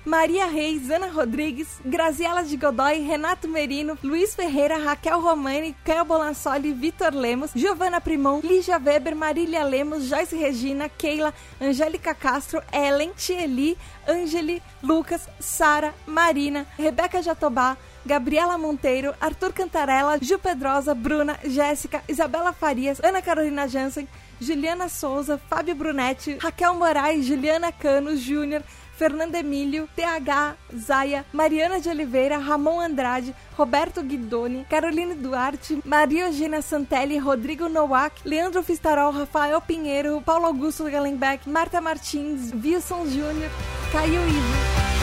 Maria 0.04 0.46
Reis, 0.46 0.90
Ana 0.90 1.08
Rodrigues, 1.08 1.80
Graziela 1.82 2.42
de 2.42 2.54
Godoy, 2.56 3.06
Renato 3.06 3.48
Merino, 3.48 3.96
Luiz 4.02 4.34
Ferreira, 4.34 4.76
Raquel 4.78 5.18
Romani, 5.22 5.74
Caio 5.84 6.04
Bolansoli, 6.04 6.72
Vitor 6.74 7.14
Lemos, 7.14 7.50
Giovana 7.54 7.98
Primon, 7.98 8.40
Lígia 8.42 8.76
Weber, 8.78 9.14
Marília 9.14 9.64
Lemos, 9.64 10.06
Joyce 10.06 10.36
Regina, 10.36 10.90
Keila, 10.90 11.32
Angélica 11.58 12.14
Castro, 12.14 12.62
Ellen, 12.70 13.12
Tieli, 13.16 13.74
Angeli, 14.08 14.62
Lucas, 14.82 15.28
Sara, 15.38 15.94
Marina, 16.06 16.66
Rebeca 16.78 17.22
Jatobá, 17.22 17.76
Gabriela 18.04 18.56
Monteiro, 18.56 19.14
Arthur 19.20 19.52
Cantarella, 19.52 20.18
Gil 20.18 20.38
Pedrosa, 20.38 20.94
Bruna, 20.94 21.38
Jéssica, 21.44 22.02
Isabela 22.08 22.52
Farias, 22.52 23.00
Ana 23.04 23.20
Carolina 23.20 23.68
Jansen, 23.68 24.08
Juliana 24.40 24.88
Souza, 24.88 25.38
Fábio 25.50 25.74
Brunetti, 25.74 26.38
Raquel 26.40 26.72
Moraes, 26.74 27.26
Juliana 27.26 27.70
Cano, 27.70 28.16
Júnior, 28.16 28.62
Fernando 28.98 29.36
Emílio, 29.36 29.88
TH, 29.94 30.56
Zaya, 30.76 31.24
Mariana 31.32 31.80
de 31.80 31.88
Oliveira, 31.88 32.36
Ramon 32.36 32.80
Andrade, 32.80 33.32
Roberto 33.56 34.02
Guidoni, 34.02 34.66
Caroline 34.68 35.14
Duarte, 35.14 35.80
Maria 35.84 36.26
Eugênia 36.26 36.60
Santelli, 36.60 37.16
Rodrigo 37.16 37.68
Nowak, 37.68 38.20
Leandro 38.24 38.60
Fistarol, 38.60 39.12
Rafael 39.12 39.60
Pinheiro, 39.60 40.20
Paulo 40.20 40.46
Augusto 40.46 40.90
Gallenbeck, 40.90 41.48
Marta 41.48 41.80
Martins, 41.80 42.52
Wilson 42.52 43.06
Júnior, 43.06 43.50
Caio 43.92 44.20
Ivo. 44.28 44.97